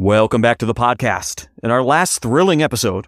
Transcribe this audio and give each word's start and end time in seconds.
Welcome 0.00 0.40
back 0.40 0.56
to 0.56 0.64
the 0.64 0.72
podcast. 0.72 1.48
In 1.62 1.70
our 1.70 1.82
last 1.82 2.22
thrilling 2.22 2.62
episode, 2.62 3.06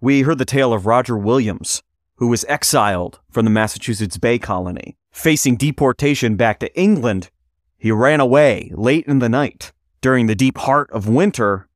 we 0.00 0.20
heard 0.20 0.38
the 0.38 0.44
tale 0.44 0.72
of 0.72 0.86
Roger 0.86 1.18
Williams, 1.18 1.82
who 2.18 2.28
was 2.28 2.44
exiled 2.44 3.18
from 3.28 3.44
the 3.44 3.50
Massachusetts 3.50 4.18
Bay 4.18 4.38
Colony. 4.38 4.96
Facing 5.10 5.56
deportation 5.56 6.36
back 6.36 6.60
to 6.60 6.72
England, 6.78 7.30
he 7.76 7.90
ran 7.90 8.20
away 8.20 8.70
late 8.76 9.04
in 9.06 9.18
the 9.18 9.28
night 9.28 9.72
during 10.00 10.28
the 10.28 10.36
deep 10.36 10.58
heart 10.58 10.88
of 10.92 11.08
winter 11.08 11.68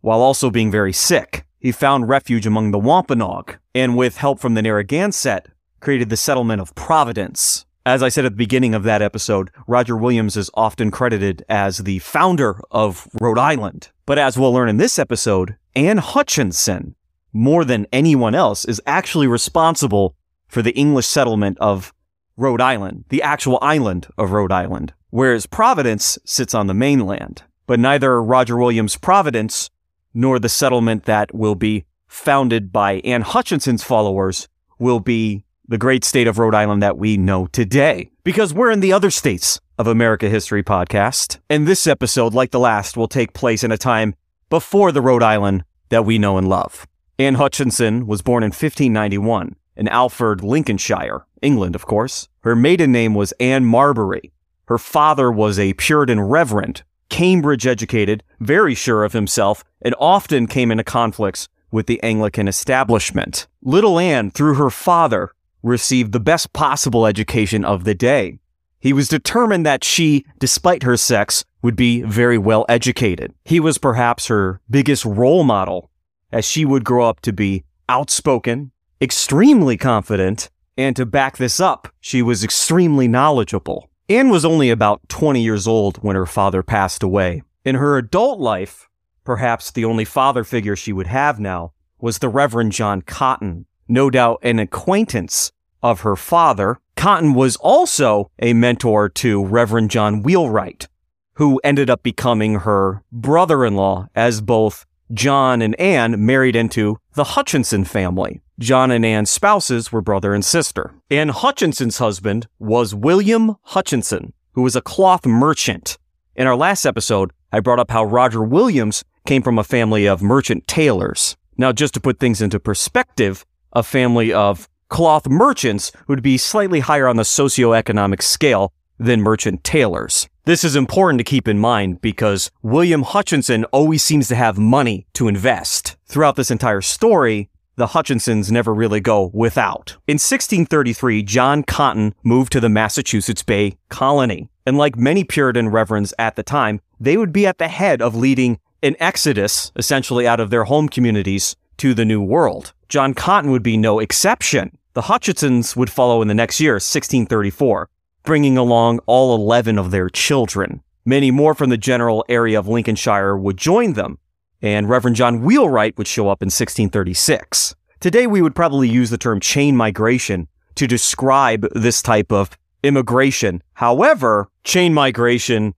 while 0.00 0.22
also 0.22 0.48
being 0.50 0.70
very 0.70 0.94
sick. 0.94 1.44
He 1.58 1.70
found 1.70 2.08
refuge 2.08 2.46
among 2.46 2.70
the 2.70 2.78
Wampanoag 2.78 3.58
and, 3.74 3.94
with 3.94 4.16
help 4.16 4.40
from 4.40 4.54
the 4.54 4.62
Narragansett, 4.62 5.48
created 5.80 6.08
the 6.08 6.16
settlement 6.16 6.62
of 6.62 6.74
Providence. 6.74 7.66
As 7.88 8.02
I 8.02 8.10
said 8.10 8.26
at 8.26 8.32
the 8.32 8.36
beginning 8.36 8.74
of 8.74 8.82
that 8.82 9.00
episode, 9.00 9.50
Roger 9.66 9.96
Williams 9.96 10.36
is 10.36 10.50
often 10.52 10.90
credited 10.90 11.42
as 11.48 11.78
the 11.78 12.00
founder 12.00 12.60
of 12.70 13.08
Rhode 13.18 13.38
Island. 13.38 13.88
But 14.04 14.18
as 14.18 14.36
we'll 14.36 14.52
learn 14.52 14.68
in 14.68 14.76
this 14.76 14.98
episode, 14.98 15.56
Anne 15.74 15.96
Hutchinson, 15.96 16.96
more 17.32 17.64
than 17.64 17.86
anyone 17.90 18.34
else, 18.34 18.66
is 18.66 18.82
actually 18.86 19.26
responsible 19.26 20.14
for 20.48 20.60
the 20.60 20.76
English 20.76 21.06
settlement 21.06 21.56
of 21.60 21.94
Rhode 22.36 22.60
Island, 22.60 23.06
the 23.08 23.22
actual 23.22 23.58
island 23.62 24.08
of 24.18 24.32
Rhode 24.32 24.52
Island, 24.52 24.92
whereas 25.08 25.46
Providence 25.46 26.18
sits 26.26 26.52
on 26.52 26.66
the 26.66 26.74
mainland. 26.74 27.44
But 27.66 27.80
neither 27.80 28.22
Roger 28.22 28.58
Williams' 28.58 28.98
Providence 28.98 29.70
nor 30.12 30.38
the 30.38 30.50
settlement 30.50 31.04
that 31.06 31.34
will 31.34 31.54
be 31.54 31.86
founded 32.06 32.70
by 32.70 32.96
Anne 32.96 33.22
Hutchinson's 33.22 33.82
followers 33.82 34.46
will 34.78 35.00
be 35.00 35.46
the 35.68 35.78
great 35.78 36.02
state 36.02 36.26
of 36.26 36.38
Rhode 36.38 36.54
Island 36.54 36.82
that 36.82 36.96
we 36.96 37.18
know 37.18 37.46
today. 37.46 38.10
Because 38.24 38.54
we're 38.54 38.70
in 38.70 38.80
the 38.80 38.92
other 38.92 39.10
states 39.10 39.60
of 39.78 39.86
America 39.86 40.28
History 40.28 40.62
podcast. 40.62 41.38
And 41.50 41.66
this 41.66 41.86
episode, 41.86 42.32
like 42.32 42.52
the 42.52 42.58
last, 42.58 42.96
will 42.96 43.06
take 43.06 43.34
place 43.34 43.62
in 43.62 43.70
a 43.70 43.76
time 43.76 44.14
before 44.48 44.92
the 44.92 45.02
Rhode 45.02 45.22
Island 45.22 45.64
that 45.90 46.06
we 46.06 46.18
know 46.18 46.38
and 46.38 46.48
love. 46.48 46.86
Anne 47.18 47.34
Hutchinson 47.34 48.06
was 48.06 48.22
born 48.22 48.42
in 48.42 48.48
1591 48.48 49.56
in 49.76 49.88
Alford, 49.88 50.42
Lincolnshire, 50.42 51.26
England, 51.42 51.74
of 51.74 51.84
course. 51.84 52.28
Her 52.40 52.56
maiden 52.56 52.90
name 52.90 53.14
was 53.14 53.32
Anne 53.32 53.66
Marbury. 53.66 54.32
Her 54.68 54.78
father 54.78 55.30
was 55.30 55.58
a 55.58 55.74
Puritan 55.74 56.20
reverend, 56.20 56.82
Cambridge 57.10 57.66
educated, 57.66 58.22
very 58.40 58.74
sure 58.74 59.04
of 59.04 59.12
himself, 59.12 59.64
and 59.82 59.94
often 59.98 60.46
came 60.46 60.70
into 60.70 60.84
conflicts 60.84 61.48
with 61.70 61.86
the 61.86 62.02
Anglican 62.02 62.48
establishment. 62.48 63.46
Little 63.62 63.98
Anne, 63.98 64.30
through 64.30 64.54
her 64.54 64.70
father, 64.70 65.32
received 65.62 66.12
the 66.12 66.20
best 66.20 66.52
possible 66.52 67.06
education 67.06 67.64
of 67.64 67.84
the 67.84 67.94
day. 67.94 68.38
He 68.80 68.92
was 68.92 69.08
determined 69.08 69.66
that 69.66 69.82
she, 69.82 70.24
despite 70.38 70.84
her 70.84 70.96
sex, 70.96 71.44
would 71.62 71.76
be 71.76 72.02
very 72.02 72.38
well 72.38 72.64
educated. 72.68 73.34
He 73.44 73.58
was 73.58 73.78
perhaps 73.78 74.28
her 74.28 74.60
biggest 74.70 75.04
role 75.04 75.42
model, 75.42 75.90
as 76.30 76.44
she 76.44 76.64
would 76.64 76.84
grow 76.84 77.08
up 77.08 77.20
to 77.20 77.32
be 77.32 77.64
outspoken, 77.88 78.70
extremely 79.00 79.76
confident, 79.76 80.50
and 80.76 80.94
to 80.94 81.04
back 81.04 81.36
this 81.36 81.58
up, 81.58 81.88
she 82.00 82.22
was 82.22 82.44
extremely 82.44 83.08
knowledgeable. 83.08 83.90
Anne 84.08 84.30
was 84.30 84.44
only 84.44 84.70
about 84.70 85.06
20 85.08 85.42
years 85.42 85.66
old 85.66 85.98
when 85.98 86.16
her 86.16 86.26
father 86.26 86.62
passed 86.62 87.02
away. 87.02 87.42
In 87.64 87.74
her 87.74 87.98
adult 87.98 88.38
life, 88.38 88.88
perhaps 89.24 89.70
the 89.70 89.84
only 89.84 90.04
father 90.04 90.44
figure 90.44 90.76
she 90.76 90.92
would 90.92 91.08
have 91.08 91.40
now 91.40 91.72
was 92.00 92.18
the 92.18 92.28
Reverend 92.28 92.72
John 92.72 93.02
Cotton, 93.02 93.66
no 93.88 94.10
doubt 94.10 94.40
an 94.42 94.58
acquaintance 94.58 95.50
of 95.82 96.00
her 96.00 96.16
father. 96.16 96.78
Cotton 96.96 97.34
was 97.34 97.56
also 97.56 98.30
a 98.38 98.52
mentor 98.52 99.08
to 99.08 99.44
Reverend 99.44 99.90
John 99.90 100.22
Wheelwright, 100.22 100.88
who 101.34 101.60
ended 101.64 101.88
up 101.88 102.02
becoming 102.02 102.56
her 102.60 103.02
brother 103.12 103.64
in 103.64 103.76
law 103.76 104.08
as 104.14 104.40
both 104.40 104.84
John 105.12 105.62
and 105.62 105.78
Anne 105.80 106.24
married 106.24 106.56
into 106.56 106.98
the 107.14 107.24
Hutchinson 107.24 107.84
family. 107.84 108.42
John 108.58 108.90
and 108.90 109.06
Anne's 109.06 109.30
spouses 109.30 109.92
were 109.92 110.02
brother 110.02 110.34
and 110.34 110.44
sister. 110.44 110.92
Anne 111.10 111.28
Hutchinson's 111.28 111.98
husband 111.98 112.48
was 112.58 112.94
William 112.94 113.56
Hutchinson, 113.62 114.32
who 114.52 114.62
was 114.62 114.76
a 114.76 114.82
cloth 114.82 115.24
merchant. 115.24 115.96
In 116.34 116.46
our 116.46 116.56
last 116.56 116.84
episode, 116.84 117.32
I 117.52 117.60
brought 117.60 117.78
up 117.78 117.90
how 117.90 118.04
Roger 118.04 118.42
Williams 118.42 119.04
came 119.26 119.42
from 119.42 119.58
a 119.58 119.64
family 119.64 120.06
of 120.06 120.20
merchant 120.20 120.66
tailors. 120.66 121.36
Now, 121.56 121.72
just 121.72 121.94
to 121.94 122.00
put 122.00 122.18
things 122.18 122.42
into 122.42 122.60
perspective, 122.60 123.46
a 123.72 123.82
family 123.82 124.32
of 124.32 124.68
cloth 124.88 125.28
merchants 125.28 125.92
would 126.06 126.22
be 126.22 126.38
slightly 126.38 126.80
higher 126.80 127.08
on 127.08 127.16
the 127.16 127.22
socioeconomic 127.22 128.22
scale 128.22 128.72
than 128.98 129.20
merchant 129.20 129.62
tailors. 129.64 130.28
This 130.44 130.64
is 130.64 130.76
important 130.76 131.18
to 131.18 131.24
keep 131.24 131.46
in 131.46 131.58
mind 131.58 132.00
because 132.00 132.50
William 132.62 133.02
Hutchinson 133.02 133.64
always 133.66 134.02
seems 134.02 134.28
to 134.28 134.34
have 134.34 134.58
money 134.58 135.06
to 135.14 135.28
invest. 135.28 135.96
Throughout 136.06 136.36
this 136.36 136.50
entire 136.50 136.80
story, 136.80 137.50
the 137.76 137.88
Hutchinsons 137.88 138.50
never 138.50 138.74
really 138.74 138.98
go 138.98 139.30
without. 139.32 139.90
In 140.08 140.14
1633, 140.14 141.22
John 141.22 141.62
Cotton 141.62 142.14
moved 142.24 142.50
to 142.52 142.60
the 142.60 142.68
Massachusetts 142.68 143.42
Bay 143.42 143.76
Colony. 143.88 144.48
And 144.66 144.76
like 144.76 144.96
many 144.96 145.22
Puritan 145.22 145.68
reverends 145.68 146.12
at 146.18 146.34
the 146.34 146.42
time, 146.42 146.80
they 146.98 147.16
would 147.16 147.32
be 147.32 147.46
at 147.46 147.58
the 147.58 147.68
head 147.68 148.02
of 148.02 148.16
leading 148.16 148.58
an 148.82 148.96
exodus, 148.98 149.70
essentially 149.76 150.26
out 150.26 150.40
of 150.40 150.50
their 150.50 150.64
home 150.64 150.88
communities, 150.88 151.56
to 151.78 151.94
the 151.94 152.04
New 152.04 152.22
World. 152.22 152.72
John 152.88 153.14
Cotton 153.14 153.50
would 153.50 153.62
be 153.62 153.76
no 153.76 153.98
exception. 153.98 154.76
The 154.94 155.02
Hutchinsons 155.02 155.76
would 155.76 155.90
follow 155.90 156.22
in 156.22 156.28
the 156.28 156.34
next 156.34 156.60
year, 156.60 156.74
1634, 156.74 157.88
bringing 158.24 158.58
along 158.58 159.00
all 159.06 159.34
11 159.34 159.78
of 159.78 159.90
their 159.90 160.08
children. 160.08 160.82
Many 161.04 161.30
more 161.30 161.54
from 161.54 161.70
the 161.70 161.76
general 161.76 162.24
area 162.28 162.58
of 162.58 162.68
Lincolnshire 162.68 163.36
would 163.36 163.56
join 163.56 163.94
them, 163.94 164.18
and 164.60 164.88
Reverend 164.88 165.16
John 165.16 165.42
Wheelwright 165.42 165.96
would 165.96 166.06
show 166.06 166.28
up 166.28 166.42
in 166.42 166.46
1636. 166.46 167.74
Today, 168.00 168.26
we 168.26 168.42
would 168.42 168.54
probably 168.54 168.88
use 168.88 169.10
the 169.10 169.18
term 169.18 169.40
chain 169.40 169.76
migration 169.76 170.48
to 170.74 170.86
describe 170.86 171.66
this 171.74 172.02
type 172.02 172.30
of 172.30 172.50
immigration. 172.82 173.62
However, 173.74 174.48
chain 174.64 174.94
migration 174.94 175.74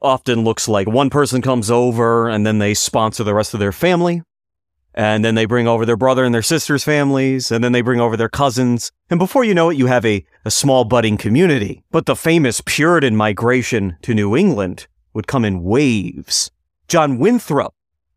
often 0.00 0.44
looks 0.44 0.68
like 0.68 0.86
one 0.86 1.10
person 1.10 1.42
comes 1.42 1.70
over 1.70 2.28
and 2.28 2.46
then 2.46 2.58
they 2.58 2.74
sponsor 2.74 3.24
the 3.24 3.34
rest 3.34 3.54
of 3.54 3.60
their 3.60 3.72
family. 3.72 4.22
And 4.94 5.24
then 5.24 5.34
they 5.34 5.44
bring 5.44 5.66
over 5.66 5.84
their 5.84 5.96
brother 5.96 6.24
and 6.24 6.34
their 6.34 6.42
sister's 6.42 6.84
families, 6.84 7.50
and 7.50 7.64
then 7.64 7.72
they 7.72 7.82
bring 7.82 8.00
over 8.00 8.16
their 8.16 8.28
cousins. 8.28 8.92
And 9.10 9.18
before 9.18 9.44
you 9.44 9.54
know 9.54 9.70
it, 9.70 9.76
you 9.76 9.86
have 9.86 10.06
a, 10.06 10.24
a 10.44 10.50
small 10.50 10.84
budding 10.84 11.16
community. 11.16 11.82
But 11.90 12.06
the 12.06 12.14
famous 12.14 12.60
Puritan 12.64 13.16
migration 13.16 13.96
to 14.02 14.14
New 14.14 14.36
England 14.36 14.86
would 15.12 15.26
come 15.26 15.44
in 15.44 15.64
waves. 15.64 16.50
John 16.86 17.18
Winthrop 17.18 17.74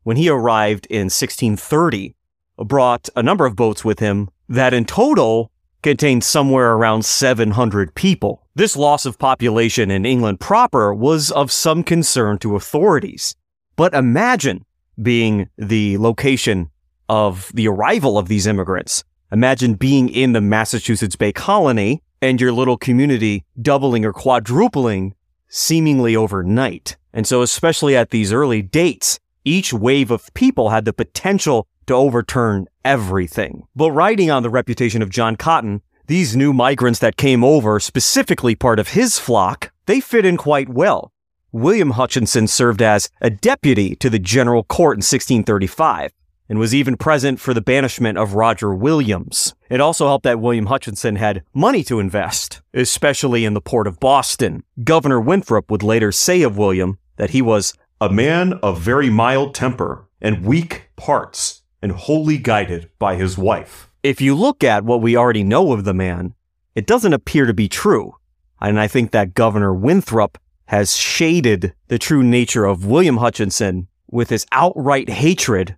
when 0.07 0.15
he 0.15 0.29
arrived 0.29 0.85
in 0.85 1.07
1630, 1.07 2.15
brought 2.59 3.09
a 3.17 3.21
number 3.21 3.45
of 3.45 3.57
boats 3.57 3.83
with 3.83 3.99
him 3.99 4.29
that 4.47 4.73
in 4.73 4.85
total 4.85 5.51
contained 5.83 6.23
somewhere 6.23 6.71
around 6.71 7.03
700 7.03 7.93
people. 7.93 8.47
This 8.55 8.77
loss 8.77 9.05
of 9.05 9.19
population 9.19 9.91
in 9.91 10.05
England 10.05 10.39
proper 10.39 10.93
was 10.93 11.29
of 11.29 11.51
some 11.51 11.83
concern 11.83 12.37
to 12.37 12.55
authorities. 12.55 13.35
But 13.75 13.93
imagine 13.93 14.63
being 15.01 15.49
the 15.57 15.97
location 15.97 16.69
of 17.09 17.51
the 17.53 17.67
arrival 17.67 18.17
of 18.17 18.27
these 18.27 18.47
immigrants. 18.47 19.03
Imagine 19.31 19.73
being 19.73 20.09
in 20.09 20.33
the 20.33 20.41
Massachusetts 20.41 21.15
Bay 21.15 21.31
Colony 21.31 22.01
and 22.21 22.39
your 22.39 22.51
little 22.51 22.77
community 22.77 23.45
doubling 23.61 24.05
or 24.05 24.13
quadrupling 24.13 25.13
seemingly 25.49 26.15
overnight. 26.15 26.97
And 27.13 27.27
so, 27.27 27.41
especially 27.41 27.95
at 27.95 28.09
these 28.09 28.33
early 28.33 28.61
dates, 28.61 29.19
each 29.43 29.73
wave 29.73 30.11
of 30.11 30.33
people 30.33 30.69
had 30.69 30.85
the 30.85 30.93
potential 30.93 31.67
to 31.87 31.93
overturn 31.93 32.67
everything. 32.83 33.63
But 33.75 33.91
riding 33.91 34.29
on 34.29 34.43
the 34.43 34.49
reputation 34.49 35.01
of 35.01 35.09
John 35.09 35.35
Cotton, 35.35 35.81
these 36.07 36.35
new 36.35 36.53
migrants 36.53 36.99
that 36.99 37.17
came 37.17 37.43
over, 37.43 37.79
specifically 37.79 38.55
part 38.55 38.79
of 38.79 38.89
his 38.89 39.19
flock, 39.19 39.71
they 39.85 39.99
fit 39.99 40.25
in 40.25 40.37
quite 40.37 40.69
well. 40.69 41.11
William 41.57 41.91
Hutchinson 41.91 42.45
served 42.45 42.83
as 42.83 43.09
a 43.19 43.31
deputy 43.31 43.95
to 43.95 44.11
the 44.11 44.19
general 44.19 44.63
court 44.63 44.93
in 44.93 44.99
1635 44.99 46.11
and 46.47 46.59
was 46.59 46.75
even 46.75 46.95
present 46.95 47.39
for 47.39 47.51
the 47.51 47.61
banishment 47.61 48.15
of 48.15 48.35
Roger 48.35 48.75
Williams. 48.75 49.55
It 49.67 49.81
also 49.81 50.05
helped 50.05 50.25
that 50.25 50.39
William 50.39 50.67
Hutchinson 50.67 51.15
had 51.15 51.43
money 51.55 51.83
to 51.85 51.99
invest, 51.99 52.61
especially 52.75 53.43
in 53.43 53.55
the 53.55 53.59
port 53.59 53.87
of 53.87 53.99
Boston. 53.99 54.63
Governor 54.83 55.19
Winthrop 55.19 55.71
would 55.71 55.81
later 55.81 56.11
say 56.11 56.43
of 56.43 56.59
William 56.59 56.99
that 57.15 57.31
he 57.31 57.41
was 57.41 57.73
a 57.99 58.07
man 58.09 58.53
of 58.61 58.79
very 58.79 59.09
mild 59.09 59.55
temper 59.55 60.07
and 60.21 60.45
weak 60.45 60.91
parts, 60.95 61.63
and 61.81 61.91
wholly 61.91 62.37
guided 62.37 62.91
by 62.99 63.15
his 63.15 63.35
wife. 63.35 63.89
If 64.03 64.21
you 64.21 64.35
look 64.35 64.63
at 64.63 64.85
what 64.85 65.01
we 65.01 65.17
already 65.17 65.43
know 65.43 65.73
of 65.73 65.85
the 65.85 65.93
man, 65.93 66.35
it 66.75 66.85
doesn't 66.85 67.13
appear 67.13 67.47
to 67.47 67.53
be 67.53 67.67
true. 67.67 68.15
And 68.61 68.79
I 68.79 68.87
think 68.87 69.11
that 69.11 69.33
Governor 69.33 69.73
Winthrop 69.73 70.37
has 70.67 70.95
shaded 70.95 71.73
the 71.87 71.99
true 71.99 72.23
nature 72.23 72.65
of 72.65 72.85
William 72.85 73.17
Hutchinson 73.17 73.87
with 74.09 74.29
his 74.29 74.45
outright 74.51 75.09
hatred 75.09 75.77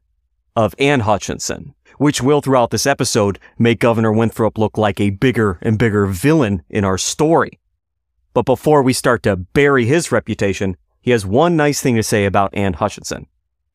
of 0.55 0.75
Anne 0.77 1.01
Hutchinson, 1.01 1.73
which 1.97 2.21
will 2.21 2.41
throughout 2.41 2.71
this 2.71 2.85
episode 2.85 3.39
make 3.57 3.79
Governor 3.79 4.11
Winthrop 4.11 4.57
look 4.57 4.77
like 4.77 4.99
a 4.99 5.11
bigger 5.11 5.59
and 5.61 5.77
bigger 5.77 6.05
villain 6.05 6.63
in 6.69 6.83
our 6.83 6.97
story. 6.97 7.59
But 8.33 8.45
before 8.45 8.83
we 8.83 8.93
start 8.93 9.23
to 9.23 9.35
bury 9.35 9.85
his 9.85 10.11
reputation, 10.11 10.77
he 11.01 11.11
has 11.11 11.25
one 11.25 11.55
nice 11.55 11.81
thing 11.81 11.95
to 11.95 12.03
say 12.03 12.25
about 12.25 12.53
Anne 12.53 12.73
Hutchinson. 12.73 13.27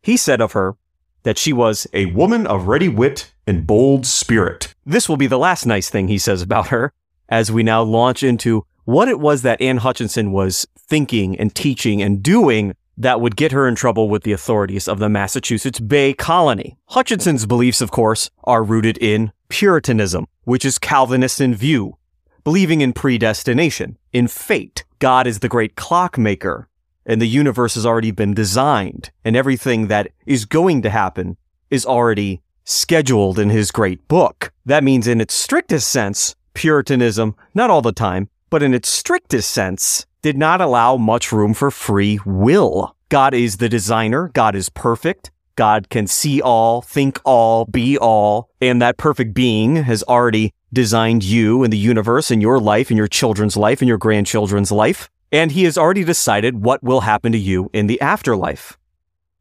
He 0.03 0.17
said 0.17 0.41
of 0.41 0.53
her 0.53 0.77
that 1.23 1.39
she 1.39 1.53
was 1.53 1.87
A 1.93 2.07
woman 2.07 2.47
of 2.47 2.67
ready 2.67 2.89
wit 2.89 3.33
and 3.47 3.67
bold 3.67 4.07
spirit. 4.07 4.75
This 4.85 5.09
will 5.09 5.17
be 5.17 5.27
the 5.27 5.39
last 5.39 5.65
nice 5.65 5.89
thing 5.89 6.09
he 6.09 6.19
says 6.19 6.43
about 6.43 6.69
her 6.69 6.93
as 7.29 7.51
we 7.51 7.63
now 7.63 7.83
launch 7.83 8.23
into 8.23 8.67
what 8.85 9.09
it 9.09 9.21
was 9.21 9.43
that 9.43 9.61
Anne 9.61 9.79
Hutchinson 9.79 10.33
was 10.33 10.67
thinking 10.79 11.39
and 11.39 11.55
teaching 11.55 12.03
and 12.03 12.23
doing 12.23 12.75
that 12.97 13.21
would 13.21 13.37
get 13.37 13.53
her 13.53 13.67
in 13.67 13.75
trouble 13.75 14.09
with 14.09 14.23
the 14.23 14.33
authorities 14.33 14.87
of 14.87 14.99
the 14.99 15.09
Massachusetts 15.09 15.81
Bay 15.81 16.13
Colony. 16.13 16.77
Hutchinson's 16.87 17.47
beliefs, 17.47 17.81
of 17.81 17.91
course, 17.91 18.31
are 18.45 18.63
rooted 18.63 18.99
in 18.99 19.33
Puritanism, 19.49 20.27
which 20.45 20.65
is 20.65 20.79
Calvinist 20.79 21.41
in 21.41 21.55
view, 21.55 21.97
believing 22.45 22.81
in 22.81 22.93
predestination, 22.93 23.99
in 24.13 24.29
fate. 24.29 24.85
God 25.01 25.27
is 25.27 25.41
the 25.41 25.49
great 25.49 25.75
clockmaker, 25.77 26.69
and 27.05 27.21
the 27.21 27.27
universe 27.27 27.75
has 27.75 27.85
already 27.85 28.11
been 28.11 28.33
designed, 28.33 29.11
and 29.25 29.35
everything 29.35 29.89
that 29.89 30.13
is 30.27 30.45
going 30.45 30.83
to 30.83 30.91
happen 30.91 31.37
is 31.71 31.85
already 31.85 32.43
scheduled 32.65 33.39
in 33.39 33.51
his 33.51 33.71
great 33.71 34.07
book. 34.09 34.53
That 34.65 34.85
means, 34.85 35.09
in 35.09 35.21
its 35.21 35.35
strictest 35.35 35.89
sense, 35.89 36.37
Puritanism, 36.55 37.35
not 37.53 37.69
all 37.69 37.83
the 37.83 37.93
time, 37.93 38.29
but 38.55 38.63
in 38.63 38.73
its 38.73 38.89
strictest 38.89 39.51
sense, 39.51 40.07
did 40.23 40.39
not 40.39 40.61
allow 40.61 40.97
much 40.97 41.33
room 41.33 41.53
for 41.55 41.73
free 41.73 42.21
will. 42.25 42.95
God 43.09 43.35
is 43.35 43.57
the 43.57 43.69
designer, 43.69 44.31
God 44.33 44.55
is 44.55 44.69
perfect. 44.69 45.33
God 45.57 45.89
can 45.89 46.07
see 46.07 46.41
all, 46.41 46.81
think 46.81 47.21
all, 47.25 47.65
be 47.65 47.99
all, 47.99 48.49
and 48.61 48.81
that 48.81 48.97
perfect 48.97 49.35
being 49.35 49.75
has 49.83 50.05
already 50.05 50.53
designed 50.73 51.25
you 51.25 51.65
and 51.65 51.73
the 51.73 51.77
universe 51.77 52.31
and 52.31 52.41
your 52.41 52.61
life 52.61 52.91
and 52.91 52.97
your 52.97 53.09
children's 53.09 53.57
life 53.57 53.81
and 53.81 53.89
your 53.89 53.99
grandchildren's 53.99 54.71
life. 54.71 55.11
And 55.33 55.51
he 55.51 55.65
has 55.65 55.77
already 55.77 56.05
decided 56.05 56.65
what 56.65 56.81
will 56.81 57.01
happen 57.01 57.33
to 57.33 57.39
you 57.39 57.71
in 57.73 57.89
the 57.89 58.01
afterlife. 58.01 58.79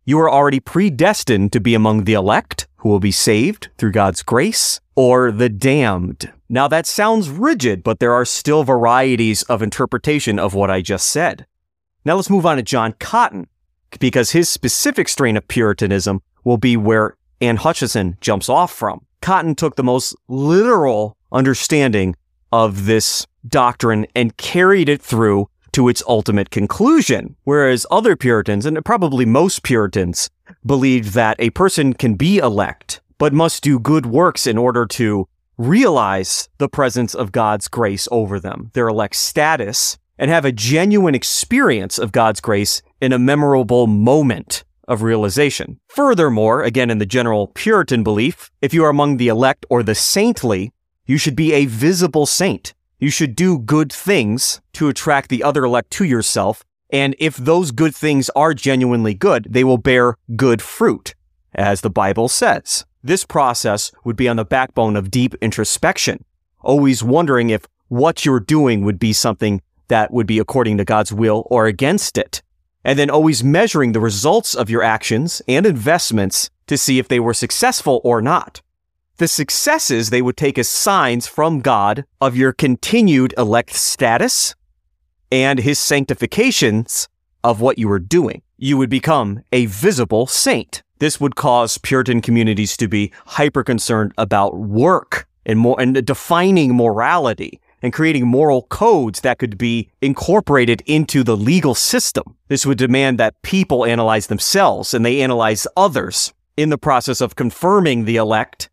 You 0.06 0.20
are 0.20 0.30
already 0.30 0.60
predestined 0.60 1.54
to 1.54 1.62
be 1.62 1.74
among 1.74 2.04
the 2.04 2.14
elect 2.14 2.68
who 2.78 2.90
will 2.90 3.00
be 3.00 3.12
saved 3.12 3.70
through 3.78 3.94
God's 3.94 4.22
grace 4.22 4.82
or 4.96 5.32
the 5.32 5.48
damned. 5.48 6.32
Now 6.50 6.68
that 6.68 6.86
sounds 6.86 7.30
rigid, 7.30 7.84
but 7.84 8.00
there 8.00 8.14
are 8.14 8.26
still 8.26 8.66
varieties 8.66 9.44
of 9.44 9.62
interpretation 9.62 10.40
of 10.40 10.54
what 10.54 10.70
I 10.70 10.82
just 10.82 11.08
said. 11.08 11.46
Now 12.04 12.18
let's 12.18 12.30
move 12.30 12.46
on 12.46 12.58
to 12.58 12.64
John 12.64 12.94
Cotton, 13.00 13.48
because 14.00 14.32
his 14.32 14.50
specific 14.50 15.08
strain 15.08 15.38
of 15.38 15.48
Puritanism 15.48 16.22
will 16.44 16.58
be 16.58 16.76
where 16.76 17.16
Anne 17.40 17.56
Hutchinson 17.56 18.18
jumps 18.20 18.50
off 18.50 18.74
from. 18.74 19.06
Cotton 19.22 19.56
took 19.56 19.78
the 19.78 19.84
most 19.84 20.16
literal 20.28 21.16
understanding 21.32 22.16
of 22.52 22.86
this 22.86 23.26
doctrine 23.48 24.06
and 24.16 24.36
carried 24.36 24.90
it 24.90 25.02
through 25.02 25.48
to 25.74 25.90
its 25.90 26.04
ultimate 26.08 26.50
conclusion. 26.50 27.36
Whereas 27.44 27.86
other 27.92 28.16
Puritans, 28.16 28.66
and 28.66 28.84
probably 28.86 29.26
most 29.26 29.64
Puritans, 29.64 30.30
believed 30.66 31.14
that 31.14 31.36
a 31.40 31.50
person 31.52 31.94
can 31.94 32.16
be 32.16 32.38
elect, 32.38 33.02
but 33.18 33.34
must 33.34 33.64
do 33.64 33.80
good 33.80 34.06
works 34.06 34.48
in 34.48 34.58
order 34.58 34.86
to 34.86 35.28
realize 35.58 36.50
the 36.58 36.70
presence 36.70 37.14
of 37.14 37.32
God's 37.32 37.68
grace 37.68 38.08
over 38.12 38.40
them, 38.40 38.72
their 38.74 38.88
elect 38.88 39.16
status, 39.16 39.98
and 40.18 40.30
have 40.30 40.46
a 40.46 40.52
genuine 40.52 41.16
experience 41.16 41.98
of 41.98 42.12
God's 42.12 42.40
grace 42.40 42.82
in 43.02 43.14
a 43.14 43.20
memorable 43.20 43.88
moment 43.88 44.64
of 44.88 45.02
realization. 45.02 45.80
Furthermore, 45.88 46.64
again, 46.64 46.90
in 46.90 46.98
the 46.98 47.06
general 47.06 47.48
Puritan 47.48 48.04
belief, 48.04 48.52
if 48.62 48.74
you 48.74 48.84
are 48.84 48.90
among 48.90 49.18
the 49.18 49.28
elect 49.28 49.66
or 49.70 49.82
the 49.84 49.96
saintly, 49.96 50.72
you 51.06 51.18
should 51.18 51.36
be 51.36 51.54
a 51.54 51.66
visible 51.66 52.26
saint. 52.26 52.74
You 53.00 53.10
should 53.10 53.36
do 53.36 53.60
good 53.60 53.92
things 53.92 54.62
to 54.74 54.88
attract 54.88 55.30
the 55.30 55.44
other 55.44 55.66
elect 55.66 55.92
to 55.92 56.06
yourself. 56.06 56.64
And 56.90 57.16
if 57.20 57.36
those 57.38 57.72
good 57.72 57.96
things 57.96 58.30
are 58.36 58.54
genuinely 58.54 59.14
good, 59.14 59.48
they 59.50 59.64
will 59.64 59.78
bear 59.78 60.16
good 60.36 60.62
fruit, 60.62 61.16
as 61.54 61.82
the 61.82 61.90
Bible 61.90 62.30
says. 62.30 62.86
This 63.04 63.26
process 63.26 63.92
would 64.06 64.16
be 64.16 64.30
on 64.30 64.38
the 64.38 64.46
backbone 64.46 64.96
of 64.96 65.12
deep 65.12 65.36
introspection, 65.42 66.24
always 66.62 67.04
wondering 67.04 67.50
if 67.50 67.68
what 67.90 68.26
you're 68.26 68.40
doing 68.40 68.86
would 68.86 68.98
be 68.98 69.12
something 69.12 69.62
that 69.90 70.12
would 70.12 70.26
be 70.26 70.40
according 70.40 70.78
to 70.78 70.86
God's 70.86 71.12
will 71.12 71.46
or 71.52 71.66
against 71.68 72.18
it. 72.18 72.42
And 72.84 72.98
then 72.98 73.10
always 73.10 73.44
measuring 73.44 73.92
the 73.92 74.00
results 74.00 74.56
of 74.56 74.70
your 74.70 74.82
actions 74.82 75.42
and 75.48 75.66
investments 75.66 76.50
to 76.68 76.78
see 76.78 76.98
if 76.98 77.08
they 77.08 77.20
were 77.20 77.34
successful 77.34 78.02
or 78.04 78.22
not. 78.22 78.62
The 79.24 79.28
successes 79.30 80.10
they 80.10 80.22
would 80.22 80.36
take 80.36 80.58
as 80.58 80.68
signs 80.68 81.28
from 81.28 81.62
God 81.62 82.04
of 82.20 82.36
your 82.36 82.52
continued 82.52 83.34
elect 83.38 83.74
status 83.74 84.54
and 85.32 85.60
his 85.60 85.80
sanctifications 85.80 87.08
of 87.42 87.62
what 87.62 87.80
you 87.80 87.88
were 87.88 88.00
doing. 88.00 88.42
You 88.58 88.78
would 88.78 88.90
become 88.90 89.42
a 89.54 89.68
visible 89.68 90.28
saint. 90.28 90.84
This 91.00 91.22
would 91.22 91.38
cause 91.38 91.78
Puritan 91.78 92.20
communities 92.20 92.76
to 92.76 92.90
be 92.90 93.14
hyper 93.26 93.64
concerned 93.64 94.12
about 94.18 94.58
work 94.58 95.26
and 95.46 95.58
more 95.58 95.80
and 95.80 96.06
defining 96.06 96.76
morality 96.76 97.62
and 97.82 97.94
creating 97.94 98.28
moral 98.28 98.64
codes 98.64 99.22
that 99.22 99.40
could 99.40 99.58
be 99.58 99.90
incorporated 100.02 100.84
into 100.86 101.24
the 101.24 101.38
legal 101.38 101.76
system. 101.76 102.36
This 102.50 102.66
would 102.66 102.78
demand 102.78 103.20
that 103.20 103.42
people 103.42 103.86
analyze 103.86 104.28
themselves 104.28 104.94
and 104.94 105.06
they 105.06 105.22
analyze 105.22 105.66
others 105.78 106.34
in 106.58 106.72
the 106.72 106.78
process 106.78 107.22
of 107.22 107.38
confirming 107.38 108.04
the 108.04 108.18
elect 108.18 108.70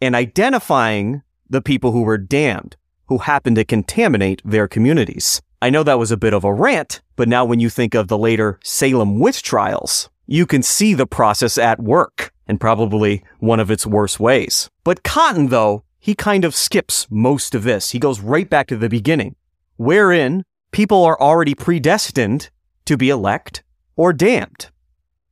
and 0.00 0.14
identifying 0.14 1.22
the 1.48 1.62
people 1.62 1.92
who 1.92 2.02
were 2.02 2.18
damned, 2.18 2.76
who 3.06 3.18
happened 3.18 3.56
to 3.56 3.64
contaminate 3.64 4.42
their 4.44 4.68
communities. 4.68 5.40
I 5.62 5.70
know 5.70 5.82
that 5.82 5.98
was 5.98 6.10
a 6.10 6.16
bit 6.16 6.34
of 6.34 6.44
a 6.44 6.52
rant, 6.52 7.00
but 7.16 7.28
now 7.28 7.44
when 7.44 7.60
you 7.60 7.70
think 7.70 7.94
of 7.94 8.08
the 8.08 8.18
later 8.18 8.58
Salem 8.62 9.18
witch 9.18 9.42
trials, 9.42 10.10
you 10.26 10.44
can 10.44 10.62
see 10.62 10.92
the 10.92 11.06
process 11.06 11.56
at 11.56 11.80
work 11.80 12.32
and 12.46 12.60
probably 12.60 13.24
one 13.38 13.60
of 13.60 13.70
its 13.70 13.86
worst 13.86 14.20
ways. 14.20 14.70
But 14.84 15.02
Cotton, 15.02 15.48
though, 15.48 15.84
he 15.98 16.14
kind 16.14 16.44
of 16.44 16.54
skips 16.54 17.06
most 17.10 17.54
of 17.54 17.64
this. 17.64 17.90
He 17.90 17.98
goes 17.98 18.20
right 18.20 18.48
back 18.48 18.66
to 18.68 18.76
the 18.76 18.88
beginning, 18.88 19.34
wherein 19.76 20.44
people 20.72 21.04
are 21.04 21.20
already 21.20 21.54
predestined 21.54 22.50
to 22.84 22.96
be 22.96 23.08
elect 23.08 23.62
or 23.96 24.12
damned. 24.12 24.68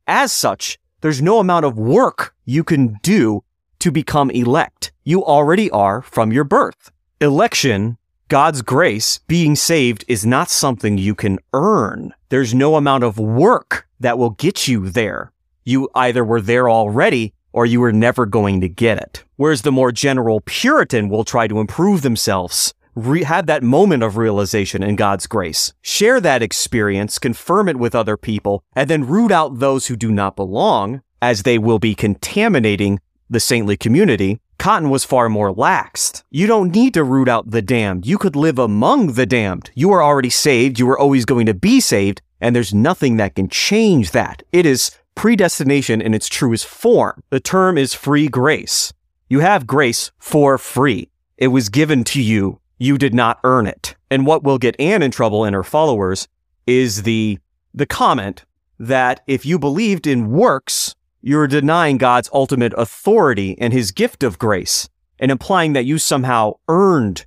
As 0.07 0.31
such, 0.31 0.77
there's 1.01 1.21
no 1.21 1.39
amount 1.39 1.65
of 1.65 1.77
work 1.77 2.33
you 2.45 2.63
can 2.63 2.97
do 3.01 3.43
to 3.79 3.91
become 3.91 4.29
elect. 4.31 4.91
You 5.03 5.23
already 5.23 5.69
are 5.71 6.01
from 6.01 6.31
your 6.31 6.43
birth. 6.43 6.91
Election, 7.21 7.97
God's 8.27 8.61
grace, 8.61 9.19
being 9.27 9.55
saved 9.55 10.03
is 10.07 10.25
not 10.25 10.49
something 10.49 10.97
you 10.97 11.15
can 11.15 11.39
earn. 11.53 12.13
There's 12.29 12.53
no 12.53 12.75
amount 12.75 13.03
of 13.03 13.19
work 13.19 13.87
that 13.99 14.17
will 14.17 14.31
get 14.31 14.67
you 14.67 14.89
there. 14.89 15.31
You 15.63 15.89
either 15.95 16.23
were 16.23 16.41
there 16.41 16.69
already 16.69 17.33
or 17.53 17.65
you 17.65 17.79
were 17.79 17.93
never 17.93 18.25
going 18.25 18.61
to 18.61 18.67
get 18.67 18.97
it. 18.97 19.23
Whereas 19.37 19.61
the 19.61 19.71
more 19.71 19.91
general 19.91 20.41
Puritan 20.41 21.07
will 21.07 21.23
try 21.23 21.47
to 21.47 21.59
improve 21.59 22.01
themselves, 22.01 22.73
re- 22.95 23.23
have 23.23 23.45
that 23.45 23.63
moment 23.63 24.03
of 24.03 24.17
realization 24.17 24.83
in 24.83 24.95
God's 24.95 25.27
grace, 25.27 25.73
share 25.81 26.19
that 26.19 26.41
experience, 26.41 27.17
confirm 27.17 27.69
it 27.69 27.77
with 27.77 27.95
other 27.95 28.17
people, 28.17 28.63
and 28.75 28.89
then 28.89 29.07
root 29.07 29.31
out 29.31 29.59
those 29.59 29.87
who 29.87 29.95
do 29.95 30.11
not 30.11 30.35
belong, 30.35 31.01
as 31.21 31.43
they 31.43 31.57
will 31.57 31.79
be 31.79 31.95
contaminating 31.95 32.99
the 33.29 33.39
saintly 33.39 33.77
community. 33.77 34.39
Cotton 34.57 34.89
was 34.89 35.05
far 35.05 35.29
more 35.29 35.53
laxed. 35.53 36.23
You 36.31 36.47
don't 36.47 36.73
need 36.73 36.93
to 36.93 37.03
root 37.03 37.27
out 37.27 37.51
the 37.51 37.61
damned. 37.61 38.05
You 38.05 38.17
could 38.17 38.35
live 38.35 38.57
among 38.57 39.13
the 39.13 39.25
damned. 39.25 39.71
You 39.75 39.91
are 39.91 40.03
already 40.03 40.29
saved. 40.29 40.79
You 40.79 40.89
are 40.89 40.99
always 40.99 41.25
going 41.25 41.45
to 41.47 41.53
be 41.53 41.79
saved. 41.79 42.21
And 42.39 42.55
there's 42.55 42.73
nothing 42.73 43.17
that 43.17 43.35
can 43.35 43.49
change 43.49 44.11
that. 44.11 44.43
It 44.51 44.65
is 44.65 44.91
predestination 45.15 46.01
in 46.01 46.13
its 46.13 46.27
truest 46.27 46.65
form. 46.65 47.23
The 47.29 47.39
term 47.39 47.77
is 47.77 47.93
free 47.93 48.27
grace. 48.27 48.93
You 49.29 49.39
have 49.39 49.67
grace 49.67 50.11
for 50.19 50.57
free. 50.57 51.09
It 51.37 51.47
was 51.47 51.69
given 51.69 52.03
to 52.05 52.21
you. 52.21 52.59
You 52.77 52.97
did 52.97 53.13
not 53.13 53.39
earn 53.43 53.67
it. 53.67 53.95
And 54.11 54.25
what 54.25 54.43
will 54.43 54.57
get 54.57 54.79
Anne 54.79 55.01
in 55.01 55.11
trouble 55.11 55.43
and 55.43 55.55
her 55.55 55.63
followers 55.63 56.27
is 56.67 57.03
the, 57.03 57.39
the 57.73 57.85
comment 57.85 58.45
that 58.77 59.21
if 59.27 59.45
you 59.45 59.57
believed 59.57 60.05
in 60.05 60.29
works, 60.29 60.95
you're 61.25 61.47
denying 61.47 61.97
God's 61.97 62.29
ultimate 62.31 62.71
authority 62.77 63.57
and 63.59 63.73
his 63.73 63.91
gift 63.91 64.21
of 64.21 64.37
grace 64.37 64.87
and 65.17 65.31
implying 65.31 65.73
that 65.73 65.85
you 65.85 65.97
somehow 65.97 66.53
earned 66.69 67.25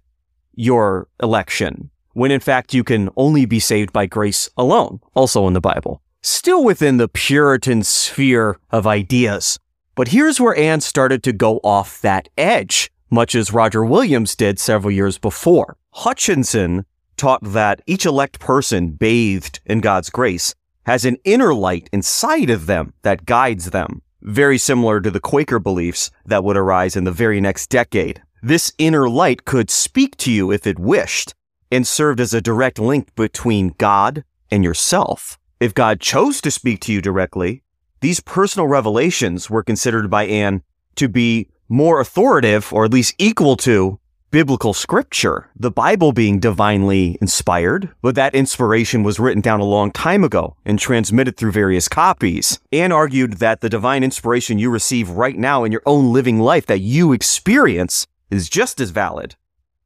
your 0.55 1.09
election 1.21 1.91
when 2.13 2.31
in 2.31 2.39
fact 2.39 2.73
you 2.73 2.85
can 2.85 3.11
only 3.17 3.45
be 3.45 3.59
saved 3.59 3.93
by 3.93 4.07
grace 4.07 4.49
alone, 4.57 5.01
also 5.15 5.49
in 5.49 5.53
the 5.53 5.61
Bible. 5.61 6.01
Still 6.23 6.63
within 6.63 6.99
the 6.99 7.09
Puritan 7.09 7.83
sphere 7.83 8.61
of 8.71 8.87
ideas. 8.87 9.59
But 9.97 10.09
here's 10.09 10.41
where 10.41 10.57
Anne 10.57 10.81
started 10.81 11.25
to 11.25 11.33
go 11.33 11.59
off 11.65 12.01
that 12.03 12.29
edge, 12.39 12.93
much 13.11 13.35
as 13.35 13.53
Roger 13.53 13.85
Williams 13.85 14.37
did 14.37 14.61
several 14.61 14.93
years 14.93 15.19
before. 15.19 15.77
Hutchinson 15.91 16.85
taught 17.17 17.43
that 17.43 17.83
each 17.87 18.07
elect 18.07 18.39
person 18.39 18.91
bathed 18.91 19.59
in 19.67 19.81
God's 19.81 20.09
grace 20.09 20.55
has 20.89 21.05
an 21.05 21.19
inner 21.23 21.53
light 21.53 21.87
inside 21.93 22.49
of 22.49 22.65
them 22.65 22.95
that 23.03 23.27
guides 23.27 23.73
them, 23.73 24.01
very 24.23 24.57
similar 24.57 25.03
to 25.03 25.11
the 25.11 25.21
Quaker 25.21 25.59
beliefs 25.59 26.11
that 26.25 26.43
would 26.43 26.57
arise 26.57 26.97
in 26.97 27.05
the 27.05 27.13
very 27.13 27.43
next 27.43 27.69
decade. 27.69 28.23
This 28.43 28.73
inner 28.79 29.07
light 29.07 29.45
could 29.45 29.71
speak 29.71 30.17
to 30.17 30.33
you 30.33 30.51
if 30.51 30.67
it 30.67 30.79
wished 30.79 31.35
and 31.71 31.87
served 31.87 32.21
as 32.21 32.33
a 32.33 32.41
direct 32.41 32.79
link 32.79 33.15
between 33.17 33.75
God 33.77 34.25
and 34.51 34.65
yourself. 34.65 35.39
If 35.61 35.75
God 35.75 36.01
chose 36.01 36.41
to 36.41 36.51
speak 36.51 36.81
to 36.81 36.93
you 36.95 37.03
directly, 37.03 37.63
these 38.01 38.21
personal 38.21 38.67
revelations 38.67 39.51
were 39.51 39.63
considered 39.63 40.09
by 40.09 40.25
Anne 40.25 40.63
to 40.97 41.07
be 41.07 41.51
more 41.69 42.01
authoritative, 42.01 42.73
or 42.73 42.87
at 42.87 42.95
least 42.95 43.15
equal 43.19 43.59
to, 43.59 44.01
biblical 44.31 44.75
scripture, 44.75 45.49
the 45.57 45.71
Bible 45.71 46.13
being 46.13 46.39
divinely 46.39 47.17
inspired, 47.21 47.91
but 48.03 48.15
that 48.15 48.35
inspiration 48.35 49.03
was 49.03 49.19
written 49.19 49.41
down 49.41 49.61
a 49.61 49.65
long 49.65 49.91
time 49.91 50.23
ago 50.23 50.57
and 50.65 50.79
transmitted 50.79 51.37
through 51.37 51.53
various 51.53 51.89
copies. 51.89 52.59
Anne 52.71 52.93
argued 52.93 53.35
that 53.35 53.61
the 53.61 53.71
divine 53.71 54.05
inspiration 54.05 54.59
you 54.59 54.71
receive 54.71 55.11
right 55.11 55.37
now 55.37 55.65
in 55.65 55.73
your 55.73 55.83
own 55.87 56.13
living 56.13 56.39
life 56.39 56.67
that 56.67 56.81
you 56.81 57.13
experience 57.13 58.07
is 58.31 58.49
just 58.49 58.81
as 58.81 58.91
valid 58.91 59.35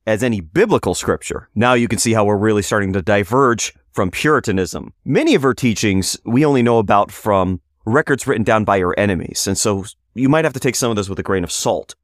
as 0.07 0.23
any 0.23 0.41
biblical 0.41 0.95
scripture. 0.95 1.49
Now 1.55 1.75
you 1.75 1.87
can 1.87 1.99
see 1.99 2.13
how 2.13 2.25
we're 2.25 2.37
really 2.37 2.63
starting 2.63 2.93
to 2.95 3.03
diverge 3.03 3.73
from 3.93 4.11
Puritanism. 4.11 4.93
Many 5.05 5.35
of 5.37 5.43
her 5.43 5.55
teachings 5.55 6.17
we 6.25 6.45
only 6.45 6.63
know 6.63 6.79
about 6.79 7.13
from 7.13 7.61
records 7.85 8.27
written 8.27 8.43
down 8.43 8.65
by 8.65 8.81
her 8.81 8.99
enemies, 8.99 9.47
and 9.47 9.57
so 9.57 9.85
you 10.15 10.29
might 10.29 10.45
have 10.45 10.55
to 10.55 10.61
take 10.61 10.75
some 10.75 10.91
of 10.91 10.97
this 10.97 11.09
with 11.09 11.19
a 11.19 11.23
grain 11.23 11.45
of 11.45 11.53
salt. 11.53 11.95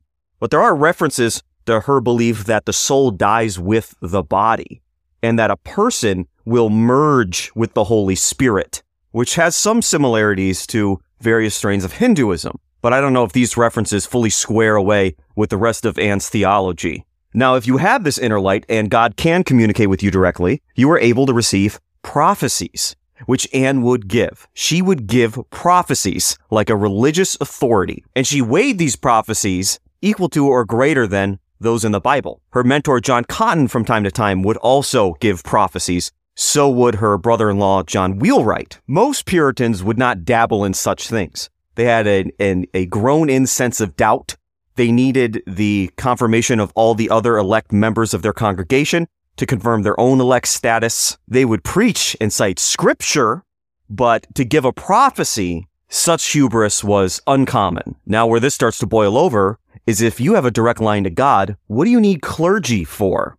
But 0.40 0.52
there 0.52 0.62
are 0.62 0.76
references 0.76 1.42
to 1.68 1.80
her 1.80 2.00
belief 2.00 2.44
that 2.44 2.64
the 2.64 2.72
soul 2.72 3.10
dies 3.10 3.58
with 3.58 3.94
the 4.00 4.22
body 4.22 4.80
and 5.22 5.38
that 5.38 5.50
a 5.50 5.56
person 5.56 6.26
will 6.46 6.70
merge 6.70 7.52
with 7.54 7.74
the 7.74 7.84
Holy 7.84 8.14
Spirit, 8.14 8.82
which 9.10 9.34
has 9.34 9.54
some 9.54 9.82
similarities 9.82 10.66
to 10.66 10.98
various 11.20 11.54
strains 11.54 11.84
of 11.84 11.92
Hinduism. 11.92 12.58
But 12.80 12.94
I 12.94 13.02
don't 13.02 13.12
know 13.12 13.24
if 13.24 13.32
these 13.32 13.58
references 13.58 14.06
fully 14.06 14.30
square 14.30 14.76
away 14.76 15.14
with 15.36 15.50
the 15.50 15.58
rest 15.58 15.84
of 15.84 15.98
Anne's 15.98 16.30
theology. 16.30 17.04
Now, 17.34 17.56
if 17.56 17.66
you 17.66 17.76
have 17.76 18.02
this 18.02 18.18
inner 18.18 18.40
light 18.40 18.64
and 18.68 18.90
God 18.90 19.16
can 19.16 19.44
communicate 19.44 19.90
with 19.90 20.02
you 20.02 20.10
directly, 20.10 20.62
you 20.74 20.90
are 20.90 20.98
able 20.98 21.26
to 21.26 21.34
receive 21.34 21.80
prophecies, 22.02 22.96
which 23.26 23.46
Anne 23.52 23.82
would 23.82 24.08
give. 24.08 24.48
She 24.54 24.80
would 24.80 25.06
give 25.06 25.38
prophecies 25.50 26.38
like 26.50 26.70
a 26.70 26.76
religious 26.76 27.36
authority, 27.42 28.04
and 28.16 28.26
she 28.26 28.40
weighed 28.40 28.78
these 28.78 28.96
prophecies 28.96 29.80
equal 30.00 30.30
to 30.30 30.46
or 30.46 30.64
greater 30.64 31.06
than 31.06 31.38
those 31.60 31.84
in 31.84 31.92
the 31.92 32.00
Bible. 32.00 32.40
Her 32.50 32.64
mentor, 32.64 33.00
John 33.00 33.24
Cotton, 33.24 33.68
from 33.68 33.84
time 33.84 34.04
to 34.04 34.10
time 34.10 34.42
would 34.42 34.56
also 34.58 35.14
give 35.20 35.42
prophecies. 35.42 36.10
So 36.34 36.70
would 36.70 36.96
her 36.96 37.18
brother 37.18 37.50
in 37.50 37.58
law, 37.58 37.82
John 37.82 38.18
Wheelwright. 38.18 38.80
Most 38.86 39.26
Puritans 39.26 39.82
would 39.82 39.98
not 39.98 40.24
dabble 40.24 40.64
in 40.64 40.72
such 40.72 41.08
things. 41.08 41.50
They 41.74 41.84
had 41.84 42.06
a, 42.06 42.32
a, 42.74 42.86
grown 42.86 43.28
in 43.28 43.46
sense 43.46 43.80
of 43.80 43.96
doubt. 43.96 44.36
They 44.76 44.92
needed 44.92 45.42
the 45.46 45.90
confirmation 45.96 46.60
of 46.60 46.72
all 46.74 46.94
the 46.94 47.10
other 47.10 47.36
elect 47.36 47.72
members 47.72 48.14
of 48.14 48.22
their 48.22 48.32
congregation 48.32 49.08
to 49.36 49.46
confirm 49.46 49.82
their 49.82 49.98
own 49.98 50.20
elect 50.20 50.48
status. 50.48 51.18
They 51.26 51.44
would 51.44 51.64
preach 51.64 52.16
and 52.20 52.32
cite 52.32 52.58
scripture, 52.58 53.42
but 53.90 54.26
to 54.34 54.44
give 54.44 54.64
a 54.64 54.72
prophecy, 54.72 55.68
such 55.88 56.32
hubris 56.32 56.84
was 56.84 57.20
uncommon. 57.26 57.96
Now, 58.06 58.26
where 58.26 58.40
this 58.40 58.54
starts 58.54 58.78
to 58.78 58.86
boil 58.86 59.16
over 59.16 59.57
is 59.88 60.02
if 60.02 60.20
you 60.20 60.34
have 60.34 60.44
a 60.44 60.50
direct 60.50 60.82
line 60.82 61.02
to 61.02 61.08
God, 61.08 61.56
what 61.66 61.86
do 61.86 61.90
you 61.90 61.98
need 61.98 62.20
clergy 62.20 62.84
for? 62.84 63.38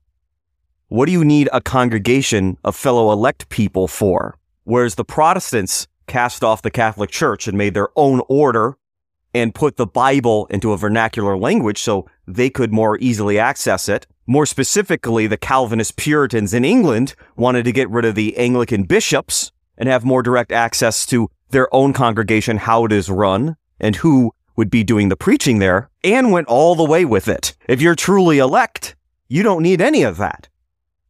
What 0.88 1.06
do 1.06 1.12
you 1.12 1.24
need 1.24 1.48
a 1.54 1.62
congregation 1.62 2.58
of 2.64 2.76
fellow 2.76 3.12
elect 3.12 3.50
people 3.50 3.88
for? 3.88 4.36
Whereas 4.64 4.96
the 4.96 5.06
Protestants 5.06 5.88
cast 6.08 6.44
off 6.44 6.64
the 6.64 6.72
Catholic 6.72 7.12
Church 7.12 7.48
and 7.48 7.56
made 7.56 7.76
their 7.76 7.90
own 7.96 8.24
order 8.28 8.80
and 9.32 9.54
put 9.54 9.78
the 9.78 9.86
Bible 9.86 10.48
into 10.48 10.72
a 10.72 10.78
vernacular 10.78 11.38
language 11.38 11.78
so 11.78 12.10
they 12.28 12.50
could 12.50 12.74
more 12.74 12.98
easily 12.98 13.38
access 13.38 13.88
it. 13.88 14.08
More 14.26 14.48
specifically, 14.48 15.28
the 15.28 15.38
Calvinist 15.38 15.98
Puritans 15.98 16.56
in 16.56 16.66
England 16.66 17.14
wanted 17.36 17.64
to 17.66 17.72
get 17.72 17.92
rid 17.92 18.06
of 18.06 18.16
the 18.16 18.36
Anglican 18.38 18.86
bishops 18.86 19.52
and 19.78 19.88
have 19.88 20.04
more 20.04 20.24
direct 20.24 20.52
access 20.52 21.06
to 21.06 21.30
their 21.52 21.72
own 21.72 21.94
congregation, 21.94 22.58
how 22.58 22.86
it 22.86 22.92
is 22.92 23.08
run, 23.08 23.56
and 23.80 23.98
who 23.98 24.32
would 24.60 24.70
be 24.70 24.84
doing 24.84 25.08
the 25.08 25.16
preaching 25.16 25.60
there 25.60 25.90
and 26.04 26.34
went 26.34 26.46
all 26.50 26.76
the 26.76 26.84
way 26.84 27.06
with 27.06 27.30
it. 27.30 27.56
If 27.70 27.82
you're 27.82 27.96
truly 27.96 28.40
elect, 28.40 28.94
you 29.30 29.42
don't 29.42 29.64
need 29.64 29.80
any 29.80 30.04
of 30.04 30.18
that. 30.18 30.50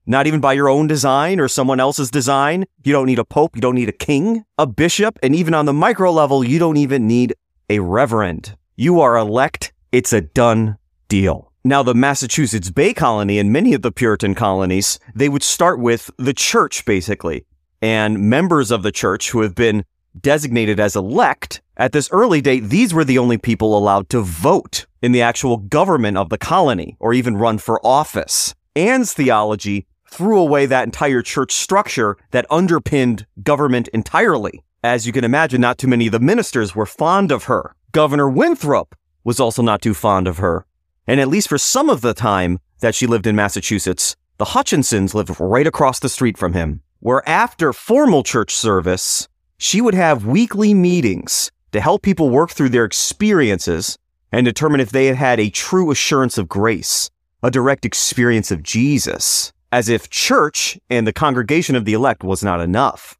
Not 0.05 0.27
even 0.27 0.39
by 0.39 0.53
your 0.53 0.69
own 0.69 0.85
design 0.85 1.39
or 1.39 1.47
someone 1.47 1.79
else's 1.79 2.11
design. 2.11 2.65
You 2.83 2.93
don't 2.93 3.07
need 3.07 3.17
a 3.17 3.25
pope. 3.25 3.55
You 3.55 3.61
don't 3.61 3.73
need 3.73 3.89
a 3.89 4.03
king, 4.09 4.45
a 4.59 4.67
bishop. 4.67 5.17
And 5.23 5.35
even 5.35 5.55
on 5.55 5.65
the 5.65 5.73
micro 5.73 6.11
level, 6.11 6.43
you 6.43 6.59
don't 6.59 6.77
even 6.77 7.07
need 7.07 7.33
a 7.71 7.79
reverend. 7.79 8.55
You 8.75 9.01
are 9.01 9.17
elect. 9.17 9.73
It's 9.91 10.13
a 10.13 10.21
done 10.21 10.77
deal. 11.07 11.51
Now, 11.63 11.81
the 11.81 11.95
Massachusetts 11.95 12.69
Bay 12.69 12.93
Colony 12.93 13.39
and 13.39 13.51
many 13.51 13.73
of 13.73 13.81
the 13.81 13.91
Puritan 13.91 14.35
colonies, 14.35 14.99
they 15.15 15.27
would 15.27 15.43
start 15.43 15.79
with 15.79 16.11
the 16.17 16.35
church, 16.35 16.85
basically. 16.85 17.47
And 17.81 18.29
members 18.29 18.69
of 18.69 18.83
the 18.83 18.91
church 18.91 19.31
who 19.31 19.41
have 19.41 19.55
been 19.55 19.85
designated 20.19 20.79
as 20.79 20.95
elect, 20.95 21.61
at 21.77 21.93
this 21.93 22.09
early 22.11 22.41
date, 22.41 22.65
these 22.65 22.93
were 22.93 23.05
the 23.05 23.17
only 23.17 23.37
people 23.37 23.77
allowed 23.77 24.09
to 24.09 24.21
vote 24.21 24.85
in 25.01 25.13
the 25.13 25.21
actual 25.21 25.57
government 25.57 26.17
of 26.17 26.29
the 26.29 26.37
colony 26.37 26.97
or 26.99 27.13
even 27.13 27.37
run 27.37 27.57
for 27.57 27.85
office. 27.85 28.53
Anne's 28.75 29.13
theology 29.13 29.85
threw 30.09 30.39
away 30.39 30.65
that 30.65 30.83
entire 30.83 31.21
church 31.21 31.53
structure 31.53 32.17
that 32.31 32.45
underpinned 32.49 33.25
government 33.43 33.87
entirely. 33.89 34.63
As 34.83 35.07
you 35.07 35.13
can 35.13 35.23
imagine, 35.23 35.61
not 35.61 35.77
too 35.77 35.87
many 35.87 36.07
of 36.07 36.11
the 36.11 36.19
ministers 36.19 36.75
were 36.75 36.85
fond 36.85 37.31
of 37.31 37.45
her. 37.45 37.75
Governor 37.93 38.29
Winthrop 38.29 38.95
was 39.23 39.39
also 39.39 39.61
not 39.61 39.81
too 39.81 39.93
fond 39.93 40.27
of 40.27 40.39
her. 40.39 40.65
And 41.07 41.21
at 41.21 41.29
least 41.29 41.47
for 41.47 41.57
some 41.57 41.89
of 41.89 42.01
the 42.01 42.13
time 42.13 42.59
that 42.81 42.93
she 42.93 43.07
lived 43.07 43.25
in 43.25 43.35
Massachusetts, 43.37 44.17
the 44.37 44.45
Hutchinsons 44.45 45.13
lived 45.13 45.39
right 45.39 45.67
across 45.67 45.99
the 45.99 46.09
street 46.09 46.37
from 46.37 46.53
him, 46.53 46.81
where 46.99 47.27
after 47.27 47.71
formal 47.71 48.23
church 48.23 48.53
service, 48.53 49.28
she 49.59 49.81
would 49.81 49.93
have 49.93 50.25
weekly 50.25 50.73
meetings 50.73 51.51
to 51.73 51.81
help 51.81 52.01
people 52.01 52.29
work 52.29 52.49
through 52.49 52.69
their 52.69 52.85
experiences 52.85 53.97
and 54.31 54.45
determine 54.45 54.79
if 54.79 54.89
they 54.89 55.07
had 55.07 55.17
had 55.17 55.39
a 55.39 55.49
true 55.49 55.91
assurance 55.91 56.37
of 56.37 56.47
grace, 56.47 57.09
a 57.43 57.51
direct 57.51 57.85
experience 57.85 58.51
of 58.51 58.63
Jesus, 58.63 59.51
as 59.69 59.89
if 59.89 60.09
church 60.09 60.79
and 60.89 61.05
the 61.05 61.11
congregation 61.11 61.75
of 61.75 61.83
the 61.83 61.93
elect 61.93 62.23
was 62.23 62.41
not 62.41 62.61
enough. 62.61 63.19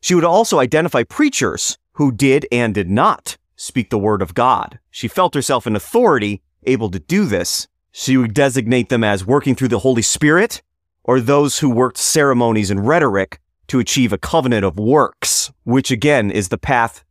She 0.00 0.14
would 0.14 0.24
also 0.24 0.60
identify 0.60 1.02
preachers 1.02 1.76
who 1.92 2.10
did 2.10 2.46
and 2.50 2.74
did 2.74 2.88
not 2.88 3.36
speak 3.56 3.90
the 3.90 3.98
word 3.98 4.22
of 4.22 4.34
God. 4.34 4.78
She 4.90 5.08
felt 5.08 5.34
herself 5.34 5.66
in 5.66 5.76
authority, 5.76 6.40
able 6.64 6.90
to 6.90 6.98
do 6.98 7.26
this. 7.26 7.68
She 7.92 8.16
would 8.16 8.32
designate 8.32 8.88
them 8.88 9.04
as 9.04 9.26
working 9.26 9.54
through 9.54 9.68
the 9.68 9.80
Holy 9.80 10.02
Spirit 10.02 10.62
or 11.04 11.20
those 11.20 11.58
who 11.58 11.68
worked 11.68 11.98
ceremonies 11.98 12.70
and 12.70 12.88
rhetoric 12.88 13.40
to 13.68 13.78
achieve 13.78 14.12
a 14.12 14.18
covenant 14.18 14.64
of 14.64 14.78
works, 14.78 15.52
which 15.64 15.90
again 15.90 16.30
is 16.30 16.48
the 16.48 16.58
path 16.58 17.04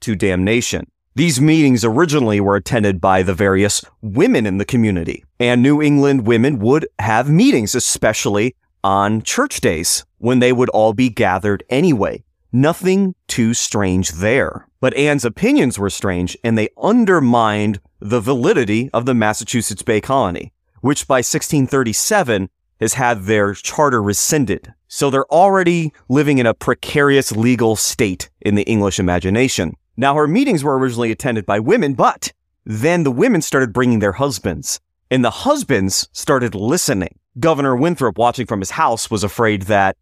to 0.00 0.14
damnation. 0.14 0.86
These 1.14 1.40
meetings 1.40 1.84
originally 1.84 2.40
were 2.40 2.56
attended 2.56 3.00
by 3.00 3.22
the 3.22 3.34
various 3.34 3.84
women 4.00 4.46
in 4.46 4.56
the 4.56 4.64
community, 4.64 5.24
and 5.38 5.62
New 5.62 5.82
England 5.82 6.26
women 6.26 6.58
would 6.58 6.88
have 6.98 7.28
meetings, 7.28 7.74
especially 7.74 8.56
on 8.82 9.22
church 9.22 9.60
days, 9.60 10.06
when 10.18 10.38
they 10.38 10.52
would 10.52 10.70
all 10.70 10.94
be 10.94 11.10
gathered 11.10 11.64
anyway. 11.68 12.24
Nothing 12.50 13.14
too 13.28 13.54
strange 13.54 14.12
there. 14.12 14.66
But 14.80 14.94
Anne's 14.96 15.24
opinions 15.24 15.78
were 15.78 15.90
strange, 15.90 16.36
and 16.42 16.56
they 16.56 16.70
undermined 16.82 17.80
the 18.00 18.20
validity 18.20 18.90
of 18.92 19.06
the 19.06 19.14
Massachusetts 19.14 19.82
Bay 19.82 20.00
Colony, 20.00 20.52
which 20.80 21.06
by 21.06 21.18
1637 21.18 22.48
has 22.82 22.94
had 22.94 23.22
their 23.22 23.54
charter 23.54 24.02
rescinded. 24.02 24.74
So 24.88 25.08
they're 25.08 25.32
already 25.32 25.92
living 26.08 26.38
in 26.38 26.46
a 26.46 26.52
precarious 26.52 27.32
legal 27.32 27.76
state 27.76 28.28
in 28.40 28.56
the 28.56 28.64
English 28.64 28.98
imagination. 28.98 29.74
Now, 29.96 30.14
her 30.16 30.26
meetings 30.26 30.64
were 30.64 30.78
originally 30.78 31.10
attended 31.10 31.46
by 31.46 31.60
women, 31.60 31.94
but 31.94 32.32
then 32.64 33.04
the 33.04 33.10
women 33.10 33.40
started 33.40 33.72
bringing 33.72 34.00
their 34.00 34.12
husbands, 34.12 34.80
and 35.10 35.24
the 35.24 35.30
husbands 35.30 36.08
started 36.12 36.54
listening. 36.54 37.18
Governor 37.38 37.76
Winthrop, 37.76 38.18
watching 38.18 38.46
from 38.46 38.60
his 38.60 38.72
house, 38.72 39.10
was 39.10 39.24
afraid 39.24 39.62
that 39.62 39.96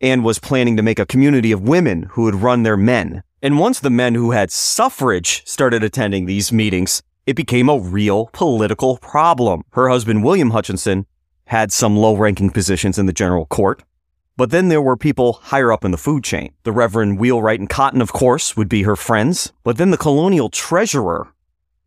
Anne 0.00 0.22
was 0.22 0.38
planning 0.38 0.76
to 0.76 0.82
make 0.82 0.98
a 0.98 1.06
community 1.06 1.52
of 1.52 1.68
women 1.68 2.04
who 2.10 2.22
would 2.22 2.36
run 2.36 2.62
their 2.62 2.76
men. 2.76 3.22
And 3.42 3.58
once 3.58 3.80
the 3.80 3.90
men 3.90 4.14
who 4.14 4.32
had 4.32 4.50
suffrage 4.50 5.42
started 5.46 5.82
attending 5.82 6.26
these 6.26 6.52
meetings, 6.52 7.02
it 7.26 7.36
became 7.36 7.68
a 7.68 7.78
real 7.78 8.28
political 8.32 8.98
problem. 8.98 9.62
Her 9.72 9.88
husband, 9.88 10.24
William 10.24 10.50
Hutchinson, 10.50 11.06
had 11.50 11.72
some 11.72 11.96
low 11.96 12.16
ranking 12.16 12.48
positions 12.48 12.96
in 12.96 13.06
the 13.06 13.12
general 13.12 13.44
court. 13.44 13.82
But 14.36 14.52
then 14.52 14.68
there 14.68 14.80
were 14.80 14.96
people 14.96 15.32
higher 15.42 15.72
up 15.72 15.84
in 15.84 15.90
the 15.90 15.98
food 15.98 16.22
chain. 16.22 16.52
The 16.62 16.70
Reverend 16.70 17.18
Wheelwright 17.18 17.58
and 17.58 17.68
Cotton, 17.68 18.00
of 18.00 18.12
course, 18.12 18.56
would 18.56 18.68
be 18.68 18.84
her 18.84 18.94
friends. 18.94 19.52
But 19.64 19.76
then 19.76 19.90
the 19.90 19.96
colonial 19.96 20.48
treasurer, 20.48 21.26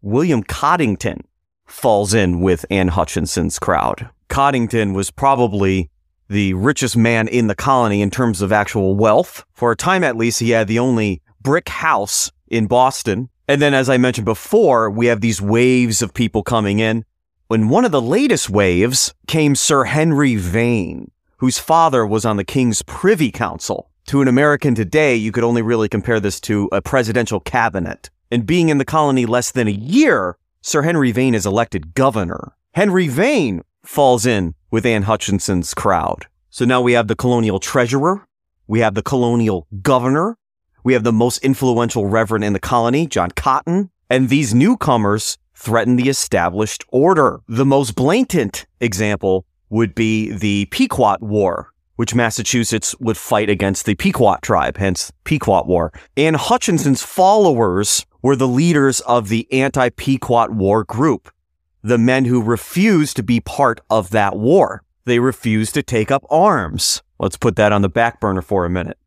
William 0.02 0.44
Coddington, 0.44 1.24
falls 1.66 2.14
in 2.14 2.42
with 2.42 2.66
Anne 2.70 2.90
Hutchinson's 2.90 3.58
crowd. 3.58 4.10
Coddington 4.28 4.92
was 4.92 5.12
probably 5.12 5.90
the 6.28 6.54
richest 6.56 6.98
man 6.98 7.30
in 7.30 7.48
the 7.48 7.56
colony 7.56 8.02
in 8.02 8.12
terms 8.12 8.42
of 8.42 8.52
actual 8.52 8.96
wealth. 8.96 9.46
For 9.54 9.72
a 9.72 9.78
time 9.78 10.04
at 10.04 10.18
least, 10.18 10.42
he 10.42 10.50
had 10.50 10.68
the 10.68 10.80
only 10.80 11.22
brick 11.42 11.70
house 11.70 12.34
in 12.50 12.68
Boston. 12.68 13.30
And 13.48 13.62
then, 13.62 13.74
as 13.74 13.90
I 13.90 13.96
mentioned 13.96 14.26
before, 14.26 14.90
we 14.90 15.06
have 15.06 15.22
these 15.22 15.42
waves 15.42 16.02
of 16.02 16.14
people 16.14 16.44
coming 16.44 16.80
in. 16.80 17.06
In 17.52 17.70
one 17.70 17.86
of 17.86 17.92
the 17.92 18.02
latest 18.02 18.50
waves 18.50 19.14
came 19.28 19.54
Sir 19.54 19.84
Henry 19.84 20.36
Vane, 20.36 21.12
whose 21.38 21.60
father 21.60 22.06
was 22.06 22.26
on 22.26 22.38
the 22.38 22.44
King's 22.44 22.82
Privy 22.82 23.32
Council. 23.32 23.92
To 24.08 24.22
an 24.22 24.28
American 24.28 24.74
today, 24.74 25.16
you 25.16 25.32
could 25.32 25.44
only 25.44 25.62
really 25.62 25.88
compare 25.88 26.20
this 26.20 26.40
to 26.42 26.68
a 26.72 26.82
presidential 26.82 27.40
cabinet. 27.40 28.10
And 28.32 28.48
being 28.48 28.70
in 28.70 28.80
the 28.80 28.86
colony 28.86 29.26
less 29.28 29.52
than 29.52 29.68
a 29.68 29.72
year, 29.72 30.38
Sir 30.62 30.82
Henry 30.82 31.12
Vane 31.12 31.36
is 31.36 31.46
elected 31.46 31.94
governor. 31.94 32.54
Henry 32.72 33.08
Vane 33.08 33.62
falls 33.84 34.26
in 34.26 34.56
with 34.72 34.86
Anne 34.86 35.04
Hutchinson's 35.04 35.74
crowd. 35.74 36.26
So 36.50 36.66
now 36.66 36.82
we 36.82 36.94
have 36.94 37.08
the 37.08 37.16
colonial 37.16 37.60
treasurer, 37.60 38.26
we 38.68 38.80
have 38.80 38.96
the 38.96 39.04
colonial 39.04 39.68
governor, 39.82 40.38
we 40.84 40.94
have 40.94 41.04
the 41.04 41.14
most 41.14 41.44
influential 41.44 42.08
reverend 42.08 42.46
in 42.46 42.54
the 42.54 42.60
colony, 42.60 43.06
John 43.06 43.30
Cotton, 43.32 43.92
and 44.10 44.30
these 44.30 44.56
newcomers 44.56 45.38
threaten 45.64 45.96
the 45.96 46.10
established 46.10 46.84
order. 46.90 47.40
The 47.48 47.66
most 47.66 47.96
blatant 47.96 48.66
example 48.82 49.46
would 49.70 49.96
be 49.96 50.32
the 50.32 50.66
Pequot 50.66 51.20
War, 51.22 51.72
which 51.96 52.14
Massachusetts 52.14 52.94
would 53.00 53.18
fight 53.18 53.50
against 53.50 53.86
the 53.86 53.96
Pequot 53.96 54.40
tribe, 54.42 54.78
hence 54.78 55.12
Pequot 55.24 55.64
War. 55.66 55.94
And 56.18 56.36
Hutchinson's 56.36 57.02
followers 57.02 58.06
were 58.22 58.36
the 58.36 58.48
leaders 58.48 59.00
of 59.02 59.30
the 59.30 59.48
anti-Pequot 59.54 60.52
War 60.52 60.84
group, 60.84 61.32
the 61.82 61.98
men 61.98 62.26
who 62.26 62.44
refused 62.44 63.16
to 63.16 63.24
be 63.24 63.40
part 63.40 63.80
of 63.90 64.10
that 64.10 64.36
war. 64.36 64.84
They 65.06 65.20
refused 65.20 65.74
to 65.76 65.84
take 65.84 66.12
up 66.12 66.26
arms. 66.30 67.02
Let's 67.20 67.38
put 67.38 67.56
that 67.56 67.72
on 67.72 67.82
the 67.82 67.90
back 67.90 68.20
burner 68.20 68.42
for 68.42 68.66
a 68.66 68.70
minute. 68.70 68.98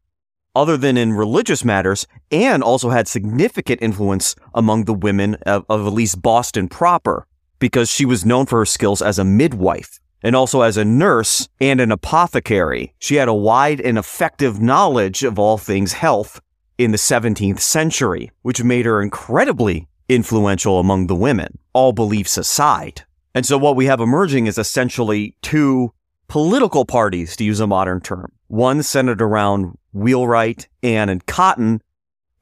Other 0.57 0.79
than 0.79 0.97
in 0.97 1.13
religious 1.13 1.67
matters, 1.67 2.07
Anne 2.31 2.63
also 2.63 2.89
had 2.89 3.07
significant 3.07 3.83
influence 3.83 4.35
among 4.55 4.87
the 4.87 4.95
women 4.95 5.35
of, 5.45 5.67
of 5.69 5.87
at 5.87 5.93
least 5.93 6.23
Boston 6.23 6.67
proper, 6.67 7.27
because 7.59 7.91
she 7.91 8.07
was 8.07 8.25
known 8.25 8.47
for 8.47 8.61
her 8.61 8.65
skills 8.65 9.03
as 9.03 9.19
a 9.19 9.25
midwife 9.25 10.01
and 10.23 10.35
also 10.35 10.63
as 10.63 10.79
a 10.79 10.85
nurse 10.85 11.47
and 11.61 11.79
an 11.79 11.93
apothecary. 11.93 12.95
She 12.99 13.17
had 13.17 13.29
a 13.29 13.35
wide 13.35 13.83
and 13.83 13.99
effective 13.99 14.59
knowledge 14.59 15.25
of 15.25 15.39
all 15.39 15.59
things 15.59 15.93
health 15.93 16.41
in 16.79 16.91
the 16.91 16.97
17th 16.97 17.61
century, 17.61 18.31
which 18.41 18.65
made 18.65 18.87
her 18.87 19.03
incredibly 19.03 19.87
influential 20.09 20.81
among 20.81 21.07
the 21.07 21.15
women, 21.15 21.59
all 21.75 21.93
beliefs 21.93 22.39
aside. 22.39 23.03
And 23.35 23.45
so 23.45 23.59
what 23.59 23.77
we 23.77 23.85
have 23.85 24.01
emerging 24.01 24.47
is 24.47 24.57
essentially 24.57 25.35
two 25.43 25.93
political 26.29 26.85
parties, 26.85 27.37
to 27.37 27.45
use 27.45 27.61
a 27.61 27.67
modern 27.67 28.01
term. 28.01 28.33
One 28.49 28.83
centered 28.83 29.23
around 29.23 29.77
Wheelwright, 29.97 30.69
Anne, 30.83 31.09
and 31.09 31.25
Cotton 31.27 31.83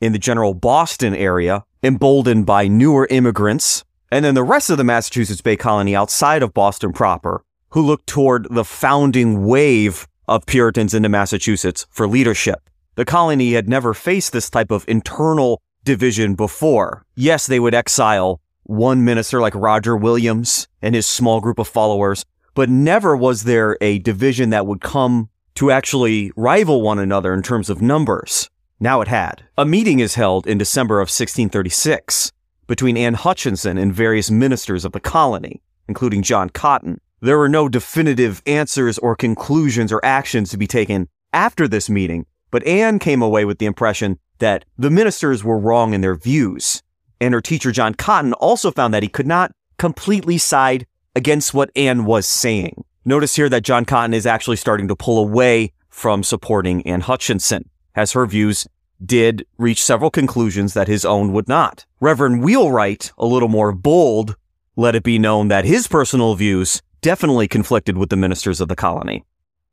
in 0.00 0.12
the 0.12 0.18
general 0.18 0.54
Boston 0.54 1.14
area, 1.14 1.64
emboldened 1.82 2.46
by 2.46 2.68
newer 2.68 3.06
immigrants, 3.11 3.84
and 4.11 4.25
then 4.25 4.34
the 4.34 4.42
rest 4.42 4.70
of 4.70 4.76
the 4.76 4.84
Massachusetts 4.84 5.40
Bay 5.40 5.56
Colony 5.56 5.94
outside 5.94 6.42
of 6.42 6.52
Boston 6.52 6.92
proper, 6.92 7.44
who 7.70 7.82
looked 7.82 8.06
toward 8.06 8.46
the 8.50 8.64
founding 8.64 9.46
wave 9.46 10.06
of 10.28 10.46
Puritans 10.46 10.94
into 10.94 11.08
Massachusetts 11.08 11.87
for 11.90 12.06
leadership. 12.06 12.68
The 12.96 13.04
colony 13.04 13.52
had 13.52 13.68
never 13.68 13.94
faced 13.94 14.32
this 14.32 14.50
type 14.50 14.70
of 14.70 14.84
internal 14.87 15.61
division 15.84 16.34
before. 16.34 17.04
Yes, 17.14 17.46
they 17.46 17.61
would 17.61 17.75
exile 17.75 18.40
one 18.62 19.04
minister 19.04 19.40
like 19.40 19.54
Roger 19.54 19.96
Williams 19.96 20.68
and 20.80 20.94
his 20.94 21.06
small 21.06 21.40
group 21.40 21.58
of 21.58 21.68
followers, 21.68 22.25
but 22.54 22.68
never 22.68 23.16
was 23.16 23.44
there 23.44 23.76
a 23.80 23.99
division 23.99 24.50
that 24.50 24.66
would 24.66 24.80
come 24.80 25.28
to 25.54 25.70
actually 25.70 26.32
rival 26.37 26.82
one 26.82 26.99
another 26.99 27.32
in 27.32 27.42
terms 27.42 27.70
of 27.70 27.80
numbers. 27.80 28.50
Now 28.80 29.00
it 29.00 29.08
had. 29.08 29.44
A 29.56 29.64
meeting 29.64 30.00
is 30.00 30.16
held 30.16 30.46
in 30.46 30.58
December 30.58 30.96
of 30.96 31.06
1636 31.06 32.32
between 32.66 32.96
Anne 32.96 33.14
Hutchinson 33.14 33.78
and 33.78 33.92
various 33.92 34.30
ministers 34.30 34.84
of 34.84 34.92
the 34.92 35.00
colony, 35.00 35.62
including 35.88 36.23
John 36.23 36.50
Cotton. 36.50 37.00
There 37.20 37.38
were 37.38 37.49
no 37.49 37.68
definitive 37.68 38.42
answers 38.46 38.99
or 38.99 39.16
conclusions 39.16 39.92
or 39.92 40.04
actions 40.04 40.50
to 40.50 40.58
be 40.58 40.66
taken 40.66 41.08
after 41.32 41.68
this 41.68 41.88
meeting, 41.88 42.26
but 42.50 42.66
Anne 42.66 42.99
came 42.99 43.23
away 43.23 43.44
with 43.44 43.58
the 43.58 43.66
impression 43.66 44.18
that 44.38 44.64
the 44.76 44.90
ministers 44.90 45.44
were 45.44 45.58
wrong 45.58 45.94
in 45.94 46.00
their 46.00 46.14
views. 46.14 46.82
And 47.20 47.32
her 47.32 47.40
teacher, 47.40 47.73
John 47.73 47.94
Cotton, 47.94 48.32
also 48.34 48.70
found 48.70 48.92
that 48.92 49.02
he 49.02 49.08
could 49.08 49.26
not 49.26 49.52
completely 49.78 50.38
side 50.38 50.86
against 51.14 51.54
what 51.54 51.71
Anne 51.76 52.04
was 52.04 52.26
saying. 52.26 52.84
Notice 53.06 53.36
here 53.36 53.50
that 53.50 53.64
John 53.64 53.84
Cotton 53.84 54.14
is 54.14 54.25
actually 54.25 54.56
starting 54.56 54.88
to 54.88 54.97
pull 54.97 55.19
away 55.19 55.73
from 55.90 56.23
supporting 56.23 56.86
Anne 56.86 57.02
Hutchinson, 57.02 57.69
as 57.95 58.12
her 58.12 58.25
views 58.25 58.67
did 59.04 59.47
reach 59.58 59.82
several 59.82 60.10
conclusions 60.10 60.73
that 60.73 60.88
his 60.88 61.04
own 61.04 61.32
would 61.34 61.47
not. 61.47 61.84
Reverend 62.00 62.43
Wheelwright, 62.43 63.12
a 63.19 63.26
little 63.26 63.50
more 63.50 63.73
bold, 63.73 64.36
let 64.75 64.95
it 64.95 65.02
be 65.02 65.19
known 65.19 65.49
that 65.49 65.67
his 65.67 65.86
personal 65.86 66.34
views 66.34 66.80
definitely 67.02 67.47
conflicted 67.47 67.99
with 67.99 68.08
the 68.08 68.17
ministers 68.17 68.62
of 68.62 68.69
the 68.69 68.76
colony. 68.76 69.23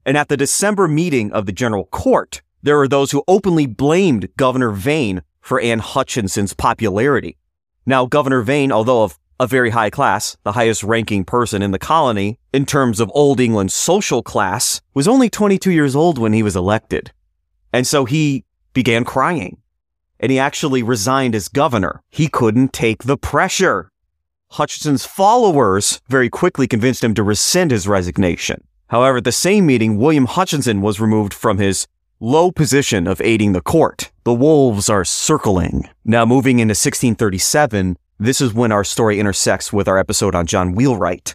And 0.05 0.17
at 0.17 0.27
the 0.27 0.35
December 0.35 0.89
meeting 0.89 1.31
of 1.31 1.45
the 1.45 1.53
General 1.53 1.85
Court, 1.85 2.41
there 2.61 2.77
were 2.77 2.87
those 2.89 3.11
who 3.11 3.23
openly 3.29 3.65
blamed 3.65 4.27
Governor 4.35 4.71
Vane 4.71 5.21
for 5.39 5.61
Anne 5.61 5.79
Hutchinson's 5.79 6.53
popularity. 6.53 7.37
Now, 7.85 8.05
Governor 8.05 8.41
Vane, 8.41 8.73
although 8.73 9.03
of 9.03 9.17
a 9.41 9.47
very 9.47 9.71
high 9.71 9.89
class, 9.89 10.37
the 10.43 10.51
highest 10.51 10.83
ranking 10.83 11.25
person 11.25 11.63
in 11.63 11.71
the 11.71 11.79
colony 11.79 12.37
in 12.53 12.63
terms 12.63 12.99
of 12.99 13.11
Old 13.15 13.39
England's 13.39 13.73
social 13.73 14.21
class, 14.21 14.81
was 14.93 15.07
only 15.07 15.31
22 15.31 15.71
years 15.71 15.95
old 15.95 16.19
when 16.19 16.31
he 16.31 16.43
was 16.43 16.55
elected. 16.55 17.11
And 17.73 17.87
so 17.87 18.05
he 18.05 18.45
began 18.73 19.03
crying. 19.03 19.57
And 20.19 20.31
he 20.31 20.37
actually 20.37 20.83
resigned 20.83 21.33
as 21.33 21.47
governor. 21.47 22.03
He 22.07 22.27
couldn't 22.27 22.71
take 22.71 23.05
the 23.05 23.17
pressure. 23.17 23.91
Hutchinson's 24.51 25.07
followers 25.07 26.01
very 26.07 26.29
quickly 26.29 26.67
convinced 26.67 27.03
him 27.03 27.15
to 27.15 27.23
rescind 27.23 27.71
his 27.71 27.87
resignation. 27.87 28.63
However, 28.89 29.17
at 29.17 29.23
the 29.23 29.31
same 29.31 29.65
meeting, 29.65 29.97
William 29.97 30.25
Hutchinson 30.25 30.81
was 30.81 30.99
removed 30.99 31.33
from 31.33 31.57
his 31.57 31.87
low 32.19 32.51
position 32.51 33.07
of 33.07 33.19
aiding 33.21 33.53
the 33.53 33.61
court. 33.61 34.11
The 34.23 34.35
wolves 34.35 34.87
are 34.87 35.03
circling. 35.03 35.89
Now, 36.05 36.27
moving 36.27 36.59
into 36.59 36.73
1637, 36.73 37.97
this 38.21 38.39
is 38.39 38.53
when 38.53 38.71
our 38.71 38.83
story 38.83 39.19
intersects 39.19 39.73
with 39.73 39.87
our 39.87 39.97
episode 39.97 40.35
on 40.35 40.45
John 40.45 40.75
Wheelwright. 40.75 41.33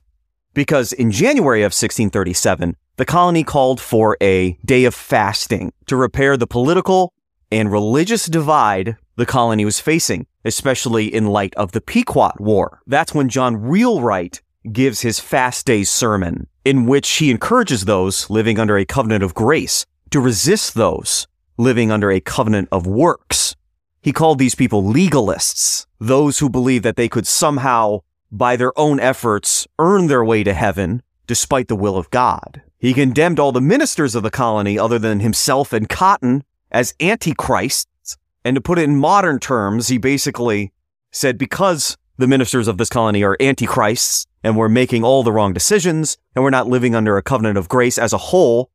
Because 0.54 0.92
in 0.92 1.10
January 1.10 1.62
of 1.62 1.72
1637, 1.72 2.76
the 2.96 3.04
colony 3.04 3.42
called 3.42 3.80
for 3.80 4.16
a 4.22 4.52
day 4.64 4.84
of 4.84 4.94
fasting 4.94 5.72
to 5.86 5.96
repair 5.96 6.36
the 6.36 6.46
political 6.46 7.12
and 7.50 7.72
religious 7.72 8.26
divide 8.26 8.96
the 9.16 9.26
colony 9.26 9.64
was 9.64 9.80
facing, 9.80 10.28
especially 10.44 11.12
in 11.12 11.26
light 11.26 11.54
of 11.56 11.72
the 11.72 11.80
Pequot 11.80 12.34
War. 12.38 12.80
That's 12.86 13.12
when 13.12 13.28
John 13.28 13.66
Wheelwright 13.66 14.40
gives 14.70 15.00
his 15.00 15.18
fast 15.18 15.66
day 15.66 15.82
sermon, 15.82 16.46
in 16.64 16.86
which 16.86 17.08
he 17.08 17.32
encourages 17.32 17.84
those 17.84 18.30
living 18.30 18.60
under 18.60 18.78
a 18.78 18.84
covenant 18.84 19.24
of 19.24 19.34
grace 19.34 19.86
to 20.10 20.20
resist 20.20 20.74
those 20.74 21.26
living 21.58 21.90
under 21.90 22.12
a 22.12 22.20
covenant 22.20 22.68
of 22.70 22.86
works. 22.86 23.56
He 24.06 24.12
called 24.12 24.38
these 24.38 24.54
people 24.54 24.84
legalists, 24.84 25.84
those 25.98 26.38
who 26.38 26.48
believed 26.48 26.84
that 26.84 26.94
they 26.94 27.08
could 27.08 27.26
somehow, 27.26 28.02
by 28.30 28.54
their 28.54 28.72
own 28.78 29.00
efforts, 29.00 29.66
earn 29.80 30.06
their 30.06 30.24
way 30.24 30.44
to 30.44 30.54
heaven 30.54 31.02
despite 31.26 31.66
the 31.66 31.74
will 31.74 31.96
of 31.96 32.08
God. 32.10 32.62
He 32.78 32.94
condemned 32.94 33.40
all 33.40 33.50
the 33.50 33.60
ministers 33.60 34.14
of 34.14 34.22
the 34.22 34.30
colony 34.30 34.78
other 34.78 35.00
than 35.00 35.18
himself 35.18 35.72
and 35.72 35.88
Cotton 35.88 36.44
as 36.70 36.94
antichrists. 37.00 38.16
And 38.44 38.54
to 38.54 38.60
put 38.60 38.78
it 38.78 38.84
in 38.84 38.96
modern 38.96 39.40
terms, 39.40 39.88
he 39.88 39.98
basically 39.98 40.72
said 41.10 41.36
because 41.36 41.98
the 42.16 42.28
ministers 42.28 42.68
of 42.68 42.78
this 42.78 42.88
colony 42.88 43.24
are 43.24 43.36
antichrists 43.40 44.24
and 44.44 44.56
we're 44.56 44.68
making 44.68 45.02
all 45.02 45.24
the 45.24 45.32
wrong 45.32 45.52
decisions 45.52 46.16
and 46.36 46.44
we're 46.44 46.50
not 46.50 46.68
living 46.68 46.94
under 46.94 47.16
a 47.16 47.24
covenant 47.24 47.58
of 47.58 47.68
grace 47.68 47.98
as 47.98 48.12
a 48.12 48.18
whole, 48.18 48.70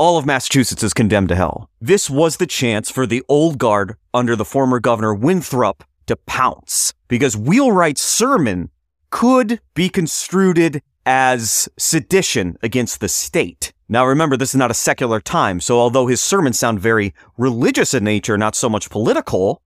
all 0.00 0.16
of 0.16 0.24
Massachusetts 0.24 0.82
is 0.82 0.94
condemned 0.94 1.28
to 1.28 1.36
hell. 1.36 1.68
This 1.78 2.08
was 2.08 2.38
the 2.38 2.46
chance 2.46 2.90
for 2.90 3.06
the 3.06 3.22
old 3.28 3.58
guard 3.58 3.96
under 4.14 4.34
the 4.34 4.46
former 4.46 4.80
governor 4.80 5.12
Winthrop 5.12 5.84
to 6.06 6.16
pounce 6.16 6.94
because 7.06 7.36
Wheelwright's 7.36 8.00
sermon 8.00 8.70
could 9.10 9.60
be 9.74 9.90
construed 9.90 10.80
as 11.04 11.68
sedition 11.78 12.56
against 12.62 13.00
the 13.00 13.10
state. 13.10 13.74
Now 13.90 14.06
remember, 14.06 14.38
this 14.38 14.50
is 14.50 14.56
not 14.56 14.70
a 14.70 14.74
secular 14.74 15.20
time, 15.20 15.60
so 15.60 15.78
although 15.78 16.06
his 16.06 16.22
sermons 16.22 16.58
sound 16.58 16.80
very 16.80 17.12
religious 17.36 17.92
in 17.92 18.02
nature, 18.02 18.38
not 18.38 18.54
so 18.54 18.70
much 18.70 18.88
political, 18.88 19.60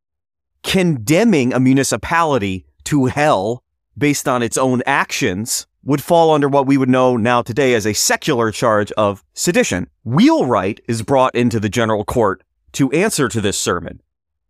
condemning 0.65 1.53
a 1.53 1.61
municipality 1.61 2.67
to 2.85 3.07
hell 3.07 3.64
based 3.97 4.29
on 4.29 4.43
its 4.43 4.59
own 4.59 4.83
actions 4.87 5.67
would 5.85 6.03
fall 6.03 6.31
under 6.31 6.49
what 6.49 6.67
we 6.67 6.77
would 6.77 6.89
know 6.89 7.17
now 7.17 7.43
today 7.43 7.75
as 7.75 7.87
a 7.87 7.93
secular 7.93 8.51
charge 8.51 8.91
of 8.93 9.23
sedition. 9.35 9.89
Wheelwright 10.05 10.81
is 10.89 11.03
brought 11.03 11.35
into 11.35 11.61
the 11.61 11.69
general 11.69 12.05
court 12.05 12.43
to 12.73 12.91
answer 12.93 13.29
to 13.29 13.41
this 13.41 13.59
sermon, 13.59 14.01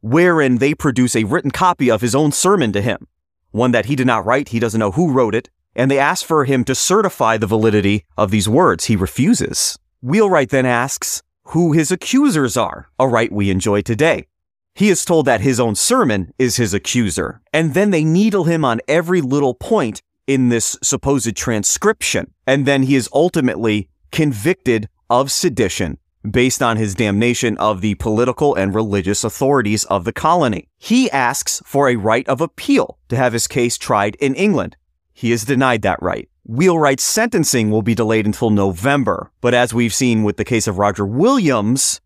wherein 0.01 0.59
they 0.59 0.75
produce 0.75 1.17
a 1.17 1.25
written 1.25 1.51
copy 1.51 1.91
of 1.91 2.01
his 2.01 2.15
own 2.15 2.33
sermon 2.33 2.73
to 2.73 2.81
him, 2.81 3.07
one 3.51 3.73
that 3.73 3.87
he 3.87 3.97
did 3.97 4.07
not 4.07 4.25
write, 4.25 4.51
he 4.51 4.61
doesn't 4.61 4.81
know 4.81 4.93
who 4.93 5.13
wrote 5.13 5.35
it, 5.35 5.51
and 5.77 5.91
they 5.91 5.99
ask 5.99 6.25
for 6.25 6.45
him 6.45 6.65
to 6.65 6.75
certify 6.75 7.37
the 7.37 7.47
validity 7.47 8.05
of 8.17 8.31
these 8.31 8.49
words. 8.49 8.85
He 8.85 8.97
refuses. 8.97 9.79
Wheelwright 10.03 10.51
then 10.51 10.67
asks 10.67 11.23
who 11.49 11.73
his 11.73 11.91
accusers 11.91 12.57
are, 12.57 12.89
a 12.99 13.09
right 13.09 13.31
we 13.33 13.51
enjoy 13.51 13.83
today. 13.83 14.27
He 14.75 14.89
is 14.89 15.05
told 15.05 15.27
that 15.27 15.41
his 15.41 15.61
own 15.61 15.77
sermon 15.77 16.35
is 16.37 16.57
his 16.57 16.75
accuser, 16.75 17.41
and 17.53 17.75
then 17.75 17.91
they 17.91 18.03
needle 18.03 18.45
him 18.45 18.65
on 18.65 18.81
every 18.89 19.21
little 19.21 19.55
point 19.55 20.03
in 20.27 20.49
this 20.49 20.77
supposed 20.83 21.37
transcription. 21.37 22.33
And 22.47 22.67
then 22.67 22.83
he 22.83 22.97
is 22.97 23.09
ultimately 23.13 23.89
convicted 24.11 24.89
of 25.09 25.31
sedition 25.31 25.99
based 26.29 26.63
on 26.63 26.77
his 26.77 26.95
damnation 26.95 27.57
of 27.59 27.83
the 27.83 27.95
political 27.97 28.55
and 28.55 28.75
religious 28.75 29.23
authorities 29.23 29.85
of 29.85 30.05
the 30.05 30.13
colony. 30.13 30.69
He 30.79 31.11
asks 31.11 31.63
for 31.67 31.89
a 31.89 31.97
right 31.97 32.27
of 32.29 32.41
appeal 32.41 32.99
to 33.11 33.17
have 33.17 33.33
his 33.33 33.47
case 33.47 33.77
tried 33.79 34.17
in 34.17 34.35
England. 34.35 34.77
He 35.13 35.31
is 35.31 35.45
denied 35.45 35.83
that 35.83 36.03
right. 36.03 36.29
Wheelwright's 36.47 37.05
sentencing 37.05 37.71
will 37.71 37.83
be 37.83 37.95
delayed 37.95 38.27
until 38.27 38.51
November, 38.51 39.31
but 39.41 39.55
as 39.55 39.73
we've 39.73 39.95
seen 39.95 40.25
with 40.25 40.37
the 40.37 40.45
case 40.45 40.67
of 40.67 40.79
Roger 40.79 41.07
Williams, 41.07 42.01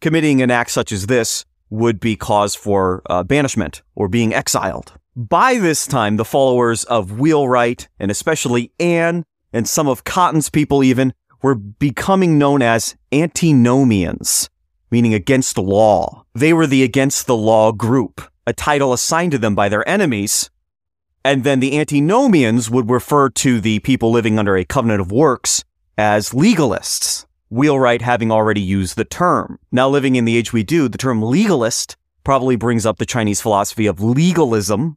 committing 0.00 0.42
an 0.42 0.50
act 0.50 0.70
such 0.70 0.92
as 0.92 1.06
this 1.06 1.44
would 1.70 2.00
be 2.00 2.16
cause 2.16 2.54
for 2.54 3.02
uh, 3.06 3.22
banishment 3.22 3.82
or 3.94 4.08
being 4.08 4.34
exiled. 4.34 4.92
By 5.16 5.58
this 5.58 5.86
time, 5.86 6.16
the 6.16 6.24
followers 6.24 6.84
of 6.84 7.18
Wheelwright, 7.18 7.88
and 7.98 8.10
especially 8.10 8.72
Anne, 8.78 9.24
and 9.52 9.68
some 9.68 9.88
of 9.88 10.04
Cotton's 10.04 10.50
people 10.50 10.84
even, 10.84 11.14
were 11.42 11.54
becoming 11.54 12.38
known 12.38 12.62
as 12.62 12.96
antinomians, 13.12 14.48
meaning 14.90 15.14
against 15.14 15.54
the 15.54 15.62
law. 15.62 16.24
They 16.34 16.52
were 16.52 16.66
the 16.66 16.82
against 16.82 17.26
the 17.26 17.36
law 17.36 17.72
group, 17.72 18.20
a 18.46 18.52
title 18.52 18.92
assigned 18.92 19.32
to 19.32 19.38
them 19.38 19.54
by 19.54 19.68
their 19.68 19.88
enemies. 19.88 20.50
And 21.24 21.44
then 21.44 21.60
the 21.60 21.78
antinomians 21.78 22.70
would 22.70 22.90
refer 22.90 23.28
to 23.30 23.60
the 23.60 23.78
people 23.80 24.10
living 24.10 24.38
under 24.38 24.56
a 24.56 24.64
covenant 24.64 25.00
of 25.00 25.12
works 25.12 25.64
as 25.98 26.30
legalists. 26.30 27.26
Wheelwright 27.50 28.00
having 28.00 28.30
already 28.30 28.60
used 28.60 28.96
the 28.96 29.04
term. 29.04 29.58
Now 29.72 29.88
living 29.88 30.14
in 30.14 30.24
the 30.24 30.36
age 30.36 30.52
we 30.52 30.62
do, 30.62 30.88
the 30.88 30.98
term 30.98 31.20
legalist 31.20 31.96
probably 32.22 32.54
brings 32.54 32.86
up 32.86 32.98
the 32.98 33.06
Chinese 33.06 33.40
philosophy 33.40 33.86
of 33.86 34.00
legalism. 34.00 34.96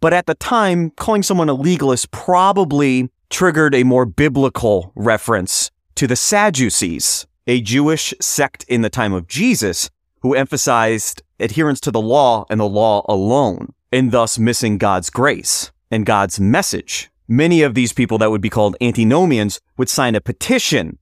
But 0.00 0.12
at 0.12 0.26
the 0.26 0.36
time, 0.36 0.90
calling 0.90 1.24
someone 1.24 1.48
a 1.48 1.54
legalist 1.54 2.12
probably 2.12 3.10
triggered 3.28 3.74
a 3.74 3.82
more 3.82 4.06
biblical 4.06 4.92
reference 4.94 5.72
to 5.96 6.06
the 6.06 6.16
Sadducees, 6.16 7.26
a 7.48 7.60
Jewish 7.60 8.14
sect 8.20 8.64
in 8.68 8.82
the 8.82 8.88
time 8.88 9.12
of 9.12 9.26
Jesus 9.26 9.90
who 10.20 10.34
emphasized 10.34 11.22
adherence 11.40 11.80
to 11.80 11.90
the 11.90 12.00
law 12.00 12.44
and 12.50 12.60
the 12.60 12.68
law 12.68 13.04
alone, 13.08 13.72
and 13.90 14.12
thus 14.12 14.38
missing 14.38 14.78
God's 14.78 15.10
grace 15.10 15.72
and 15.90 16.06
God's 16.06 16.38
message. 16.38 17.10
Many 17.26 17.62
of 17.62 17.74
these 17.74 17.92
people 17.92 18.18
that 18.18 18.30
would 18.30 18.40
be 18.40 18.50
called 18.50 18.76
antinomians 18.80 19.60
would 19.76 19.88
sign 19.88 20.14
a 20.14 20.20
petition 20.20 20.98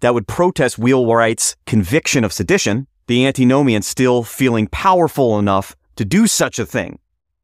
that 0.00 0.14
would 0.14 0.26
protest 0.26 0.78
Wheelwright's 0.78 1.56
conviction 1.66 2.24
of 2.24 2.32
sedition, 2.32 2.86
the 3.06 3.26
antinomians 3.26 3.86
still 3.86 4.22
feeling 4.22 4.66
powerful 4.66 5.38
enough 5.38 5.76
to 5.96 6.04
do 6.04 6.26
such 6.26 6.58
a 6.58 6.66
thing. 6.66 6.98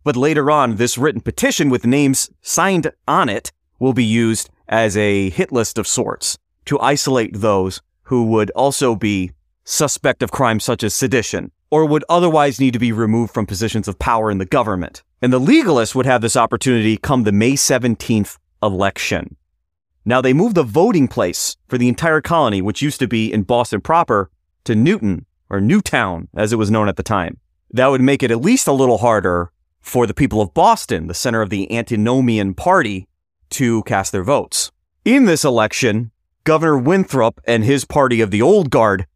But 0.05 0.17
later 0.17 0.51
on, 0.51 0.77
this 0.77 0.97
written 0.97 1.21
petition 1.21 1.71
with 1.71 1.85
names 1.85 2.31
signed 2.41 2.93
on 3.09 3.29
it 3.29 3.53
will 3.79 3.93
be 3.93 4.05
used 4.05 4.51
as 4.69 4.97
a 4.97 5.31
hit 5.31 5.53
list 5.53 5.79
of 5.79 5.87
sorts 5.87 6.39
to 6.67 6.81
isolate 6.81 7.41
those 7.41 7.83
who 8.05 8.25
would 8.27 8.51
also 8.51 8.95
be 8.95 9.33
suspect 9.65 10.23
of 10.23 10.31
crimes 10.31 10.65
such 10.65 10.85
as 10.85 10.95
sedition 10.95 11.51
or 11.71 11.85
would 11.85 12.05
otherwise 12.09 12.61
need 12.61 12.73
to 12.73 12.79
be 12.79 12.93
removed 12.93 13.35
from 13.35 13.47
positions 13.47 13.89
of 13.89 13.99
power 13.99 14.31
in 14.31 14.39
the 14.39 14.45
government. 14.45 15.03
And 15.21 15.33
the 15.33 15.41
legalists 15.41 15.95
would 15.95 16.07
have 16.07 16.21
this 16.21 16.37
opportunity 16.37 16.97
come 16.97 17.25
the 17.25 17.33
May 17.33 17.53
17th 17.53 18.39
election. 18.63 19.37
Now 20.09 20.21
they 20.21 20.33
moved 20.33 20.55
the 20.55 20.63
voting 20.63 21.09
place 21.09 21.57
for 21.67 21.77
the 21.77 21.89
entire 21.89 22.21
colony, 22.21 22.63
which 22.63 22.81
used 22.81 23.01
to 23.01 23.09
be 23.09 23.33
in 23.33 23.43
Boston 23.43 23.81
proper, 23.81 24.31
to 24.63 24.77
Newton 24.77 25.27
or 25.51 25.61
Newtown 25.61 26.29
as 26.37 26.53
it 26.53 26.57
was 26.57 26.71
known 26.71 26.89
at 26.89 26.97
the 26.97 27.03
time. 27.03 27.41
That 27.73 27.89
would 27.89 28.01
make 28.01 28.23
it 28.23 28.31
at 28.31 28.41
least 28.41 28.69
a 28.69 28.73
little 28.73 28.99
harder 28.99 29.51
for 29.81 30.07
the 30.07 30.15
people 30.15 30.41
of 30.41 30.55
Boston, 30.55 31.09
the 31.09 31.15
center 31.15 31.43
of 31.43 31.51
the 31.51 31.71
antinomian 31.77 32.55
party, 32.55 33.09
to 33.51 33.83
cast 33.83 34.13
their 34.13 34.23
votes. 34.23 34.71
In 35.05 35.25
this 35.25 35.45
election, 35.45 36.13
Governor 36.45 36.79
Winthrop 36.79 37.41
and 37.45 37.65
his 37.65 37.85
party 37.85 38.21
of 38.21 38.31
the 38.31 38.43
Old 38.43 38.71
Guard 38.71 39.07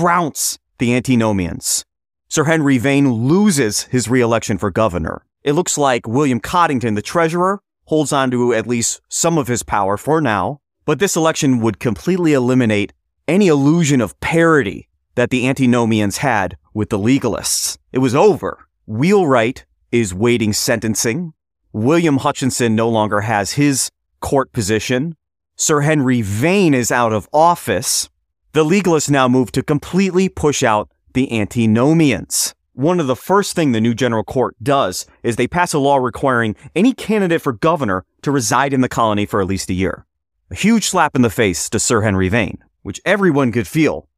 rounce 0.00 0.60
the 0.78 0.94
antinomians. 0.94 1.84
Sir 2.28 2.44
Henry 2.44 2.78
Vane 2.78 3.10
loses 3.12 3.84
his 3.84 4.08
reelection 4.08 4.58
for 4.58 4.70
governor. 4.70 5.24
It 5.42 5.54
looks 5.54 5.76
like 5.76 6.06
William 6.06 6.40
Coddington, 6.40 6.94
the 6.94 7.02
treasurer, 7.02 7.60
holds 7.86 8.12
on 8.12 8.30
to 8.30 8.52
at 8.52 8.66
least 8.66 9.00
some 9.08 9.38
of 9.38 9.48
his 9.48 9.62
power 9.62 9.96
for 9.96 10.20
now, 10.20 10.60
but 10.84 10.98
this 10.98 11.16
election 11.16 11.60
would 11.60 11.80
completely 11.80 12.32
eliminate 12.32 12.92
any 13.26 13.48
illusion 13.48 14.00
of 14.00 14.18
parity 14.20 14.88
that 15.16 15.30
the 15.30 15.48
antinomians 15.48 16.18
had 16.18 16.56
with 16.74 16.90
the 16.90 16.98
legalists. 16.98 17.78
It 17.92 17.98
was 17.98 18.14
over. 18.14 18.66
Wheelwright 18.86 19.64
is 19.90 20.14
waiting 20.14 20.52
sentencing. 20.52 21.32
William 21.72 22.18
Hutchinson 22.18 22.74
no 22.74 22.88
longer 22.88 23.22
has 23.22 23.52
his 23.52 23.90
court 24.20 24.52
position. 24.52 25.16
Sir 25.56 25.80
Henry 25.80 26.22
Vane 26.22 26.74
is 26.74 26.92
out 26.92 27.12
of 27.12 27.28
office. 27.32 28.08
The 28.52 28.64
legalists 28.64 29.10
now 29.10 29.28
move 29.28 29.52
to 29.52 29.62
completely 29.62 30.28
push 30.28 30.62
out 30.62 30.90
the 31.14 31.38
antinomians. 31.38 32.54
One 32.76 33.00
of 33.00 33.06
the 33.06 33.16
first 33.16 33.56
thing 33.56 33.72
the 33.72 33.80
new 33.80 33.94
general 33.94 34.22
court 34.22 34.54
does 34.62 35.06
is 35.22 35.36
they 35.36 35.48
pass 35.48 35.72
a 35.72 35.78
law 35.78 35.96
requiring 35.96 36.54
any 36.74 36.92
candidate 36.92 37.40
for 37.40 37.54
governor 37.54 38.04
to 38.20 38.30
reside 38.30 38.74
in 38.74 38.82
the 38.82 38.88
colony 38.88 39.24
for 39.24 39.40
at 39.40 39.46
least 39.46 39.70
a 39.70 39.72
year. 39.72 40.04
A 40.50 40.56
huge 40.56 40.86
slap 40.86 41.16
in 41.16 41.22
the 41.22 41.30
face 41.30 41.70
to 41.70 41.80
Sir 41.80 42.02
Henry 42.02 42.28
Vane, 42.28 42.58
which 42.82 43.00
everyone 43.06 43.50
could 43.50 43.66
feel. 43.66 44.10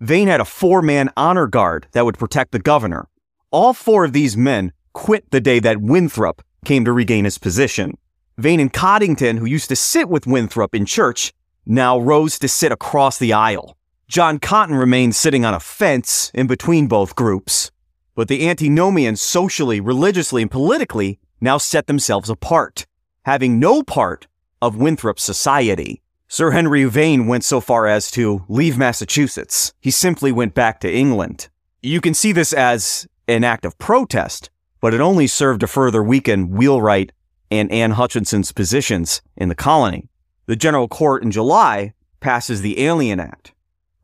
Vane 0.00 0.28
had 0.28 0.40
a 0.40 0.46
four-man 0.46 1.10
honor 1.14 1.46
guard 1.46 1.88
that 1.92 2.06
would 2.06 2.16
protect 2.16 2.52
the 2.52 2.58
governor. 2.58 3.06
All 3.50 3.74
four 3.74 4.06
of 4.06 4.14
these 4.14 4.34
men 4.34 4.72
quit 4.94 5.30
the 5.30 5.38
day 5.42 5.58
that 5.58 5.82
Winthrop 5.82 6.40
came 6.64 6.86
to 6.86 6.94
regain 6.94 7.26
his 7.26 7.36
position. 7.36 7.98
Vane 8.38 8.60
and 8.60 8.72
Coddington, 8.72 9.36
who 9.36 9.44
used 9.44 9.68
to 9.68 9.76
sit 9.76 10.08
with 10.08 10.26
Winthrop 10.26 10.74
in 10.74 10.86
church, 10.86 11.34
now 11.66 11.98
rose 11.98 12.38
to 12.38 12.48
sit 12.48 12.72
across 12.72 13.18
the 13.18 13.34
aisle. 13.34 13.76
John 14.08 14.38
Cotton 14.38 14.74
remained 14.74 15.14
sitting 15.14 15.44
on 15.44 15.52
a 15.52 15.60
fence 15.60 16.30
in 16.32 16.46
between 16.46 16.86
both 16.86 17.14
groups. 17.14 17.70
But 18.16 18.28
the 18.28 18.48
antinomians 18.48 19.20
socially, 19.20 19.78
religiously, 19.78 20.42
and 20.42 20.50
politically 20.50 21.20
now 21.40 21.58
set 21.58 21.86
themselves 21.86 22.28
apart, 22.28 22.86
having 23.24 23.60
no 23.60 23.82
part 23.84 24.26
of 24.60 24.74
Winthrop's 24.74 25.22
society. 25.22 26.02
Sir 26.26 26.50
Henry 26.50 26.84
Vane 26.84 27.28
went 27.28 27.44
so 27.44 27.60
far 27.60 27.86
as 27.86 28.10
to 28.12 28.44
leave 28.48 28.76
Massachusetts. 28.76 29.72
He 29.80 29.90
simply 29.92 30.32
went 30.32 30.54
back 30.54 30.80
to 30.80 30.92
England. 30.92 31.48
You 31.82 32.00
can 32.00 32.14
see 32.14 32.32
this 32.32 32.52
as 32.52 33.06
an 33.28 33.44
act 33.44 33.64
of 33.64 33.78
protest, 33.78 34.50
but 34.80 34.94
it 34.94 35.00
only 35.00 35.26
served 35.26 35.60
to 35.60 35.66
further 35.66 36.02
weaken 36.02 36.50
Wheelwright 36.50 37.12
and 37.50 37.70
Anne 37.70 37.92
Hutchinson's 37.92 38.50
positions 38.50 39.20
in 39.36 39.48
the 39.48 39.54
colony. 39.54 40.08
The 40.46 40.56
General 40.56 40.88
Court 40.88 41.22
in 41.22 41.30
July 41.30 41.92
passes 42.20 42.62
the 42.62 42.80
Alien 42.84 43.20
Act, 43.20 43.52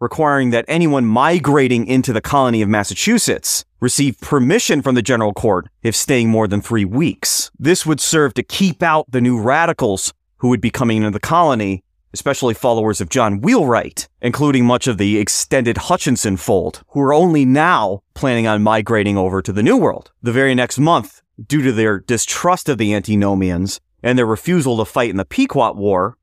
requiring 0.02 0.50
that 0.50 0.64
anyone 0.66 1.06
migrating 1.06 1.86
into 1.86 2.12
the 2.12 2.20
colony 2.20 2.60
of 2.60 2.68
Massachusetts 2.68 3.64
receive 3.78 4.20
permission 4.20 4.82
from 4.82 4.96
the 4.96 5.00
General 5.00 5.32
Court 5.32 5.68
if 5.82 5.94
staying 5.94 6.28
more 6.28 6.48
than 6.48 6.60
three 6.60 6.84
weeks. 6.84 7.52
This 7.56 7.86
would 7.86 8.00
serve 8.00 8.34
to 8.34 8.42
keep 8.42 8.82
out 8.82 9.08
the 9.08 9.20
new 9.20 9.40
radicals 9.40 10.12
who 10.38 10.48
would 10.48 10.60
be 10.60 10.70
coming 10.70 10.98
into 10.98 11.12
the 11.12 11.20
colony 11.20 11.84
especially 12.14 12.52
followers 12.52 13.00
of 13.00 13.08
John 13.08 13.40
Wheelwright, 13.40 14.08
including 14.20 14.66
much 14.66 14.86
of 14.86 14.98
the 14.98 15.18
extended 15.18 15.78
Hutchinson 15.78 16.36
fold, 16.36 16.82
who 16.88 17.00
are 17.00 17.14
only 17.14 17.44
now 17.44 18.02
planning 18.14 18.46
on 18.46 18.62
migrating 18.62 19.16
over 19.16 19.40
to 19.40 19.52
the 19.52 19.62
New 19.62 19.78
World. 19.78 20.12
The 20.22 20.32
very 20.32 20.54
next 20.54 20.78
month, 20.78 21.22
due 21.46 21.62
to 21.62 21.72
their 21.72 22.00
distrust 22.00 22.68
of 22.68 22.76
the 22.76 22.94
antinomians 22.94 23.80
and 24.02 24.18
their 24.18 24.26
refusal 24.26 24.76
to 24.76 24.84
fight 24.84 25.10
in 25.10 25.16
the 25.16 25.24
Pequot 25.24 25.74
War, 25.74 26.18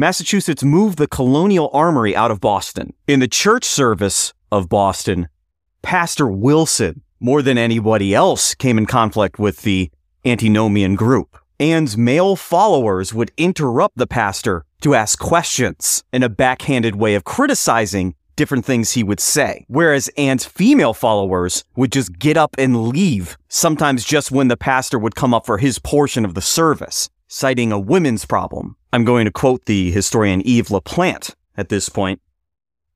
Massachusetts 0.00 0.62
moved 0.62 0.96
the 0.96 1.08
colonial 1.08 1.70
armory 1.72 2.14
out 2.14 2.30
of 2.30 2.40
Boston. 2.40 2.92
In 3.08 3.18
the 3.18 3.26
church 3.26 3.64
service 3.64 4.32
of 4.52 4.68
Boston, 4.68 5.26
Pastor 5.82 6.28
Wilson, 6.28 7.02
more 7.18 7.42
than 7.42 7.58
anybody 7.58 8.14
else, 8.14 8.54
came 8.54 8.78
in 8.78 8.86
conflict 8.86 9.40
with 9.40 9.62
the 9.62 9.90
antinomian 10.24 10.94
group. 10.94 11.36
Anne's 11.58 11.98
male 11.98 12.36
followers 12.36 13.12
would 13.12 13.32
interrupt 13.36 13.98
the 13.98 14.06
pastor 14.06 14.64
to 14.82 14.94
ask 14.94 15.18
questions 15.18 16.04
in 16.12 16.22
a 16.22 16.28
backhanded 16.28 16.94
way 16.94 17.16
of 17.16 17.24
criticizing 17.24 18.14
different 18.36 18.64
things 18.64 18.92
he 18.92 19.02
would 19.02 19.18
say. 19.18 19.64
Whereas 19.66 20.08
Anne's 20.16 20.44
female 20.44 20.94
followers 20.94 21.64
would 21.74 21.90
just 21.90 22.16
get 22.20 22.36
up 22.36 22.54
and 22.56 22.86
leave, 22.86 23.36
sometimes 23.48 24.04
just 24.04 24.30
when 24.30 24.46
the 24.46 24.56
pastor 24.56 24.96
would 24.96 25.16
come 25.16 25.34
up 25.34 25.44
for 25.44 25.58
his 25.58 25.80
portion 25.80 26.24
of 26.24 26.34
the 26.34 26.40
service, 26.40 27.10
citing 27.28 27.70
a 27.70 27.78
women's 27.78 28.24
problem. 28.24 28.76
I'm 28.92 29.04
going 29.04 29.26
to 29.26 29.30
quote 29.30 29.66
the 29.66 29.90
historian 29.90 30.42
Eve 30.42 30.68
LaPlante 30.68 31.34
at 31.56 31.68
this 31.68 31.88
point. 31.88 32.20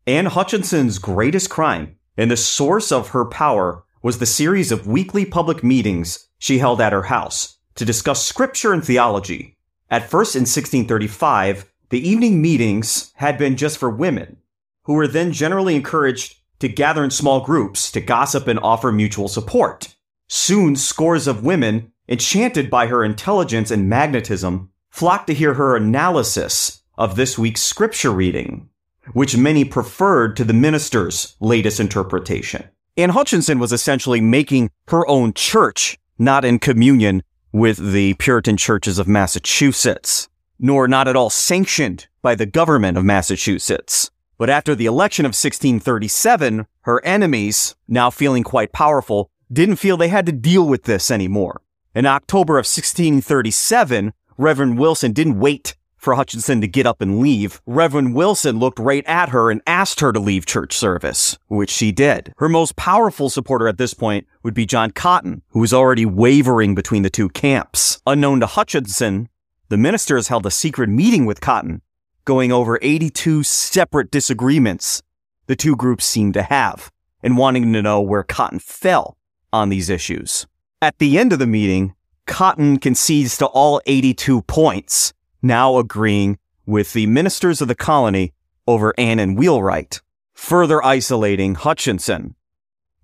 Anne 0.07 0.27
Hutchinson's 0.27 0.99
greatest 0.99 1.51
crime 1.51 1.97
and 2.16 2.31
the 2.31 2.37
source 2.37 2.90
of 2.90 3.11
her 3.11 3.25
power 3.25 3.85
was 4.03 4.18
the 4.18 4.27
series 4.27 4.73
of 4.73 4.87
weekly 4.87 5.25
public 5.25 5.62
meetings 5.62 6.29
she 6.38 6.59
held 6.59 6.81
at 6.81 6.92
her 6.92 7.05
house 7.05 7.59
to 7.77 7.85
discuss 7.85 8.27
scripture 8.27 8.73
and 8.73 8.85
theology. 8.85 9.57
At 9.90 10.11
first 10.11 10.35
in 10.35 10.42
1635, 10.42 11.71
the 11.90 12.09
evening 12.09 12.40
meetings 12.40 13.12
had 13.16 13.38
been 13.38 13.57
just 13.57 13.79
for 13.79 13.90
women, 13.90 14.38
who 14.85 14.95
were 14.95 15.07
then 15.07 15.33
generally 15.33 15.77
encouraged 15.77 16.37
to 16.59 16.68
gather 16.68 17.05
in 17.05 17.11
small 17.11 17.40
groups 17.45 17.92
to 17.92 18.01
gossip 18.01 18.49
and 18.49 18.59
offer 18.61 18.90
mutual 18.90 19.29
support. 19.29 19.95
Soon, 20.29 20.75
scores 20.75 21.27
of 21.27 21.45
women, 21.45 21.91
enchanted 22.08 22.70
by 22.70 22.86
her 22.86 23.04
intelligence 23.04 23.70
and 23.70 23.88
magnetism, 23.88 24.70
flocked 24.90 25.26
to 25.28 25.34
hear 25.34 25.54
her 25.54 25.76
analysis 25.76 26.82
of 26.98 27.16
this 27.16 27.38
week's 27.38 27.62
scripture 27.62 28.10
reading. 28.10 28.68
which 29.14 29.36
many 29.36 29.64
preferred 29.64 30.36
to 30.36 30.44
the 30.44 30.52
minister's 30.52 31.36
latest 31.40 31.80
interpretation. 31.80 32.64
Anne 32.96 33.10
Hutchinson 33.10 33.58
was 33.58 33.72
essentially 33.72 34.20
making 34.20 34.70
her 34.88 35.06
own 35.08 35.32
church, 35.34 35.98
not 36.18 36.44
in 36.44 36.58
communion 36.58 37.22
with 37.52 37.92
the 37.92 38.14
Puritan 38.14 38.56
churches 38.56 38.98
of 38.98 39.08
Massachusetts, 39.08 40.28
nor 40.58 40.86
not 40.86 41.08
at 41.08 41.16
all 41.16 41.30
sanctioned 41.30 42.06
by 42.22 42.34
the 42.34 42.46
government 42.46 42.96
of 42.96 43.04
Massachusetts. 43.04 44.10
But 44.38 44.50
after 44.50 44.74
the 44.74 44.86
election 44.86 45.24
of 45.24 45.30
1637, 45.30 46.66
her 46.82 47.04
enemies, 47.04 47.74
now 47.88 48.10
feeling 48.10 48.42
quite 48.42 48.72
powerful, 48.72 49.30
didn't 49.52 49.76
feel 49.76 49.96
they 49.96 50.08
had 50.08 50.26
to 50.26 50.32
deal 50.32 50.66
with 50.66 50.84
this 50.84 51.10
anymore. 51.10 51.60
In 51.94 52.07
October 52.07 52.55
of 52.55 52.64
1637, 52.64 54.14
Reverend 54.38 54.78
Wilson 54.78 55.12
didn't 55.12 55.38
wait 55.38 55.76
for 55.96 56.14
Hutchinson 56.14 56.61
to 56.62 56.66
get 56.66 56.87
up 56.87 57.00
and 57.02 57.20
leave. 57.20 57.61
Reverend 57.66 58.14
Wilson 58.14 58.59
looked 58.59 58.78
right 58.78 59.05
at 59.07 59.28
her 59.28 59.50
and 59.50 59.61
asked 59.66 60.00
her 60.00 60.11
to 60.12 60.18
leave 60.18 60.46
church 60.46 60.72
service, 60.76 61.38
which 61.48 61.70
she 61.70 61.92
did. 61.92 62.33
Her 62.38 62.48
most 62.48 62.76
powerful 62.76 63.28
supporter 63.28 63.68
at 63.68 63.76
this 63.76 63.92
point 63.92 64.26
would 64.42 64.55
be 64.55 64.64
John 64.64 64.90
Cotton, 64.90 65.42
who 65.50 65.61
was 65.61 65.74
already 65.74 66.07
wavering 66.07 66.74
between 66.74 67.02
the 67.02 67.11
two 67.11 67.28
camps. 67.28 68.00
Unknown 68.07 68.40
to 68.40 68.46
Hutchinson, 68.46 69.28
the 69.68 69.76
ministers 69.76 70.28
held 70.28 70.46
a 70.46 70.50
secret 70.50 70.88
meeting 70.88 71.26
with 71.26 71.40
Cotton, 71.40 71.83
going 72.24 72.50
over 72.50 72.78
82 72.81 73.42
separate 73.42 74.11
disagreements 74.11 75.02
the 75.46 75.57
two 75.57 75.76
groups 75.76 76.05
seemed 76.05 76.35
to 76.35 76.42
have, 76.42 76.90
and 77.22 77.37
wanting 77.37 77.72
to 77.72 77.83
know 77.83 78.00
where 78.00 78.22
Cotton 78.22 78.59
fell 78.59 79.18
on 79.52 79.68
these 79.68 79.90
issues. 79.90 80.46
At 80.83 80.99
the 80.99 81.16
end 81.16 81.33
of 81.33 81.38
the 81.38 81.47
meeting, 81.47 81.95
Cotton 82.27 82.77
concedes 82.77 83.38
to 83.38 83.47
all 83.47 83.81
82 83.87 84.42
points, 84.42 85.12
now 85.40 85.79
agreeing 85.79 86.40
with 86.66 86.92
the 86.92 87.07
ministers 87.07 87.62
of 87.62 87.68
the 87.68 87.77
colony 87.77 88.33
over 88.66 88.92
Anne 88.99 89.21
and 89.21 89.38
Wheelwright, 89.38 90.01
further 90.35 90.85
isolating 90.85 91.55
Hutchinson. 91.55 92.35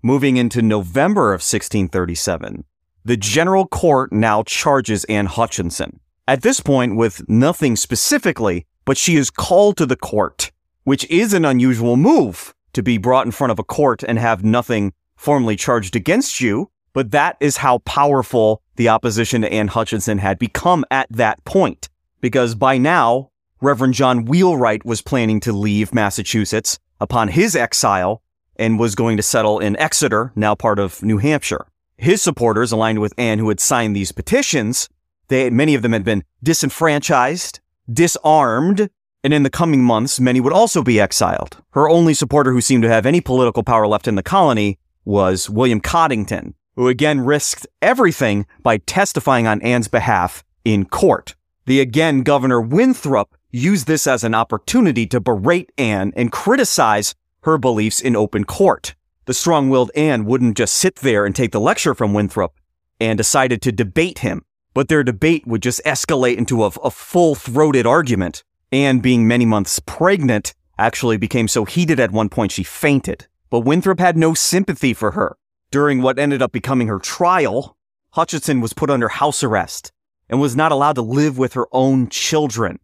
Moving 0.03 0.35
into 0.35 0.61
November 0.61 1.29
of 1.29 1.39
1637, 1.39 2.65
the 3.05 3.15
General 3.15 3.65
Court 3.65 4.11
now 4.11 4.43
charges 4.43 5.05
Anne 5.05 5.27
Hutchinson. 5.27 6.01
At 6.27 6.41
this 6.41 6.59
point, 6.59 6.97
with 6.97 7.29
nothing 7.29 7.77
specifically, 7.77 8.65
but 8.83 8.97
she 8.97 9.15
is 9.15 9.29
called 9.29 9.77
to 9.77 9.85
the 9.85 9.95
court, 9.95 10.51
which 10.83 11.09
is 11.09 11.33
an 11.33 11.45
unusual 11.45 11.95
move 11.95 12.53
to 12.73 12.83
be 12.83 12.97
brought 12.97 13.25
in 13.25 13.31
front 13.31 13.51
of 13.51 13.59
a 13.59 13.63
court 13.63 14.03
and 14.03 14.19
have 14.19 14.43
nothing 14.43 14.91
formally 15.15 15.55
charged 15.55 15.95
against 15.95 16.41
you. 16.41 16.69
But 16.93 17.11
that 17.11 17.37
is 17.39 17.57
how 17.57 17.79
powerful 17.79 18.61
the 18.75 18.89
opposition 18.89 19.41
to 19.41 19.51
Anne 19.51 19.67
Hutchinson 19.67 20.17
had 20.17 20.39
become 20.39 20.85
at 20.89 21.07
that 21.11 21.43
point. 21.45 21.89
Because 22.21 22.55
by 22.55 22.77
now, 22.77 23.29
Reverend 23.61 23.93
John 23.93 24.25
Wheelwright 24.25 24.85
was 24.85 25.01
planning 25.01 25.39
to 25.41 25.53
leave 25.53 25.93
Massachusetts 25.93 26.79
upon 26.99 27.29
his 27.29 27.55
exile 27.55 28.21
and 28.55 28.79
was 28.79 28.95
going 28.95 29.17
to 29.17 29.23
settle 29.23 29.59
in 29.59 29.77
Exeter, 29.77 30.31
now 30.35 30.55
part 30.55 30.79
of 30.79 31.01
New 31.01 31.17
Hampshire. 31.17 31.65
His 31.97 32.21
supporters, 32.21 32.71
aligned 32.71 32.99
with 32.99 33.13
Anne, 33.17 33.39
who 33.39 33.49
had 33.49 33.59
signed 33.59 33.95
these 33.95 34.11
petitions, 34.11 34.89
they, 35.27 35.49
many 35.49 35.75
of 35.75 35.81
them 35.81 35.93
had 35.93 36.03
been 36.03 36.23
disenfranchised, 36.43 37.59
disarmed, 37.91 38.89
and 39.23 39.33
in 39.33 39.43
the 39.43 39.49
coming 39.49 39.83
months, 39.83 40.19
many 40.19 40.39
would 40.39 40.53
also 40.53 40.81
be 40.81 40.99
exiled. 40.99 41.57
Her 41.71 41.89
only 41.89 42.13
supporter 42.13 42.51
who 42.51 42.61
seemed 42.61 42.83
to 42.83 42.89
have 42.89 43.05
any 43.05 43.21
political 43.21 43.63
power 43.63 43.87
left 43.87 44.07
in 44.07 44.15
the 44.15 44.23
colony 44.23 44.79
was 45.03 45.49
William 45.49 45.81
Coddington, 45.81 46.53
who 46.79 46.87
again 46.87 47.19
risked 47.19 47.67
everything 47.81 48.45
by 48.63 48.77
testifying 48.77 49.45
on 49.45 49.61
Anne's 49.61 49.89
behalf 49.89 50.45
in 50.63 50.85
court. 50.85 51.35
The 51.65 51.81
again 51.81 52.23
Governor 52.23 52.61
Winthrop 52.61 53.35
used 53.51 53.85
this 53.85 54.07
as 54.07 54.23
an 54.23 54.33
opportunity 54.33 55.05
to 55.07 55.19
berate 55.19 55.73
Anne 55.77 56.13
and 56.15 56.31
criticize 56.31 57.15
her 57.41 57.57
beliefs 57.57 57.99
in 57.99 58.15
open 58.15 58.45
court. 58.45 58.95
The 59.25 59.33
strong 59.33 59.69
willed 59.69 59.91
Anne 59.93 60.23
wouldn't 60.23 60.55
just 60.55 60.73
sit 60.73 60.95
there 60.95 61.25
and 61.25 61.35
take 61.35 61.51
the 61.51 61.59
lecture 61.59 61.93
from 61.93 62.13
Winthrop 62.13 62.53
and 62.97 63.17
decided 63.17 63.61
to 63.63 63.73
debate 63.73 64.19
him, 64.19 64.45
but 64.73 64.87
their 64.87 65.03
debate 65.03 65.45
would 65.45 65.61
just 65.61 65.83
escalate 65.83 66.37
into 66.37 66.63
a, 66.63 66.67
a 66.81 66.91
full 66.91 67.35
throated 67.35 67.85
argument. 67.85 68.45
Anne, 68.71 68.99
being 68.99 69.27
many 69.27 69.45
months 69.45 69.81
pregnant, 69.85 70.53
actually 70.77 71.17
became 71.17 71.49
so 71.49 71.65
heated 71.65 71.99
at 71.99 72.11
one 72.11 72.29
point 72.29 72.53
she 72.53 72.63
fainted. 72.63 73.27
But 73.49 73.65
Winthrop 73.65 73.99
had 73.99 74.15
no 74.15 74.33
sympathy 74.33 74.93
for 74.93 75.11
her. 75.11 75.35
During 75.71 76.01
what 76.01 76.17
ended 76.17 76.41
up 76.41 76.51
becoming 76.51 76.87
her 76.87 76.97
trial, 76.97 77.77
Hutchinson 78.11 78.59
was 78.59 78.73
put 78.73 78.89
under 78.89 79.07
house 79.07 79.43
arrest 79.43 79.91
and 80.27 80.41
was 80.41 80.55
not 80.55 80.71
allowed 80.71 80.95
to 80.95 81.03
live 81.03 81.37
with 81.37 81.53
her 81.53 81.67
own 81.71 82.09
children. 82.09 82.79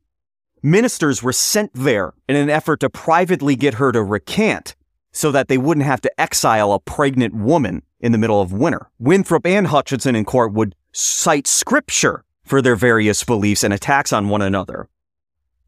Ministers 0.62 1.24
were 1.24 1.34
sent 1.34 1.72
there 1.74 2.14
in 2.30 2.36
an 2.36 2.50
effort 2.50 2.80
to 2.82 2.90
privately 2.90 3.56
get 3.56 3.76
her 3.76 3.92
to 3.92 4.04
recant 4.04 4.76
so 5.12 5.32
that 5.32 5.48
they 5.48 5.58
wouldn't 5.58 5.86
have 5.86 6.02
to 6.02 6.22
exile 6.22 6.74
a 6.74 6.80
pregnant 6.80 7.34
woman 7.34 7.82
in 8.00 8.12
the 8.12 8.18
middle 8.18 8.42
of 8.42 8.54
winter. 8.54 8.90
Winthrop 9.00 9.48
and 9.48 9.68
Hutchinson 9.68 10.16
in 10.16 10.26
court 10.26 10.54
would 10.54 10.76
cite 10.92 11.48
scripture 11.48 12.24
for 12.44 12.62
their 12.62 12.76
various 12.76 13.24
beliefs 13.24 13.64
and 13.64 13.74
attacks 13.74 14.14
on 14.14 14.30
one 14.30 14.42
another. 14.42 14.90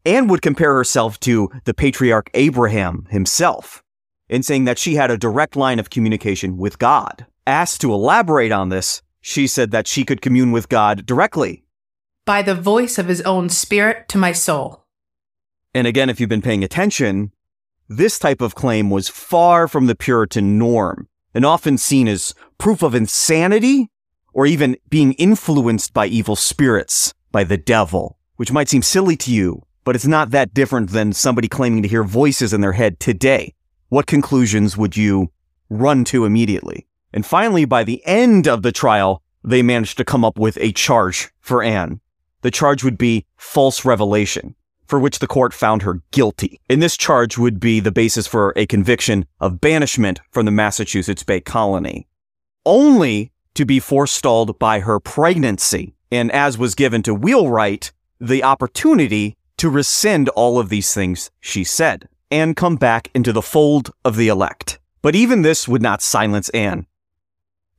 Anne 0.04 0.28
would 0.28 0.42
compare 0.42 0.74
herself 0.74 1.18
to 1.20 1.50
the 1.64 1.74
patriarch 1.74 2.30
Abraham 2.34 3.06
himself 3.10 3.82
in 4.28 4.42
saying 4.42 4.64
that 4.64 4.78
she 4.78 4.94
had 4.94 5.10
a 5.10 5.18
direct 5.18 5.56
line 5.56 5.78
of 5.78 5.90
communication 5.90 6.56
with 6.56 6.78
God. 6.78 7.26
Asked 7.46 7.80
to 7.80 7.92
elaborate 7.92 8.52
on 8.52 8.68
this, 8.68 9.02
she 9.20 9.46
said 9.46 9.70
that 9.70 9.86
she 9.86 10.04
could 10.04 10.22
commune 10.22 10.52
with 10.52 10.68
God 10.68 11.06
directly. 11.06 11.64
By 12.24 12.42
the 12.42 12.54
voice 12.54 12.98
of 12.98 13.08
his 13.08 13.22
own 13.22 13.48
spirit 13.48 14.08
to 14.10 14.18
my 14.18 14.32
soul. 14.32 14.84
And 15.74 15.86
again, 15.86 16.10
if 16.10 16.20
you've 16.20 16.28
been 16.28 16.42
paying 16.42 16.62
attention, 16.62 17.32
this 17.88 18.18
type 18.18 18.42
of 18.42 18.54
claim 18.54 18.90
was 18.90 19.08
far 19.08 19.66
from 19.66 19.86
the 19.86 19.94
Puritan 19.94 20.58
norm 20.58 21.08
and 21.34 21.44
often 21.44 21.78
seen 21.78 22.06
as 22.06 22.34
proof 22.58 22.82
of 22.82 22.94
insanity 22.94 23.88
or 24.34 24.46
even 24.46 24.76
being 24.90 25.14
influenced 25.14 25.94
by 25.94 26.06
evil 26.06 26.36
spirits, 26.36 27.14
by 27.32 27.44
the 27.44 27.56
devil, 27.56 28.18
which 28.36 28.52
might 28.52 28.68
seem 28.68 28.82
silly 28.82 29.16
to 29.16 29.32
you, 29.32 29.62
but 29.84 29.96
it's 29.96 30.06
not 30.06 30.30
that 30.30 30.52
different 30.52 30.90
than 30.90 31.12
somebody 31.12 31.48
claiming 31.48 31.82
to 31.82 31.88
hear 31.88 32.04
voices 32.04 32.52
in 32.52 32.60
their 32.60 32.72
head 32.72 33.00
today 33.00 33.54
what 33.88 34.06
conclusions 34.06 34.76
would 34.76 34.96
you 34.96 35.30
run 35.70 36.04
to 36.04 36.24
immediately? 36.24 36.86
And 37.12 37.24
finally, 37.24 37.64
by 37.64 37.84
the 37.84 38.04
end 38.04 38.46
of 38.46 38.62
the 38.62 38.72
trial, 38.72 39.22
they 39.42 39.62
managed 39.62 39.96
to 39.98 40.04
come 40.04 40.24
up 40.24 40.38
with 40.38 40.58
a 40.58 40.72
charge 40.72 41.30
for 41.40 41.62
Anne. 41.62 42.00
The 42.42 42.50
charge 42.50 42.84
would 42.84 42.98
be 42.98 43.24
false 43.36 43.84
revelation, 43.84 44.54
for 44.86 44.98
which 44.98 45.18
the 45.18 45.26
court 45.26 45.54
found 45.54 45.82
her 45.82 46.02
guilty. 46.10 46.60
And 46.68 46.82
this 46.82 46.96
charge 46.96 47.38
would 47.38 47.58
be 47.58 47.80
the 47.80 47.90
basis 47.90 48.26
for 48.26 48.52
a 48.56 48.66
conviction 48.66 49.26
of 49.40 49.60
banishment 49.60 50.20
from 50.30 50.44
the 50.44 50.52
Massachusetts 50.52 51.22
Bay 51.22 51.40
Colony, 51.40 52.06
only 52.66 53.32
to 53.54 53.64
be 53.64 53.80
forestalled 53.80 54.58
by 54.58 54.80
her 54.80 55.00
pregnancy. 55.00 55.94
And 56.12 56.30
as 56.30 56.58
was 56.58 56.74
given 56.74 57.02
to 57.04 57.14
Wheelwright, 57.14 57.92
the 58.20 58.44
opportunity 58.44 59.36
to 59.56 59.70
rescind 59.70 60.28
all 60.30 60.58
of 60.58 60.68
these 60.68 60.94
things 60.94 61.30
she 61.40 61.64
said 61.64 62.08
and 62.30 62.56
come 62.56 62.76
back 62.76 63.10
into 63.14 63.32
the 63.32 63.42
fold 63.42 63.90
of 64.04 64.16
the 64.16 64.28
elect. 64.28 64.78
But 65.02 65.14
even 65.14 65.42
this 65.42 65.68
would 65.68 65.82
not 65.82 66.02
silence 66.02 66.48
Anne. 66.50 66.86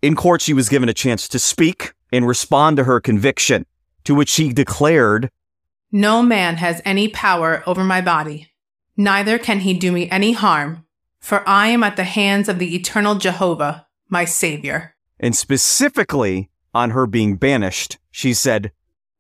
In 0.02 0.16
court, 0.16 0.42
she 0.42 0.54
was 0.54 0.70
given 0.70 0.90
a 0.90 0.94
chance 0.94 1.28
to 1.28 1.40
speak 1.40 1.94
and 2.12 2.28
respond 2.28 2.78
to 2.78 2.86
her 2.86 3.00
conviction, 3.00 3.66
to 4.06 4.16
which 4.16 4.30
she 4.30 4.54
declared, 4.54 5.30
No 5.92 6.24
man 6.24 6.56
has 6.58 6.82
any 6.86 7.10
power 7.10 7.64
over 7.68 7.84
my 7.84 8.02
body, 8.02 8.52
neither 8.96 9.38
can 9.38 9.60
he 9.60 9.74
do 9.74 9.92
me 9.92 10.10
any 10.10 10.32
harm, 10.32 10.86
for 11.20 11.48
I 11.48 11.68
am 11.68 11.84
at 11.84 11.98
the 11.98 12.06
hands 12.06 12.48
of 12.48 12.60
the 12.60 12.76
eternal 12.76 13.16
Jehovah, 13.16 13.88
my 14.08 14.26
Savior. 14.26 14.96
And 15.20 15.36
specifically 15.36 16.50
on 16.74 16.92
her 16.92 17.06
being 17.06 17.36
banished, 17.36 17.98
she 18.10 18.34
said, 18.34 18.72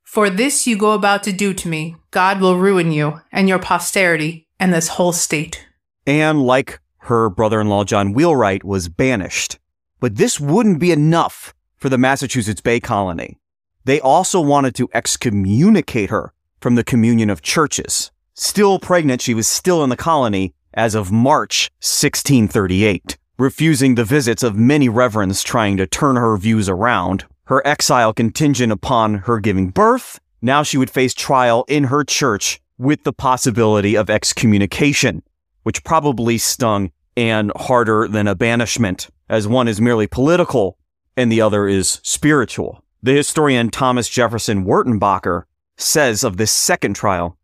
For 0.03 0.29
this 0.29 0.65
you 0.65 0.77
go 0.77 0.93
about 0.93 1.23
to 1.23 1.33
do 1.33 1.53
to 1.53 1.67
me, 1.67 1.97
God 2.11 2.39
will 2.39 2.57
ruin 2.57 2.91
you 2.91 3.21
and 3.31 3.49
your 3.49 3.59
posterity 3.59 4.47
and 4.59 4.73
this 4.73 4.89
whole 4.89 5.13
state. 5.13 5.67
Anne, 6.05 6.41
like 6.41 6.79
her 7.03 7.29
brother 7.29 7.61
in 7.61 7.69
law 7.69 7.83
John 7.83 8.13
Wheelwright, 8.13 8.63
was 8.63 8.89
banished. 8.89 9.57
But 9.99 10.15
this 10.15 10.39
wouldn't 10.39 10.79
be 10.79 10.91
enough 10.91 11.53
for 11.77 11.89
the 11.89 11.97
Massachusetts 11.97 12.61
Bay 12.61 12.79
Colony. 12.79 13.37
They 13.85 13.99
also 13.99 14.41
wanted 14.41 14.75
to 14.75 14.89
excommunicate 14.93 16.09
her 16.09 16.33
from 16.59 16.75
the 16.75 16.83
communion 16.83 17.29
of 17.29 17.41
churches. 17.41 18.11
Still 18.33 18.79
pregnant, 18.79 19.21
she 19.21 19.33
was 19.33 19.47
still 19.47 19.83
in 19.83 19.89
the 19.89 19.97
colony 19.97 20.53
as 20.73 20.95
of 20.95 21.11
March 21.11 21.71
1638, 21.79 23.17
refusing 23.37 23.95
the 23.95 24.05
visits 24.05 24.43
of 24.43 24.55
many 24.55 24.89
reverends 24.89 25.41
trying 25.41 25.77
to 25.77 25.87
turn 25.87 26.15
her 26.15 26.37
views 26.37 26.69
around. 26.69 27.25
Her 27.45 27.65
exile 27.65 28.13
contingent 28.13 28.71
upon 28.71 29.15
her 29.15 29.39
giving 29.39 29.69
birth, 29.69 30.19
now 30.41 30.63
she 30.63 30.77
would 30.77 30.89
face 30.89 31.13
trial 31.13 31.65
in 31.67 31.85
her 31.85 32.03
church 32.03 32.61
with 32.79 33.03
the 33.03 33.13
possibility 33.13 33.95
of 33.95 34.09
excommunication, 34.09 35.21
which 35.63 35.83
probably 35.83 36.39
stung 36.39 36.91
Anne 37.15 37.51
harder 37.55 38.07
than 38.07 38.27
a 38.27 38.33
banishment, 38.33 39.09
as 39.29 39.47
one 39.47 39.67
is 39.67 39.81
merely 39.81 40.07
political 40.07 40.77
and 41.15 41.31
the 41.31 41.41
other 41.41 41.67
is 41.67 41.99
spiritual. 42.01 42.83
The 43.03 43.13
historian 43.13 43.69
Thomas 43.69 44.07
Jefferson 44.07 44.65
Wertenbaker 44.65 45.43
says 45.77 46.23
of 46.23 46.37
this 46.37 46.51
second 46.51 46.95
trial, 46.95 47.37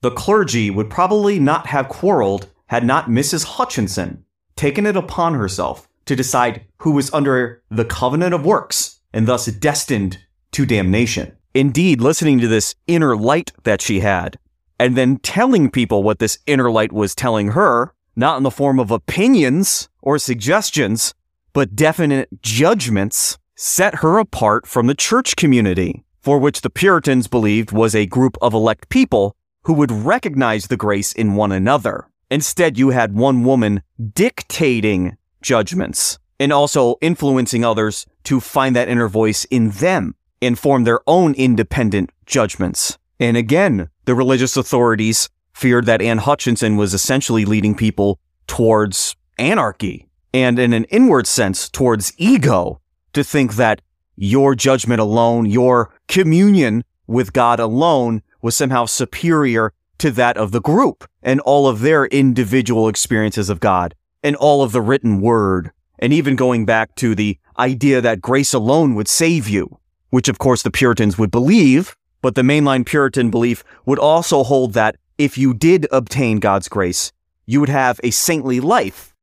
The 0.00 0.12
clergy 0.12 0.70
would 0.70 0.88
probably 0.88 1.40
not 1.40 1.66
have 1.66 1.88
quarreled 1.88 2.48
had 2.66 2.84
not 2.84 3.06
Mrs. 3.06 3.44
Hutchinson 3.44 4.24
taken 4.54 4.86
it 4.86 4.96
upon 4.96 5.34
herself 5.34 5.88
to 6.06 6.16
decide 6.16 6.64
who 6.78 6.92
was 6.92 7.12
under 7.12 7.62
the 7.68 7.84
covenant 7.84 8.32
of 8.32 8.46
works 8.46 9.00
and 9.12 9.26
thus 9.26 9.46
destined 9.46 10.18
to 10.52 10.64
damnation. 10.64 11.36
Indeed, 11.54 12.00
listening 12.00 12.38
to 12.40 12.48
this 12.48 12.74
inner 12.86 13.16
light 13.16 13.52
that 13.64 13.80
she 13.80 14.00
had, 14.00 14.38
and 14.78 14.96
then 14.96 15.18
telling 15.18 15.70
people 15.70 16.02
what 16.02 16.18
this 16.18 16.38
inner 16.46 16.70
light 16.70 16.92
was 16.92 17.14
telling 17.14 17.48
her, 17.48 17.92
not 18.14 18.36
in 18.36 18.42
the 18.42 18.50
form 18.50 18.78
of 18.78 18.90
opinions 18.90 19.88
or 20.02 20.18
suggestions, 20.18 21.14
but 21.52 21.74
definite 21.74 22.28
judgments, 22.42 23.38
set 23.54 23.96
her 23.96 24.18
apart 24.18 24.66
from 24.66 24.86
the 24.86 24.94
church 24.94 25.36
community, 25.36 26.04
for 26.20 26.38
which 26.38 26.60
the 26.60 26.70
Puritans 26.70 27.28
believed 27.28 27.72
was 27.72 27.94
a 27.94 28.06
group 28.06 28.36
of 28.42 28.52
elect 28.52 28.88
people 28.88 29.34
who 29.64 29.72
would 29.72 29.90
recognize 29.90 30.66
the 30.66 30.76
grace 30.76 31.12
in 31.12 31.34
one 31.34 31.52
another. 31.52 32.08
Instead, 32.30 32.76
you 32.76 32.90
had 32.90 33.16
one 33.16 33.44
woman 33.44 33.82
dictating 34.14 35.16
judgments 35.40 36.18
and 36.38 36.52
also 36.52 36.96
influencing 37.00 37.64
others 37.64 38.06
to 38.24 38.40
find 38.40 38.76
that 38.76 38.88
inner 38.88 39.08
voice 39.08 39.44
in 39.46 39.70
them 39.70 40.14
and 40.42 40.58
form 40.58 40.84
their 40.84 41.00
own 41.06 41.32
independent 41.34 42.10
judgments. 42.26 42.98
And 43.18 43.36
again, 43.36 43.88
the 44.04 44.14
religious 44.14 44.56
authorities 44.56 45.28
feared 45.54 45.86
that 45.86 46.02
Anne 46.02 46.18
Hutchinson 46.18 46.76
was 46.76 46.92
essentially 46.92 47.44
leading 47.44 47.74
people 47.74 48.18
towards 48.46 49.16
anarchy 49.38 50.06
and 50.34 50.58
in 50.58 50.72
an 50.72 50.84
inward 50.84 51.26
sense 51.26 51.68
towards 51.68 52.12
ego 52.18 52.80
to 53.14 53.24
think 53.24 53.54
that 53.54 53.80
your 54.16 54.54
judgment 54.54 55.00
alone, 55.00 55.46
your 55.46 55.94
communion 56.08 56.84
with 57.06 57.32
God 57.32 57.60
alone 57.60 58.22
was 58.42 58.56
somehow 58.56 58.86
superior 58.86 59.72
to 59.98 60.10
that 60.10 60.36
of 60.36 60.52
the 60.52 60.60
group 60.60 61.08
and 61.22 61.40
all 61.40 61.66
of 61.66 61.80
their 61.80 62.06
individual 62.06 62.88
experiences 62.88 63.48
of 63.48 63.60
God 63.60 63.94
and 64.22 64.36
all 64.36 64.62
of 64.62 64.72
the 64.72 64.82
written 64.82 65.20
word. 65.20 65.70
And 65.98 66.12
even 66.12 66.36
going 66.36 66.66
back 66.66 66.94
to 66.96 67.14
the 67.14 67.38
idea 67.58 68.00
that 68.02 68.20
grace 68.20 68.52
alone 68.52 68.94
would 68.94 69.08
save 69.08 69.48
you, 69.48 69.78
which 70.10 70.28
of 70.28 70.38
course 70.38 70.62
the 70.62 70.70
Puritans 70.70 71.16
would 71.16 71.30
believe, 71.30 71.96
but 72.22 72.34
the 72.34 72.42
mainline 72.42 72.84
Puritan 72.84 73.30
belief 73.30 73.64
would 73.84 73.98
also 73.98 74.42
hold 74.42 74.72
that 74.74 74.96
if 75.18 75.38
you 75.38 75.54
did 75.54 75.86
obtain 75.90 76.38
God's 76.38 76.68
grace, 76.68 77.12
you 77.46 77.60
would 77.60 77.68
have 77.68 78.00
a 78.02 78.10
saintly 78.10 78.60
life 78.60 79.14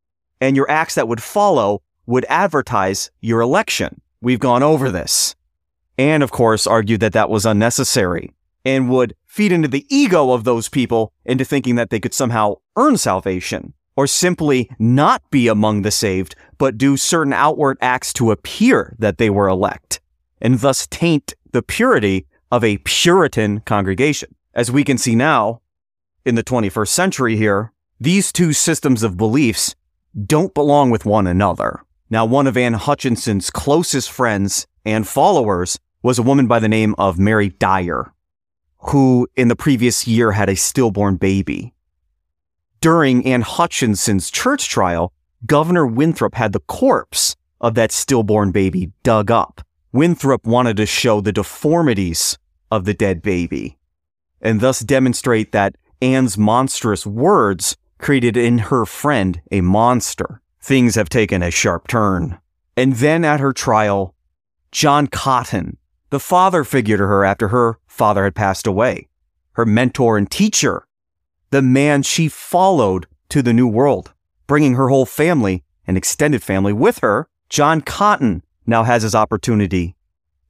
and 0.41 0.55
your 0.55 0.69
acts 0.69 0.95
that 0.95 1.07
would 1.07 1.21
follow 1.21 1.81
would 2.05 2.25
advertise 2.29 3.11
your 3.21 3.41
election. 3.41 4.01
We've 4.21 4.39
gone 4.39 4.63
over 4.63 4.89
this. 4.89 5.35
Anne 5.97 6.21
of 6.21 6.31
course 6.31 6.65
argued 6.65 6.99
that 7.01 7.13
that 7.13 7.29
was 7.29 7.45
unnecessary 7.45 8.31
and 8.65 8.89
would 8.89 9.15
feed 9.25 9.51
into 9.51 9.67
the 9.67 9.85
ego 9.89 10.31
of 10.31 10.43
those 10.43 10.69
people 10.69 11.11
into 11.25 11.45
thinking 11.45 11.75
that 11.75 11.89
they 11.89 11.99
could 11.99 12.13
somehow 12.13 12.55
earn 12.75 12.97
salvation 12.97 13.73
or 13.95 14.07
simply 14.07 14.69
not 14.79 15.21
be 15.29 15.47
among 15.47 15.81
the 15.81 15.91
saved, 15.91 16.35
but 16.57 16.77
do 16.77 16.97
certain 16.97 17.33
outward 17.33 17.77
acts 17.81 18.11
to 18.13 18.31
appear 18.31 18.95
that 18.97 19.17
they 19.17 19.29
were 19.29 19.47
elect 19.47 20.01
and 20.41 20.59
thus 20.59 20.87
taint 20.87 21.33
the 21.51 21.61
purity 21.61 22.25
of 22.53 22.63
a 22.63 22.77
Puritan 22.83 23.61
congregation. 23.61 24.35
As 24.53 24.69
we 24.69 24.83
can 24.83 24.99
see 24.99 25.15
now 25.15 25.61
in 26.23 26.35
the 26.35 26.43
21st 26.43 26.87
century 26.87 27.35
here, 27.35 27.73
these 27.99 28.31
two 28.31 28.53
systems 28.53 29.01
of 29.01 29.17
beliefs 29.17 29.75
don't 30.25 30.53
belong 30.53 30.91
with 30.91 31.03
one 31.03 31.25
another. 31.25 31.81
Now, 32.11 32.25
one 32.25 32.45
of 32.45 32.55
Anne 32.55 32.73
Hutchinson's 32.73 33.49
closest 33.49 34.11
friends 34.11 34.67
and 34.85 35.07
followers 35.07 35.79
was 36.03 36.19
a 36.19 36.23
woman 36.23 36.45
by 36.45 36.59
the 36.59 36.69
name 36.69 36.93
of 36.99 37.17
Mary 37.17 37.49
Dyer 37.49 38.13
who 38.89 39.27
in 39.35 39.47
the 39.47 39.55
previous 39.55 40.07
year 40.07 40.31
had 40.33 40.47
a 40.47 40.55
stillborn 40.55 41.15
baby. 41.15 41.73
During 42.81 43.25
Anne 43.25 43.41
Hutchinson's 43.41 44.29
church 44.29 44.69
trial, 44.69 45.11
Governor 45.45 45.87
Winthrop 45.87 46.35
had 46.35 46.53
the 46.53 46.59
corpse 46.59 47.35
of 47.61 47.75
that 47.75 47.91
stillborn 47.91 48.51
baby 48.51 48.91
dug 49.01 49.31
up. 49.31 49.65
Winthrop 49.93 50.45
wanted 50.45 50.77
to 50.77 50.85
show 50.85 51.21
the 51.21 51.31
deformities 51.31 52.37
of 52.73 52.85
the 52.85 52.93
dead 52.93 53.21
baby 53.21 53.77
and 54.43 54.59
thus 54.59 54.81
demonstrate 54.81 55.53
that 55.53 55.75
Anne's 56.01 56.37
monstrous 56.37 57.07
words 57.07 57.77
created 57.97 58.35
in 58.35 58.57
her 58.57 58.85
friend 58.85 59.41
a 59.51 59.61
monster. 59.61 60.41
Things 60.61 60.95
have 60.95 61.07
taken 61.07 61.41
a 61.41 61.49
sharp 61.49 61.87
turn. 61.87 62.39
And 62.75 62.95
then 62.95 63.23
at 63.23 63.39
her 63.39 63.53
trial, 63.53 64.13
John 64.71 65.07
Cotton, 65.07 65.77
the 66.09 66.19
father 66.19 66.63
figure 66.63 66.97
to 66.97 67.07
her 67.07 67.23
after 67.23 67.47
her 67.49 67.79
father 67.87 68.25
had 68.25 68.35
passed 68.35 68.67
away, 68.67 69.07
her 69.53 69.65
mentor 69.65 70.17
and 70.17 70.29
teacher, 70.29 70.85
the 71.51 71.61
man 71.61 72.03
she 72.03 72.27
followed 72.27 73.07
to 73.29 73.41
the 73.41 73.53
new 73.53 73.67
world, 73.67 74.13
bringing 74.47 74.75
her 74.75 74.89
whole 74.89 75.05
family 75.05 75.63
and 75.87 75.95
extended 75.95 76.43
family 76.43 76.73
with 76.73 76.99
her. 76.99 77.29
John 77.49 77.81
Cotton 77.81 78.43
now 78.65 78.83
has 78.83 79.03
his 79.03 79.15
opportunity 79.15 79.95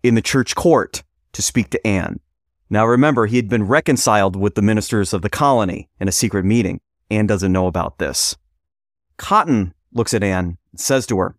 in 0.02 0.16
the 0.16 0.22
church 0.22 0.56
court 0.56 1.04
to 1.34 1.42
speak 1.42 1.70
to 1.72 1.88
Anne. 1.88 2.20
Now 2.70 2.86
remember, 2.86 3.26
he 3.26 3.36
had 3.36 3.50
been 3.50 3.68
reconciled 3.68 4.36
with 4.36 4.56
the 4.56 4.62
ministers 4.62 5.14
of 5.14 5.22
the 5.22 5.30
colony 5.30 5.90
in 6.00 6.08
a 6.08 6.12
secret 6.12 6.46
meeting. 6.46 6.80
Anne 7.12 7.28
doesn't 7.28 7.52
know 7.52 7.68
about 7.68 8.00
this. 8.00 8.36
Cotton 9.18 9.74
looks 9.94 10.14
at 10.14 10.24
Anne 10.24 10.58
and 10.72 10.80
says 10.80 11.06
to 11.08 11.20
her, 11.20 11.36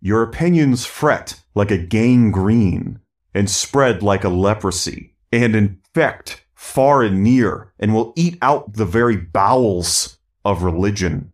Your 0.00 0.22
opinions 0.22 0.86
fret 0.86 1.42
like 1.54 1.70
a 1.70 1.78
gangrene 1.78 3.00
and 3.34 3.50
spread 3.50 4.02
like 4.02 4.24
a 4.24 4.30
leprosy, 4.30 5.14
and 5.30 5.54
infect 5.54 6.46
far 6.54 7.02
and 7.02 7.22
near, 7.22 7.70
and 7.78 7.92
will 7.92 8.14
eat 8.16 8.38
out 8.40 8.72
the 8.72 8.86
very 8.86 9.16
bowels 9.16 10.18
of 10.42 10.62
religion. 10.62 11.32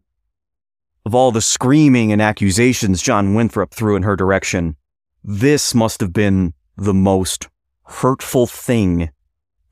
Of 1.06 1.14
all 1.14 1.30
the 1.30 1.40
screaming 1.40 2.10
and 2.10 2.20
accusations 2.20 3.02
John 3.02 3.34
Winthrop 3.34 3.72
threw 3.72 3.94
in 3.94 4.02
her 4.02 4.16
direction, 4.16 4.74
this 5.22 5.76
must 5.76 6.00
have 6.00 6.12
been 6.12 6.54
the 6.76 6.94
most 6.94 7.48
hurtful 7.92 8.46
thing 8.46 9.11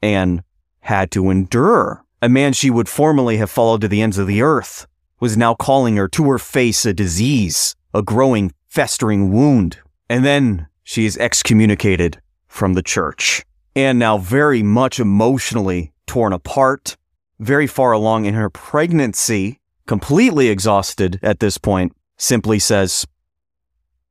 Anne 0.03 0.43
had 0.81 1.11
to 1.13 1.31
endure. 1.31 2.05
A 2.23 2.29
man 2.29 2.53
she 2.53 2.71
would 2.71 2.89
formerly 2.89 3.39
have 3.39 3.51
followed 3.51 3.81
to 3.81 3.89
the 3.89 4.03
ends 4.03 4.19
of 4.19 4.27
the 4.27 4.43
earth 4.43 4.87
was 5.21 5.37
now 5.37 5.55
calling 5.55 5.97
her 5.97 6.09
to 6.09 6.31
her 6.31 6.39
face 6.39 6.85
a 6.87 6.93
disease, 6.95 7.77
a 7.93 8.03
growing, 8.03 8.53
festering 8.69 9.33
wound. 9.33 9.79
And 10.09 10.25
then 10.25 10.67
she 10.83 11.05
is 11.05 11.17
excommunicated 11.19 12.21
from 12.49 12.75
the 12.75 12.83
church 12.83 13.45
and 13.77 13.99
now 13.99 14.19
very 14.19 14.63
much 14.63 14.99
emotionally 14.99 15.93
torn 16.07 16.33
apart, 16.33 16.97
very 17.39 17.67
far 17.67 17.93
along 17.93 18.25
in 18.25 18.35
her 18.35 18.51
pregnancy, 18.51 19.61
completely 19.87 20.49
exhausted 20.49 21.19
at 21.23 21.41
this 21.41 21.59
point, 21.59 21.95
simply 22.17 22.59
says, 22.59 23.07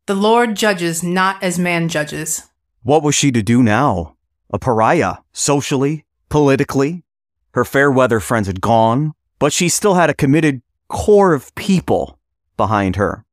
The 0.06 0.16
Lord 0.16 0.56
judges 0.56 1.04
not 1.04 1.44
as 1.44 1.60
man 1.60 1.90
judges. 1.90 2.49
What 2.90 3.04
was 3.04 3.14
she 3.14 3.32
to 3.34 3.44
do 3.44 3.62
now? 3.62 4.16
A 4.50 4.58
pariah, 4.58 5.18
socially, 5.32 6.06
politically. 6.28 7.04
Her 7.52 7.64
fair 7.64 7.92
weather 7.92 8.20
friends 8.20 8.48
had 8.48 8.62
gone, 8.62 9.14
but 9.38 9.54
she 9.54 9.70
still 9.70 9.94
had 9.94 10.10
a 10.10 10.16
committed 10.16 10.64
core 10.88 11.36
of 11.36 11.54
people 11.54 12.18
behind 12.58 12.96
her. 12.96 13.26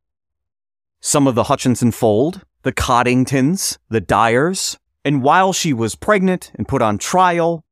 Some 1.01 1.27
of 1.27 1.37
the 1.37 1.45
Hutchinson 1.45 1.91
fold, 1.91 2.43
the 2.65 2.73
Coddingtons, 2.75 3.79
the 3.89 4.03
Dyers, 4.03 4.77
and 5.07 5.23
while 5.23 5.55
she 5.55 5.73
was 5.73 5.95
pregnant 5.95 6.53
and 6.57 6.69
put 6.69 6.83
on 6.83 6.99
trial, 6.99 7.65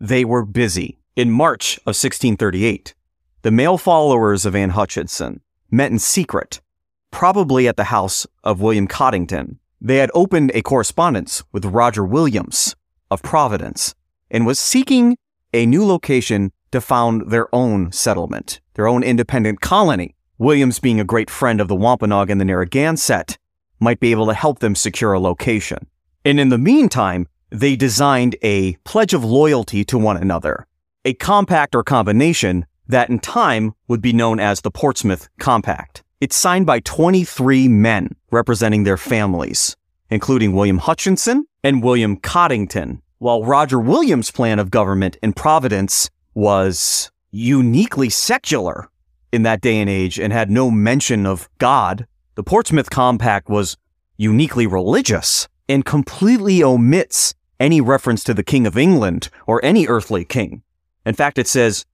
they 0.00 0.24
were 0.24 0.46
busy. 0.46 1.00
In 1.16 1.30
March 1.30 1.76
of 1.80 1.92
1638, 1.92 2.94
the 3.42 3.50
male 3.50 3.76
followers 3.76 4.46
of 4.46 4.56
Anne 4.56 4.70
Hutchinson 4.70 5.42
met 5.70 5.92
in 5.92 5.98
secret, 5.98 6.62
probably 7.10 7.68
at 7.68 7.76
the 7.76 7.92
house 7.92 8.26
of 8.42 8.62
William 8.62 8.86
Coddington. 8.86 9.58
They 9.80 9.96
had 9.96 10.10
opened 10.14 10.52
a 10.54 10.62
correspondence 10.62 11.44
with 11.52 11.64
Roger 11.64 12.04
Williams 12.04 12.74
of 13.10 13.22
Providence 13.22 13.94
and 14.30 14.46
was 14.46 14.58
seeking 14.58 15.16
a 15.52 15.66
new 15.66 15.84
location 15.84 16.52
to 16.72 16.80
found 16.80 17.30
their 17.30 17.54
own 17.54 17.92
settlement, 17.92 18.60
their 18.74 18.88
own 18.88 19.02
independent 19.02 19.60
colony. 19.60 20.14
Williams, 20.38 20.78
being 20.78 21.00
a 21.00 21.04
great 21.04 21.30
friend 21.30 21.60
of 21.60 21.68
the 21.68 21.76
Wampanoag 21.76 22.30
and 22.30 22.40
the 22.40 22.44
Narragansett, 22.44 23.38
might 23.80 24.00
be 24.00 24.10
able 24.10 24.26
to 24.26 24.34
help 24.34 24.58
them 24.58 24.74
secure 24.74 25.12
a 25.12 25.20
location. 25.20 25.86
And 26.24 26.40
in 26.40 26.48
the 26.48 26.58
meantime, 26.58 27.28
they 27.50 27.76
designed 27.76 28.36
a 28.42 28.74
pledge 28.84 29.14
of 29.14 29.24
loyalty 29.24 29.84
to 29.84 29.98
one 29.98 30.16
another, 30.16 30.66
a 31.04 31.14
compact 31.14 31.74
or 31.74 31.84
combination 31.84 32.66
that 32.88 33.08
in 33.08 33.18
time 33.18 33.74
would 33.88 34.00
be 34.00 34.12
known 34.12 34.40
as 34.40 34.60
the 34.60 34.70
Portsmouth 34.70 35.28
Compact. 35.38 36.02
It's 36.18 36.34
signed 36.34 36.64
by 36.64 36.80
23 36.80 37.68
men 37.68 38.16
representing 38.30 38.84
their 38.84 38.96
families, 38.96 39.76
including 40.08 40.54
William 40.54 40.78
Hutchinson 40.78 41.44
and 41.62 41.82
William 41.82 42.16
Coddington, 42.16 43.02
while 43.18 43.44
Roger 43.44 43.78
Williams' 43.78 44.30
plan 44.30 44.58
of 44.58 44.70
government 44.70 45.18
in 45.22 45.34
Providence 45.34 46.08
was 46.32 47.10
uniquely 47.32 48.08
secular 48.08 48.88
in 49.30 49.42
that 49.42 49.60
day 49.60 49.78
and 49.78 49.90
age 49.90 50.18
and 50.18 50.32
had 50.32 50.50
no 50.50 50.70
mention 50.70 51.26
of 51.26 51.50
God. 51.58 52.06
The 52.34 52.42
Portsmouth 52.42 52.88
Compact 52.88 53.50
was 53.50 53.76
uniquely 54.16 54.66
religious 54.66 55.48
and 55.68 55.84
completely 55.84 56.62
omits 56.62 57.34
any 57.60 57.82
reference 57.82 58.24
to 58.24 58.32
the 58.32 58.42
King 58.42 58.66
of 58.66 58.78
England 58.78 59.28
or 59.46 59.62
any 59.62 59.86
earthly 59.86 60.24
king. 60.24 60.62
In 61.04 61.14
fact, 61.14 61.36
it 61.36 61.46
says, 61.46 61.84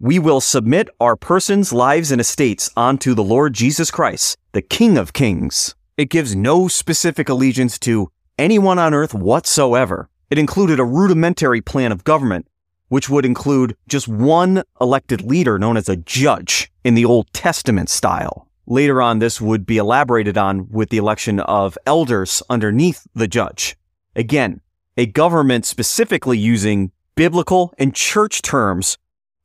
We 0.00 0.20
will 0.20 0.40
submit 0.40 0.88
our 1.00 1.16
persons, 1.16 1.72
lives, 1.72 2.12
and 2.12 2.20
estates 2.20 2.70
unto 2.76 3.14
the 3.14 3.24
Lord 3.24 3.52
Jesus 3.52 3.90
Christ, 3.90 4.38
the 4.52 4.62
King 4.62 4.96
of 4.96 5.12
Kings. 5.12 5.74
It 5.96 6.08
gives 6.08 6.36
no 6.36 6.68
specific 6.68 7.28
allegiance 7.28 7.80
to 7.80 8.12
anyone 8.38 8.78
on 8.78 8.94
earth 8.94 9.12
whatsoever. 9.12 10.08
It 10.30 10.38
included 10.38 10.78
a 10.78 10.84
rudimentary 10.84 11.60
plan 11.60 11.90
of 11.90 12.04
government, 12.04 12.46
which 12.86 13.10
would 13.10 13.26
include 13.26 13.76
just 13.88 14.06
one 14.06 14.62
elected 14.80 15.22
leader 15.22 15.58
known 15.58 15.76
as 15.76 15.88
a 15.88 15.96
judge 15.96 16.70
in 16.84 16.94
the 16.94 17.04
Old 17.04 17.32
Testament 17.32 17.88
style. 17.88 18.46
Later 18.66 19.02
on, 19.02 19.18
this 19.18 19.40
would 19.40 19.66
be 19.66 19.78
elaborated 19.78 20.38
on 20.38 20.68
with 20.70 20.90
the 20.90 20.98
election 20.98 21.40
of 21.40 21.76
elders 21.86 22.40
underneath 22.48 23.04
the 23.16 23.26
judge. 23.26 23.76
Again, 24.14 24.60
a 24.96 25.06
government 25.06 25.66
specifically 25.66 26.38
using 26.38 26.92
biblical 27.16 27.74
and 27.78 27.96
church 27.96 28.42
terms 28.42 28.96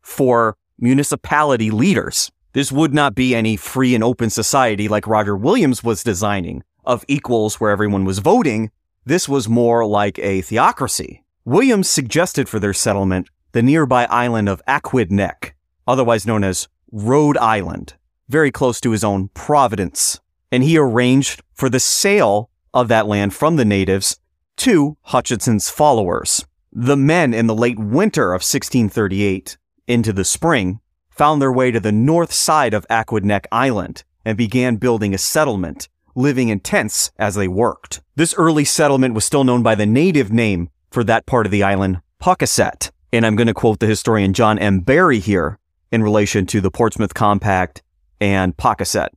for 0.04 0.56
municipality 0.78 1.72
leaders. 1.72 2.32
This 2.54 2.72
would 2.72 2.94
not 2.94 3.16
be 3.16 3.34
any 3.34 3.58
free 3.58 3.96
and 3.96 4.04
open 4.04 4.30
society 4.30 4.88
like 4.88 5.08
Roger 5.08 5.36
Williams 5.36 5.84
was 5.84 6.04
designing 6.04 6.64
of 6.86 7.04
equals 7.08 7.60
where 7.60 7.72
everyone 7.72 8.06
was 8.06 8.20
voting. 8.20 8.70
This 9.06 9.28
was 9.28 9.50
more 9.50 9.86
like 9.86 10.20
a 10.20 10.42
theocracy. 10.42 11.24
Williams 11.46 11.90
suggested 11.90 12.48
for 12.48 12.60
their 12.60 12.74
settlement 12.74 13.30
the 13.54 13.64
nearby 13.64 14.06
island 14.06 14.50
of 14.50 14.62
Aquidneck, 14.68 15.54
otherwise 15.88 16.28
known 16.28 16.44
as 16.44 16.68
Rhode 16.92 17.38
Island 17.38 17.96
very 18.30 18.52
close 18.52 18.80
to 18.82 18.92
his 18.92 19.04
own 19.04 19.30
Providence. 19.34 20.20
And 20.52 20.64
he 20.64 20.78
arranged 20.78 21.42
for 21.54 21.70
the 21.70 21.80
sale 21.80 22.50
of 22.74 22.88
that 22.88 23.08
land 23.08 23.34
from 23.34 23.56
the 23.56 23.66
natives 23.66 24.20
to 24.58 24.98
Hutchinson's 25.04 25.70
followers. 25.70 26.46
The 26.72 26.98
men 26.98 27.34
in 27.34 27.48
the 27.48 27.56
late 27.56 27.80
winter 27.80 28.34
of 28.34 28.42
1638 28.42 29.58
into 29.88 30.14
the 30.14 30.26
spring 30.26 30.80
found 31.10 31.42
their 31.42 31.52
way 31.52 31.72
to 31.72 31.80
the 31.80 31.92
north 31.92 32.34
side 32.34 32.74
of 32.74 32.88
Aquidneck 32.88 33.46
Island 33.52 34.04
and 34.26 34.38
began 34.38 34.78
building 34.78 35.14
a 35.14 35.18
settlement, 35.18 35.90
living 36.16 36.50
in 36.50 36.60
tents 36.60 37.12
as 37.18 37.36
they 37.36 37.48
worked. 37.48 38.02
This 38.16 38.34
early 38.36 38.66
settlement 38.66 39.14
was 39.14 39.26
still 39.26 39.44
known 39.44 39.64
by 39.64 39.76
the 39.76 39.86
native 39.86 40.32
name 40.32 40.70
for 40.92 41.04
that 41.04 41.26
part 41.26 41.46
of 41.46 41.52
the 41.52 41.64
island, 41.64 42.02
Pocasset. 42.22 42.92
And 43.12 43.26
I'm 43.26 43.36
going 43.36 43.48
to 43.48 43.54
quote 43.54 43.80
the 43.80 43.86
historian 43.86 44.34
John 44.34 44.58
M. 44.58 44.80
Barry 44.80 45.20
here 45.20 45.60
in 45.92 46.02
relation 46.02 46.46
to 46.48 46.62
the 46.62 46.72
Portsmouth 46.72 47.14
Compact 47.14 47.84
and 48.20 48.58
Pocasset. 48.58 49.10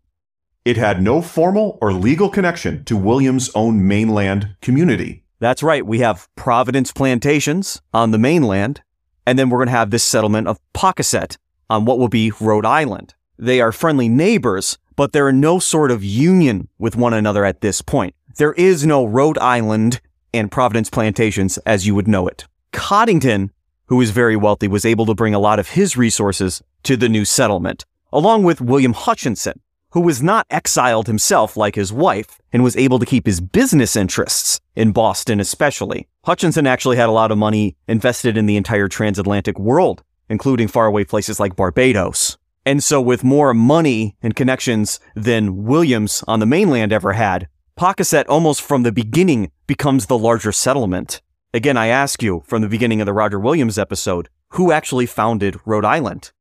It 0.64 0.76
had 0.76 1.00
no 1.00 1.22
formal 1.22 1.78
or 1.80 1.92
legal 1.92 2.28
connection 2.28 2.84
to 2.86 2.96
William's 2.96 3.50
own 3.54 3.86
mainland 3.86 4.56
community. 4.60 5.22
That's 5.38 5.62
right. 5.62 5.86
We 5.86 6.00
have 6.00 6.28
Providence 6.34 6.92
plantations 6.92 7.80
on 7.94 8.10
the 8.10 8.18
mainland, 8.18 8.82
and 9.26 9.38
then 9.38 9.50
we're 9.50 9.58
going 9.58 9.66
to 9.66 9.72
have 9.72 9.90
this 9.90 10.04
settlement 10.04 10.48
of 10.48 10.58
Pocasset 10.72 11.36
on 11.68 11.84
what 11.84 11.98
will 11.98 12.08
be 12.08 12.32
Rhode 12.40 12.64
Island. 12.64 13.14
They 13.38 13.60
are 13.60 13.72
friendly 13.72 14.08
neighbors, 14.08 14.78
but 14.94 15.12
they're 15.12 15.28
in 15.28 15.40
no 15.40 15.58
sort 15.58 15.90
of 15.90 16.04
union 16.04 16.68
with 16.78 16.96
one 16.96 17.12
another 17.12 17.44
at 17.44 17.60
this 17.60 17.82
point. 17.82 18.14
There 18.36 18.54
is 18.54 18.86
no 18.86 19.04
Rhode 19.04 19.38
Island 19.38 20.00
and 20.32 20.50
Providence 20.50 20.90
plantations 20.90 21.58
as 21.58 21.86
you 21.86 21.94
would 21.94 22.08
know 22.08 22.28
it. 22.28 22.46
Coddington, 22.72 23.50
who 23.86 24.00
is 24.00 24.10
very 24.10 24.36
wealthy, 24.36 24.68
was 24.68 24.84
able 24.84 25.06
to 25.06 25.14
bring 25.14 25.34
a 25.34 25.38
lot 25.38 25.58
of 25.58 25.70
his 25.70 25.96
resources 25.96 26.62
to 26.84 26.96
the 26.96 27.08
new 27.08 27.24
settlement 27.24 27.84
along 28.12 28.44
with 28.44 28.60
William 28.60 28.92
Hutchinson, 28.92 29.60
who 29.90 30.00
was 30.00 30.22
not 30.22 30.46
exiled 30.50 31.06
himself 31.06 31.56
like 31.56 31.74
his 31.74 31.92
wife 31.92 32.40
and 32.52 32.62
was 32.62 32.76
able 32.76 32.98
to 32.98 33.06
keep 33.06 33.26
his 33.26 33.40
business 33.40 33.96
interests 33.96 34.60
in 34.74 34.92
Boston 34.92 35.40
especially. 35.40 36.08
Hutchinson 36.26 36.66
actually 36.66 36.96
had 36.96 37.08
a 37.08 37.12
lot 37.12 37.30
of 37.30 37.38
money 37.38 37.76
invested 37.86 38.36
in 38.36 38.46
the 38.46 38.56
entire 38.56 38.88
transatlantic 38.88 39.58
world, 39.58 40.02
including 40.28 40.68
faraway 40.68 41.04
places 41.04 41.38
like 41.38 41.54
Barbados. 41.54 42.36
And 42.64 42.82
so 42.82 43.00
with 43.00 43.22
more 43.22 43.54
money 43.54 44.16
and 44.20 44.34
connections 44.34 44.98
than 45.14 45.64
Williams 45.64 46.24
on 46.26 46.40
the 46.40 46.46
mainland 46.46 46.92
ever 46.92 47.12
had, 47.12 47.48
Pocasset 47.78 48.24
almost 48.28 48.60
from 48.60 48.82
the 48.82 48.90
beginning 48.90 49.52
becomes 49.68 50.06
the 50.06 50.18
larger 50.18 50.50
settlement. 50.50 51.22
Again, 51.54 51.76
I 51.76 51.86
ask 51.86 52.22
you 52.22 52.42
from 52.44 52.60
the 52.60 52.68
beginning 52.68 53.00
of 53.00 53.06
the 53.06 53.12
Roger 53.12 53.38
Williams 53.38 53.78
episode, 53.78 54.28
who 54.50 54.72
actually 54.72 55.06
founded 55.06 55.60
Rhode 55.64 55.84
Island? 55.84 56.32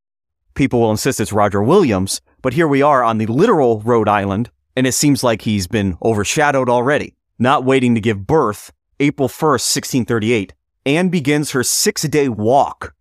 people 0.56 0.80
will 0.80 0.92
insist 0.92 1.20
it's 1.20 1.34
Roger 1.34 1.62
Williams, 1.62 2.22
but 2.42 2.54
here 2.54 2.68
we 2.68 2.82
are 2.82 3.04
on 3.04 3.18
the 3.18 3.26
literal 3.28 3.82
Rhode 3.82 4.08
Island, 4.08 4.50
and 4.76 4.88
it 4.88 4.94
seems 4.94 5.24
like 5.24 5.42
he's 5.42 5.68
been 5.68 5.98
overshadowed 6.02 6.70
already. 6.70 7.14
Not 7.38 7.66
waiting 7.66 7.94
to 7.96 8.02
give 8.02 8.26
birth, 8.26 8.72
April 9.00 9.28
1st, 9.28 10.08
1638, 10.08 10.54
Anne 10.86 11.10
begins 11.10 11.52
her 11.52 11.64
six 11.64 12.04
day 12.04 12.30
walk 12.30 12.94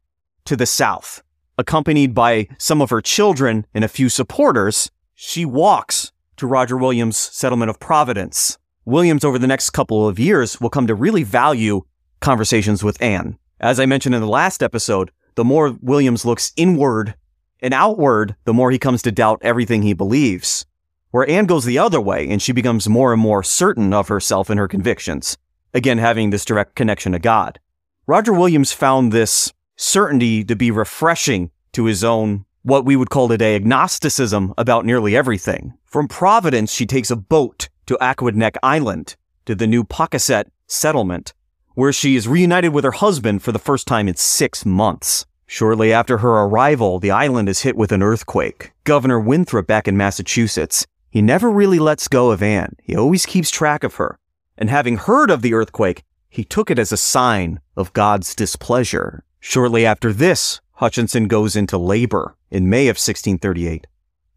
to 0.45 0.57
the 0.57 0.67
south. 0.67 1.23
Accompanied 1.57 2.15
by 2.15 2.49
some 2.59 2.83
of 2.83 2.91
her 2.91 3.01
children 3.01 3.65
and 3.73 3.85
a 3.85 3.89
few 3.89 4.09
supporters, 4.09 4.91
she 5.15 5.45
walks 5.45 6.11
to 6.37 6.49
Roger 6.49 6.77
Williams' 6.77 7.17
settlement 7.17 7.71
of 7.71 7.79
Providence. 7.79 8.59
Williams, 8.85 9.25
over 9.25 9.39
the 9.39 9.47
next 9.47 9.71
couple 9.71 10.09
of 10.09 10.19
years, 10.19 10.61
will 10.61 10.69
come 10.69 10.89
to 10.89 10.95
really 10.95 11.23
value 11.23 11.83
conversations 12.21 12.83
with 12.83 13.01
Anne. 13.01 13.39
As 13.61 13.79
I 13.79 13.87
mentioned 13.87 14.17
in 14.17 14.21
the 14.21 14.27
last 14.27 14.63
episode, 14.63 15.13
the 15.37 15.45
more 15.45 15.77
Williams 15.81 16.25
looks 16.25 16.53
inward 16.57 17.15
and 17.61 17.73
outward, 17.73 18.35
the 18.45 18.53
more 18.53 18.71
he 18.71 18.79
comes 18.79 19.01
to 19.03 19.13
doubt 19.13 19.41
everything 19.43 19.83
he 19.83 19.95
believes. 19.95 20.67
Where 21.13 21.29
Anne 21.31 21.47
goes 21.47 21.65
the 21.65 21.79
other 21.79 22.01
way 22.01 22.29
and 22.29 22.43
she 22.43 22.51
becomes 22.51 22.89
more 22.89 23.13
and 23.13 23.23
more 23.23 23.45
certain 23.45 23.95
of 23.95 24.09
herself 24.09 24.51
and 24.51 24.59
her 24.59 24.67
convictions, 24.67 25.39
again 25.75 25.99
having 25.99 26.31
this 26.31 26.45
direct 26.45 26.75
connection 26.77 27.13
to 27.13 27.19
God. 27.19 27.59
Roger 28.07 28.33
Williams 28.33 28.73
found 28.73 29.13
this 29.13 29.53
certainty 29.77 30.45
to 30.45 30.55
be 30.55 30.71
refreshing 30.71 31.51
to 31.73 31.85
his 31.85 32.05
own, 32.05 32.45
what 32.63 32.85
we 32.85 32.97
would 32.97 33.11
call 33.11 33.29
today 33.29 33.57
agnosticism 33.57 34.55
about 34.57 34.87
nearly 34.87 35.17
everything. 35.17 35.75
From 35.85 36.09
Providence, 36.09 36.73
she 36.73 36.87
takes 36.87 37.11
a 37.11 37.17
boat 37.17 37.69
to 37.87 37.99
Aquidneck 38.01 38.57
Island, 38.63 39.17
to 39.47 39.55
the 39.55 39.67
new 39.67 39.85
Pocasset 39.85 40.45
settlement, 40.67 41.35
where 41.75 41.93
she 41.93 42.17
is 42.17 42.29
reunited 42.29 42.73
with 42.73 42.85
her 42.85 42.93
husband 42.93 43.43
for 43.43 43.53
the 43.53 43.59
first 43.59 43.87
time 43.87 44.09
in 44.09 44.15
six 44.15 44.65
months. 44.65 45.27
Shortly 45.47 45.93
after 45.93 46.19
her 46.19 46.31
arrival, 46.45 46.99
the 46.99 47.11
island 47.11 47.49
is 47.49 47.63
hit 47.63 47.77
with 47.77 47.93
an 47.93 48.03
earthquake. 48.03 48.73
Governor 48.85 49.21
Winthrop 49.21 49.67
back 49.67 49.87
in 49.87 49.97
Massachusetts, 49.97 50.87
he 51.11 51.21
never 51.21 51.51
really 51.51 51.79
lets 51.79 52.09
go 52.09 52.31
of 52.31 52.43
Anne. 52.43 52.77
He 52.83 52.97
always 52.97 53.27
keeps 53.27 53.51
track 53.51 53.85
of 53.85 53.97
her. 53.97 54.19
And 54.57 54.71
having 54.71 54.97
heard 54.97 55.31
of 55.31 55.43
the 55.43 55.55
earthquake, 55.55 56.03
he 56.29 56.45
took 56.45 56.71
it 56.71 56.79
as 56.79 56.93
a 56.93 56.97
sign 56.97 57.61
of 57.77 57.93
God's 57.93 58.35
displeasure. 58.35 59.25
Shortly 59.41 59.85
after 59.85 60.13
this, 60.13 60.61
Hutchinson 60.73 61.29
goes 61.29 61.57
into 61.57 61.79
labor 61.79 62.37
in 62.51 62.69
May 62.69 62.89
of 62.89 62.97
1638 62.97 63.87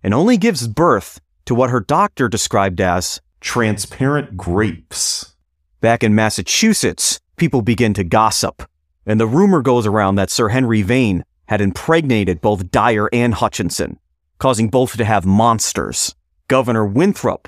and 0.04 0.14
only 0.14 0.38
gives 0.38 0.68
birth 0.68 1.20
to 1.46 1.56
what 1.56 1.70
her 1.70 1.80
doctor 1.80 2.28
described 2.28 2.82
as 2.82 3.22
transparent 3.42 4.38
grapes. 4.38 5.36
Back 5.82 6.04
in 6.04 6.14
Massachusetts, 6.14 7.20
people 7.36 7.62
begin 7.62 7.94
to 7.94 8.04
gossip 8.04 8.64
and 9.08 9.20
the 9.20 9.26
rumor 9.26 9.62
goes 9.62 9.88
around 9.88 10.16
that 10.16 10.30
Sir 10.30 10.50
Henry 10.50 10.82
Vane 10.82 11.24
had 11.48 11.62
impregnated 11.62 12.42
both 12.42 12.70
Dyer 12.70 13.10
and 13.14 13.34
Hutchinson, 13.34 14.00
causing 14.38 14.68
both 14.68 14.98
to 14.98 15.06
have 15.06 15.26
monsters. 15.26 16.14
Governor 16.50 16.86
Winthrop 16.86 17.48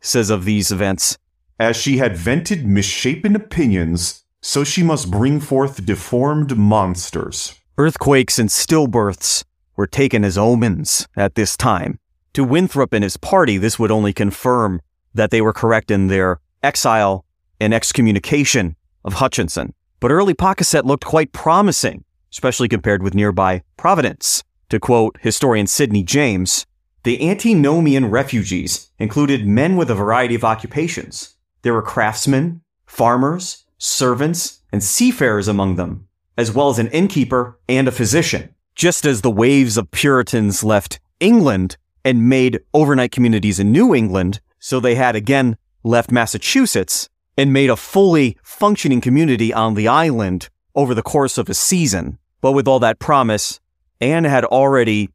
says 0.00 0.30
of 0.30 0.44
these 0.44 0.70
events, 0.70 1.18
As 1.60 1.76
she 1.76 1.98
had 1.98 2.16
vented 2.16 2.66
misshapen 2.66 3.36
opinions, 3.36 4.24
so 4.40 4.64
she 4.64 4.82
must 4.82 5.10
bring 5.10 5.40
forth 5.40 5.84
deformed 5.84 6.56
monsters. 6.56 7.54
Earthquakes 7.76 8.38
and 8.38 8.48
stillbirths 8.48 9.44
were 9.76 9.86
taken 9.86 10.24
as 10.24 10.38
omens 10.38 11.06
at 11.18 11.34
this 11.34 11.58
time. 11.58 11.98
To 12.32 12.44
Winthrop 12.44 12.94
and 12.94 13.04
his 13.04 13.18
party, 13.18 13.58
this 13.58 13.78
would 13.78 13.90
only 13.90 14.14
confirm 14.14 14.80
that 15.12 15.30
they 15.30 15.42
were 15.42 15.52
correct 15.52 15.90
in 15.90 16.06
their 16.06 16.40
exile 16.62 17.26
and 17.60 17.74
excommunication 17.74 18.74
of 19.04 19.14
Hutchinson. 19.14 19.74
But 20.00 20.12
early 20.12 20.32
Pocasset 20.32 20.84
looked 20.84 21.04
quite 21.04 21.32
promising, 21.32 22.04
especially 22.32 22.68
compared 22.68 23.02
with 23.02 23.14
nearby 23.14 23.64
Providence. 23.76 24.42
To 24.70 24.80
quote 24.80 25.18
historian 25.20 25.66
Sydney 25.66 26.04
James, 26.04 26.64
the 27.02 27.28
antinomian 27.28 28.10
refugees 28.10 28.88
included 28.98 29.46
men 29.46 29.76
with 29.76 29.90
a 29.90 29.94
variety 29.94 30.34
of 30.34 30.42
occupations. 30.42 31.36
There 31.62 31.74
were 31.74 31.82
craftsmen, 31.82 32.62
farmers, 32.86 33.64
servants, 33.78 34.60
and 34.72 34.82
seafarers 34.82 35.48
among 35.48 35.76
them, 35.76 36.08
as 36.36 36.52
well 36.52 36.70
as 36.70 36.78
an 36.78 36.88
innkeeper 36.88 37.58
and 37.68 37.88
a 37.88 37.92
physician. 37.92 38.54
Just 38.74 39.04
as 39.04 39.20
the 39.20 39.30
waves 39.30 39.76
of 39.76 39.90
Puritans 39.90 40.64
left 40.64 41.00
England 41.18 41.76
and 42.04 42.28
made 42.28 42.60
overnight 42.72 43.12
communities 43.12 43.60
in 43.60 43.72
New 43.72 43.94
England, 43.94 44.40
so 44.58 44.80
they 44.80 44.94
had 44.94 45.16
again 45.16 45.56
left 45.82 46.10
Massachusetts 46.10 47.08
and 47.36 47.52
made 47.52 47.70
a 47.70 47.76
fully 47.76 48.36
functioning 48.42 49.00
community 49.00 49.52
on 49.52 49.74
the 49.74 49.88
island 49.88 50.48
over 50.74 50.94
the 50.94 51.02
course 51.02 51.38
of 51.38 51.48
a 51.48 51.54
season. 51.54 52.18
But 52.40 52.52
with 52.52 52.66
all 52.66 52.80
that 52.80 52.98
promise, 52.98 53.60
Anne 54.00 54.24
had 54.24 54.44
already 54.44 55.10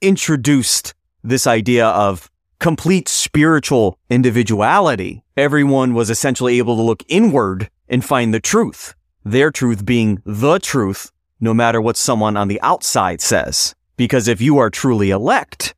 introduced 0.00 0.94
this 1.22 1.46
idea 1.46 1.86
of 1.86 2.30
complete 2.62 3.08
spiritual 3.08 3.98
individuality. 4.08 5.24
Everyone 5.36 5.94
was 5.94 6.08
essentially 6.08 6.58
able 6.58 6.76
to 6.76 6.82
look 6.82 7.02
inward 7.08 7.68
and 7.88 8.04
find 8.04 8.32
the 8.32 8.38
truth. 8.38 8.94
Their 9.24 9.50
truth 9.50 9.84
being 9.84 10.22
the 10.24 10.60
truth, 10.60 11.10
no 11.40 11.52
matter 11.52 11.80
what 11.80 11.96
someone 11.96 12.36
on 12.36 12.46
the 12.46 12.60
outside 12.60 13.20
says. 13.20 13.74
Because 13.96 14.28
if 14.28 14.40
you 14.40 14.58
are 14.58 14.70
truly 14.70 15.10
elect, 15.10 15.74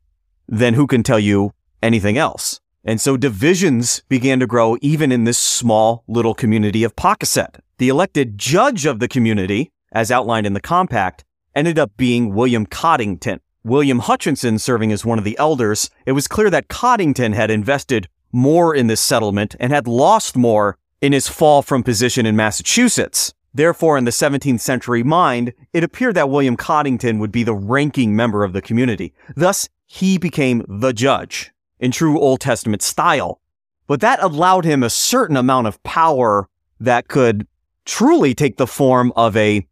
then 0.47 0.75
who 0.75 0.85
can 0.85 1.01
tell 1.01 1.19
you 1.19 1.53
anything 1.81 2.19
else? 2.19 2.61
And 2.83 3.01
so 3.01 3.17
divisions 3.17 4.03
began 4.07 4.39
to 4.39 4.45
grow 4.45 4.77
even 4.79 5.11
in 5.11 5.23
this 5.23 5.39
small 5.39 6.03
little 6.07 6.35
community 6.35 6.83
of 6.83 6.95
Pocasset. 6.95 7.61
The 7.79 7.89
elected 7.89 8.37
judge 8.37 8.85
of 8.85 8.99
the 8.99 9.07
community, 9.07 9.71
as 9.91 10.11
outlined 10.11 10.45
in 10.45 10.53
the 10.53 10.61
compact, 10.61 11.25
ended 11.55 11.79
up 11.79 11.97
being 11.97 12.35
William 12.35 12.67
Coddington. 12.67 13.39
William 13.65 13.97
Hutchinson 13.97 14.59
serving 14.59 14.91
as 14.91 15.03
one 15.03 15.17
of 15.17 15.23
the 15.23 15.35
elders, 15.39 15.89
it 16.05 16.11
was 16.11 16.27
clear 16.27 16.51
that 16.51 16.67
Coddington 16.67 17.33
had 17.33 17.49
invested 17.49 18.07
more 18.31 18.75
in 18.75 18.85
this 18.85 19.01
settlement 19.01 19.55
and 19.59 19.73
had 19.73 19.87
lost 19.87 20.37
more 20.37 20.77
in 21.01 21.13
his 21.13 21.27
fall 21.27 21.63
from 21.63 21.81
position 21.81 22.27
in 22.27 22.35
Massachusetts. 22.35 23.33
Therefore, 23.55 23.97
in 23.97 24.05
the 24.05 24.11
17th 24.11 24.59
century 24.59 25.01
mind, 25.01 25.51
it 25.73 25.83
appeared 25.83 26.13
that 26.13 26.29
William 26.29 26.55
Coddington 26.55 27.17
would 27.17 27.31
be 27.31 27.41
the 27.41 27.55
ranking 27.55 28.15
member 28.15 28.43
of 28.43 28.53
the 28.53 28.61
community. 28.61 29.15
Thus, 29.35 29.67
he 29.87 30.19
became 30.19 30.63
the 30.67 30.93
judge 30.93 31.51
in 31.79 31.89
true 31.89 32.19
Old 32.19 32.41
Testament 32.41 32.83
style. 32.83 33.41
But 33.87 33.99
that 34.01 34.21
allowed 34.21 34.65
him 34.65 34.83
a 34.83 34.91
certain 34.91 35.37
amount 35.37 35.65
of 35.65 35.81
power 35.81 36.49
that 36.79 37.07
could 37.07 37.47
truly 37.83 38.35
take 38.35 38.57
the 38.57 38.67
form 38.67 39.11
of 39.15 39.35
a 39.35 39.65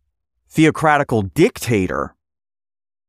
theocratical 0.50 1.22
dictator. 1.22 2.16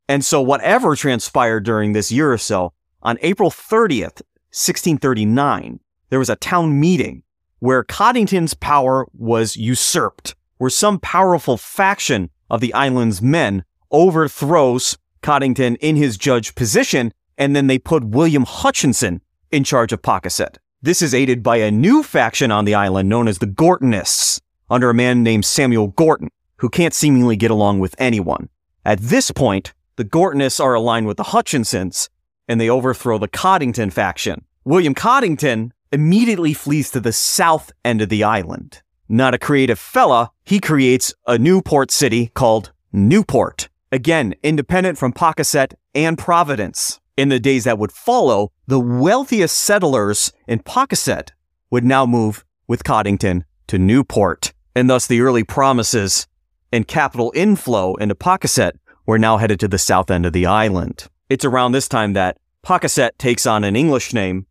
And 0.08 0.24
so, 0.24 0.40
whatever 0.42 0.94
transpired 0.96 1.64
during 1.64 1.92
this 1.92 2.12
year 2.12 2.32
or 2.32 2.38
so, 2.38 2.72
on 3.02 3.18
April 3.22 3.50
30th, 3.50 4.22
1639, 4.52 5.80
there 6.10 6.18
was 6.18 6.30
a 6.30 6.36
town 6.36 6.78
meeting 6.78 7.22
where 7.58 7.82
Coddington's 7.82 8.54
power 8.54 9.06
was 9.14 9.56
usurped 9.56 10.34
where 10.58 10.70
some 10.70 10.98
powerful 10.98 11.56
faction 11.56 12.30
of 12.50 12.60
the 12.60 12.72
island's 12.74 13.20
men 13.20 13.64
overthrows 13.90 14.96
Coddington 15.22 15.76
in 15.76 15.96
his 15.96 16.16
judge 16.16 16.54
position, 16.54 17.12
and 17.36 17.54
then 17.56 17.66
they 17.66 17.78
put 17.78 18.04
William 18.04 18.44
Hutchinson 18.44 19.20
in 19.50 19.64
charge 19.64 19.92
of 19.92 20.02
Pocasset. 20.02 20.56
This 20.82 21.02
is 21.02 21.14
aided 21.14 21.42
by 21.42 21.56
a 21.56 21.70
new 21.70 22.02
faction 22.02 22.50
on 22.50 22.64
the 22.64 22.74
island 22.74 23.08
known 23.08 23.28
as 23.28 23.38
the 23.38 23.46
Gortonists, 23.46 24.40
under 24.70 24.90
a 24.90 24.94
man 24.94 25.22
named 25.22 25.44
Samuel 25.44 25.88
Gorton, 25.88 26.30
who 26.56 26.68
can't 26.68 26.94
seemingly 26.94 27.36
get 27.36 27.50
along 27.50 27.80
with 27.80 27.94
anyone. 27.98 28.48
At 28.84 29.00
this 29.00 29.30
point, 29.30 29.72
the 29.96 30.04
Gortonists 30.04 30.62
are 30.62 30.74
aligned 30.74 31.06
with 31.06 31.16
the 31.16 31.24
Hutchinsons, 31.24 32.08
and 32.48 32.60
they 32.60 32.68
overthrow 32.68 33.18
the 33.18 33.28
Coddington 33.28 33.90
faction. 33.90 34.44
William 34.64 34.94
Coddington 34.94 35.72
immediately 35.92 36.52
flees 36.52 36.90
to 36.90 37.00
the 37.00 37.12
south 37.12 37.72
end 37.84 38.02
of 38.02 38.08
the 38.08 38.24
island. 38.24 38.82
Not 39.08 39.34
a 39.34 39.38
creative 39.38 39.78
fella, 39.78 40.30
he 40.44 40.58
creates 40.58 41.14
a 41.26 41.38
new 41.38 41.62
port 41.62 41.90
city 41.90 42.30
called 42.34 42.72
Newport. 42.92 43.68
Again, 43.92 44.34
independent 44.42 44.98
from 44.98 45.12
Pocasset 45.12 45.74
and 45.94 46.18
Providence. 46.18 47.00
In 47.16 47.28
the 47.28 47.38
days 47.38 47.64
that 47.64 47.78
would 47.78 47.92
follow, 47.92 48.50
the 48.66 48.80
wealthiest 48.80 49.56
settlers 49.56 50.32
in 50.48 50.60
Pocasset 50.60 51.30
would 51.70 51.84
now 51.84 52.06
move 52.06 52.44
with 52.66 52.82
Coddington 52.82 53.44
to 53.68 53.78
Newport. 53.78 54.52
And 54.74 54.90
thus 54.90 55.06
the 55.06 55.20
early 55.20 55.44
promises 55.44 56.26
and 56.72 56.88
capital 56.88 57.30
inflow 57.36 57.94
into 57.96 58.16
Pocasset 58.16 58.72
were 59.06 59.18
now 59.18 59.36
headed 59.36 59.60
to 59.60 59.68
the 59.68 59.78
south 59.78 60.10
end 60.10 60.26
of 60.26 60.32
the 60.32 60.46
island. 60.46 61.08
It's 61.28 61.44
around 61.44 61.72
this 61.72 61.88
time 61.88 62.12
that 62.14 62.38
Pocasset 62.64 63.10
takes 63.18 63.46
on 63.46 63.64
an 63.64 63.76
English 63.76 64.12
name 64.14 64.46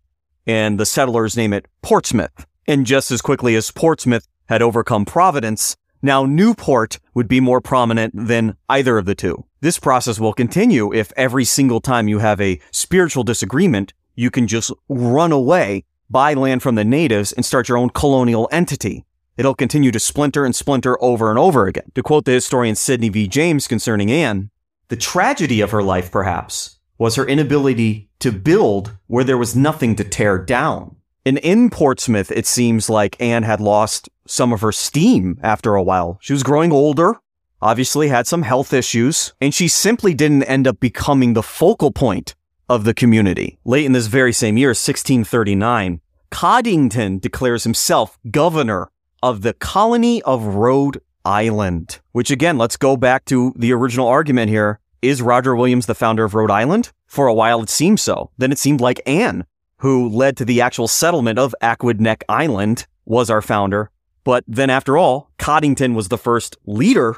and 0.46 0.80
the 0.80 0.86
settlers 0.86 1.38
name 1.38 1.54
it 1.54 1.68
Portsmouth. 1.82 2.46
And 2.68 2.86
just 2.86 3.12
as 3.12 3.22
quickly 3.22 3.56
as 3.56 3.72
Portsmouth 3.72 4.28
had 4.48 4.62
overcome 4.62 5.06
Providence, 5.06 5.76
now 6.02 6.26
Newport 6.26 7.00
would 7.14 7.28
be 7.28 7.40
more 7.40 7.62
prominent 7.62 8.14
than 8.16 8.58
either 8.70 8.98
of 8.98 9.06
the 9.06 9.16
two. 9.16 9.46
This 9.62 9.80
process 9.80 10.20
will 10.20 10.34
continue 10.34 10.94
if 10.94 11.14
every 11.16 11.46
single 11.46 11.80
time 11.80 12.08
you 12.08 12.20
have 12.20 12.42
a 12.42 12.60
spiritual 12.72 13.24
disagreement, 13.24 13.94
you 14.16 14.30
can 14.30 14.48
just 14.48 14.72
run 14.90 15.32
away, 15.32 15.86
buy 16.10 16.34
land 16.34 16.62
from 16.62 16.76
the 16.76 16.84
natives, 16.84 17.32
and 17.32 17.46
start 17.46 17.70
your 17.70 17.78
own 17.78 17.90
colonial 17.90 18.50
entity. 18.52 19.06
It'll 19.36 19.56
continue 19.56 19.92
to 19.92 20.00
splinter 20.00 20.46
and 20.46 20.56
splinter 20.56 21.02
over 21.04 21.30
and 21.30 21.40
over 21.40 21.68
again. 21.68 21.92
To 21.96 22.04
quote 22.04 22.26
the 22.26 22.34
historian 22.34 22.76
Sydney 22.76 23.10
V. 23.10 23.28
James 23.28 23.68
concerning 23.68 24.12
Anne, 24.12 24.52
the 24.90 24.96
tragedy 24.96 25.62
of 25.62 25.72
her 25.72 25.82
life, 25.82 26.12
perhaps, 26.12 26.78
was 26.98 27.16
her 27.16 27.28
inability 27.28 28.10
to 28.20 28.32
build 28.32 28.96
where 29.08 29.24
there 29.24 29.38
was 29.38 29.56
nothing 29.56 29.96
to 29.96 30.04
tear 30.04 30.38
down. 30.38 30.98
And 31.26 31.38
in 31.40 31.70
Portsmouth, 31.70 32.32
it 32.32 32.46
seems 32.46 32.90
like 32.90 33.20
Anne 33.20 33.44
had 33.44 33.60
lost 33.60 34.10
some 34.28 34.54
of 34.54 34.62
her 34.62 34.72
steam 34.72 35.40
after 35.42 35.76
a 35.76 35.84
while. 35.84 36.20
She 36.22 36.34
was 36.34 36.44
growing 36.44 36.72
older, 36.72 37.16
obviously 37.62 38.10
had 38.10 38.28
some 38.28 38.44
health 38.44 38.74
issues, 38.74 39.34
and 39.42 39.54
she 39.54 39.68
simply 39.68 40.14
didn't 40.14 40.44
end 40.44 40.68
up 40.68 40.80
becoming 40.80 41.34
the 41.34 41.44
focal 41.44 41.92
point 41.92 42.36
of 42.70 42.84
the 42.84 42.94
community. 42.94 43.58
Late 43.66 43.86
in 43.86 43.94
this 43.94 44.08
very 44.08 44.34
same 44.34 44.58
year, 44.58 44.70
1639, 44.70 46.02
Coddington 46.30 47.20
declares 47.20 47.64
himself 47.64 48.20
governor 48.30 48.90
of 49.24 49.42
the 49.42 49.54
colony 49.54 50.22
of 50.22 50.44
Rhode 50.44 51.02
Island, 51.26 52.00
which 52.12 52.30
again, 52.30 52.60
let's 52.60 52.78
go 52.78 52.96
back 52.96 53.26
to 53.26 53.54
the 53.56 53.74
original 53.74 54.08
argument 54.08 54.52
here. 54.52 54.80
Is 55.02 55.24
Roger 55.24 55.56
Williams 55.56 55.88
the 55.88 55.96
founder 55.96 56.24
of 56.24 56.36
Rhode 56.36 56.52
Island? 56.52 56.92
For 57.08 57.26
a 57.26 57.34
while, 57.34 57.64
it 57.64 57.70
seemed 57.70 58.00
so. 58.00 58.30
Then 58.38 58.52
it 58.52 58.60
seemed 58.60 58.82
like 58.82 59.02
Anne 59.08 59.46
who 59.84 60.08
led 60.08 60.38
to 60.38 60.46
the 60.46 60.62
actual 60.62 60.88
settlement 60.88 61.38
of 61.38 61.54
Aquidneck 61.62 62.24
Island, 62.30 62.88
was 63.04 63.30
our 63.30 63.42
founder. 63.42 63.92
But 64.24 64.46
then 64.48 64.70
after 64.70 64.98
all, 64.98 65.30
Coddington 65.38 65.94
was 65.94 66.08
the 66.08 66.18
first 66.18 66.56
leader 66.66 67.18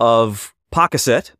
of 0.00 0.52
Pocasset, 0.72 1.30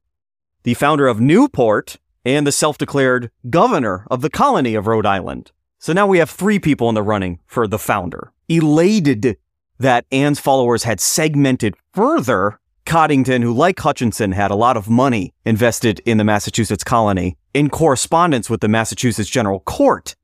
the 0.62 0.74
founder 0.74 1.08
of 1.08 1.20
Newport, 1.20 1.96
and 2.24 2.46
the 2.46 2.52
self-declared 2.52 3.32
governor 3.50 4.06
of 4.08 4.20
the 4.20 4.30
colony 4.30 4.76
of 4.76 4.86
Rhode 4.86 5.04
Island. 5.04 5.50
So 5.80 5.92
now 5.92 6.06
we 6.06 6.18
have 6.18 6.30
three 6.30 6.60
people 6.60 6.88
in 6.88 6.94
the 6.94 7.02
running 7.02 7.40
for 7.46 7.66
the 7.66 7.78
founder. 7.78 8.32
Elated 8.48 9.38
that 9.78 10.06
Anne's 10.10 10.40
followers 10.40 10.84
had 10.84 11.00
segmented 11.00 11.74
further, 11.92 12.58
Coddington, 12.84 13.42
who 13.42 13.52
like 13.52 13.78
Hutchinson 13.80 14.32
had 14.32 14.50
a 14.50 14.56
lot 14.56 14.76
of 14.76 14.88
money 14.88 15.34
invested 15.44 16.00
in 16.00 16.18
the 16.18 16.24
Massachusetts 16.24 16.84
colony, 16.84 17.36
in 17.52 17.68
correspondence 17.68 18.48
with 18.48 18.60
the 18.60 18.68
Massachusetts 18.68 19.28
General 19.28 19.60
Court, 19.60 20.14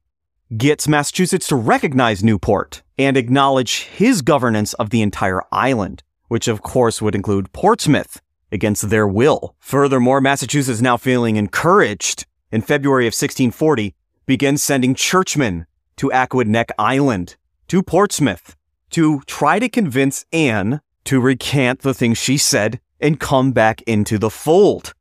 gets 0.57 0.87
Massachusetts 0.87 1.49
to 1.49 1.57
recognize 1.57 2.23
Newport 2.23 2.83
and 2.99 3.17
acknowledge 3.17 3.85
his 3.85 4.23
governance 4.23 4.75
of 4.75 4.91
the 4.91 5.03
entire 5.03 5.43
island, 5.51 6.03
which 6.29 6.47
of 6.49 6.63
course 6.63 7.03
would 7.03 7.15
include 7.15 7.53
Portsmouth 7.53 8.21
against 8.53 8.91
their 8.91 9.09
will. 9.09 9.57
Furthermore, 9.59 10.21
Massachusetts 10.21 10.83
now 10.83 10.97
feeling 10.97 11.37
encouraged 11.37 12.27
in 12.51 12.61
February 12.61 13.07
of 13.07 13.13
1640 13.13 13.95
begins 14.27 14.63
sending 14.63 14.95
churchmen 14.95 15.67
to 15.97 16.11
Aquidneck 16.11 16.71
Island, 16.79 17.37
to 17.69 17.83
Portsmouth, 17.83 18.57
to 18.93 19.21
try 19.27 19.59
to 19.59 19.69
convince 19.69 20.25
Anne 20.33 20.81
to 21.05 21.21
recant 21.21 21.81
the 21.81 21.95
things 21.95 22.19
she 22.19 22.37
said 22.37 22.81
and 23.01 23.21
come 23.21 23.53
back 23.53 23.83
into 23.83 24.19
the 24.19 24.31
fold. 24.31 24.95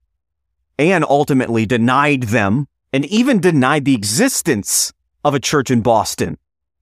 Anne 0.80 1.06
ultimately 1.08 1.66
denied 1.66 2.24
them 2.24 2.68
and 2.92 3.06
even 3.06 3.39
denied 3.39 3.86
the 3.86 3.96
existence 3.96 4.92
of 5.24 5.36
a 5.36 5.39
church 5.39 5.70
in 5.70 5.82
Boston, 5.82 6.38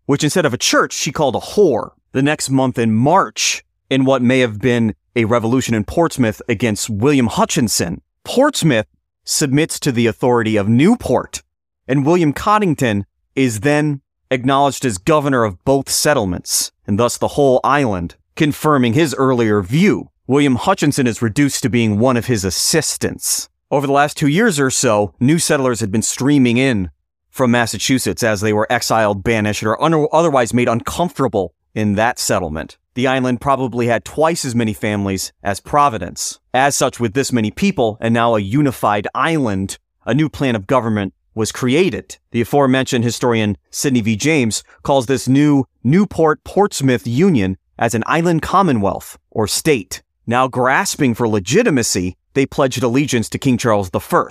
which 0.06 0.24
instead 0.24 0.46
of 0.46 0.54
a 0.54 0.58
church, 0.58 0.94
she 0.94 1.12
called 1.12 1.36
a 1.36 1.40
whore. 1.40 1.92
The 2.12 2.24
next 2.24 2.50
month 2.50 2.80
in 2.80 2.94
March, 2.94 3.64
in 3.90 4.06
what 4.06 4.22
may 4.22 4.40
have 4.40 4.60
been 4.60 4.96
a 5.16 5.26
revolution 5.26 5.76
in 5.76 5.84
Portsmouth 5.84 6.42
against 6.50 6.90
William 6.90 7.28
Hutchinson, 7.28 8.02
Portsmouth 8.24 8.88
submits 9.26 9.80
to 9.82 9.92
the 9.92 10.08
authority 10.08 10.56
of 10.58 10.68
Newport, 10.68 11.44
and 11.88 12.06
William 12.06 12.34
Coddington 12.34 13.06
is 13.36 13.60
then 13.60 14.02
acknowledged 14.32 14.86
as 14.86 14.98
governor 14.98 15.44
of 15.44 15.64
both 15.66 15.90
settlements, 15.90 16.72
and 16.86 17.00
thus 17.00 17.18
the 17.18 17.30
whole 17.30 17.60
island, 17.64 18.16
confirming 18.36 18.94
his 18.94 19.16
earlier 19.16 19.62
view. 19.62 20.10
William 20.28 20.56
Hutchinson 20.56 21.08
is 21.08 21.22
reduced 21.22 21.64
to 21.64 21.70
being 21.70 21.98
one 21.98 22.16
of 22.16 22.28
his 22.28 22.46
assistants. 22.46 23.50
Over 23.72 23.88
the 23.88 23.94
last 23.94 24.18
two 24.18 24.28
years 24.28 24.60
or 24.60 24.70
so, 24.70 25.14
new 25.20 25.40
settlers 25.40 25.80
had 25.80 25.92
been 25.92 26.02
streaming 26.02 26.58
in 26.58 26.92
from 27.30 27.52
Massachusetts 27.52 28.24
as 28.24 28.42
they 28.42 28.54
were 28.54 28.72
exiled, 28.72 29.24
banished, 29.24 29.64
or 29.64 29.82
un- 29.82 30.08
otherwise 30.12 30.54
made 30.54 30.68
uncomfortable 30.68 31.54
in 31.74 31.96
that 31.96 32.20
settlement. 32.20 32.78
The 32.96 33.08
island 33.08 33.42
probably 33.42 33.88
had 33.88 34.04
twice 34.04 34.44
as 34.44 34.56
many 34.56 34.74
families 34.74 35.32
as 35.44 35.60
Providence. 35.60 36.40
As 36.54 36.76
such, 36.76 37.00
with 37.00 37.14
this 37.14 37.32
many 37.32 37.52
people 37.52 37.98
and 38.02 38.14
now 38.14 38.36
a 38.36 38.40
unified 38.40 39.08
island, 39.16 39.78
a 40.06 40.14
new 40.14 40.30
plan 40.30 40.56
of 40.56 40.68
government 40.68 41.14
was 41.34 41.52
created. 41.52 42.18
The 42.32 42.42
aforementioned 42.42 43.04
historian 43.04 43.58
Sydney 43.72 44.02
V. 44.02 44.16
James 44.16 44.64
calls 44.84 45.06
this 45.06 45.28
new 45.28 45.66
Newport 45.84 46.44
Portsmouth 46.44 47.08
Union 47.08 47.58
as 47.78 47.94
an 47.94 48.04
island 48.06 48.42
commonwealth 48.42 49.18
or 49.32 49.48
state. 49.48 50.02
Now 50.28 50.48
grasping 50.48 51.14
for 51.14 51.28
legitimacy, 51.28 52.18
they 52.34 52.46
pledged 52.46 52.84
allegiance 52.84 53.30
to 53.30 53.40
King 53.40 53.58
Charles 53.58 53.90
I, 53.94 54.24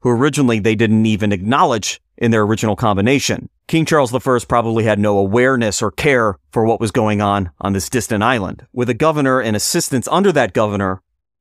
who 0.00 0.10
originally 0.10 0.58
they 0.58 0.74
didn't 0.74 1.06
even 1.06 1.32
acknowledge 1.32 2.00
in 2.18 2.30
their 2.30 2.42
original 2.42 2.76
combination. 2.76 3.48
King 3.66 3.84
Charles 3.84 4.12
I 4.12 4.38
probably 4.48 4.84
had 4.84 4.98
no 4.98 5.16
awareness 5.16 5.80
or 5.80 5.92
care 5.92 6.36
for 6.50 6.64
what 6.64 6.80
was 6.80 6.90
going 6.90 7.20
on 7.20 7.50
on 7.60 7.72
this 7.72 7.88
distant 7.88 8.22
island. 8.22 8.66
With 8.72 8.90
a 8.90 8.94
governor 8.94 9.40
and 9.40 9.56
assistants 9.56 10.08
under 10.10 10.32
that 10.32 10.52
governor, 10.52 11.00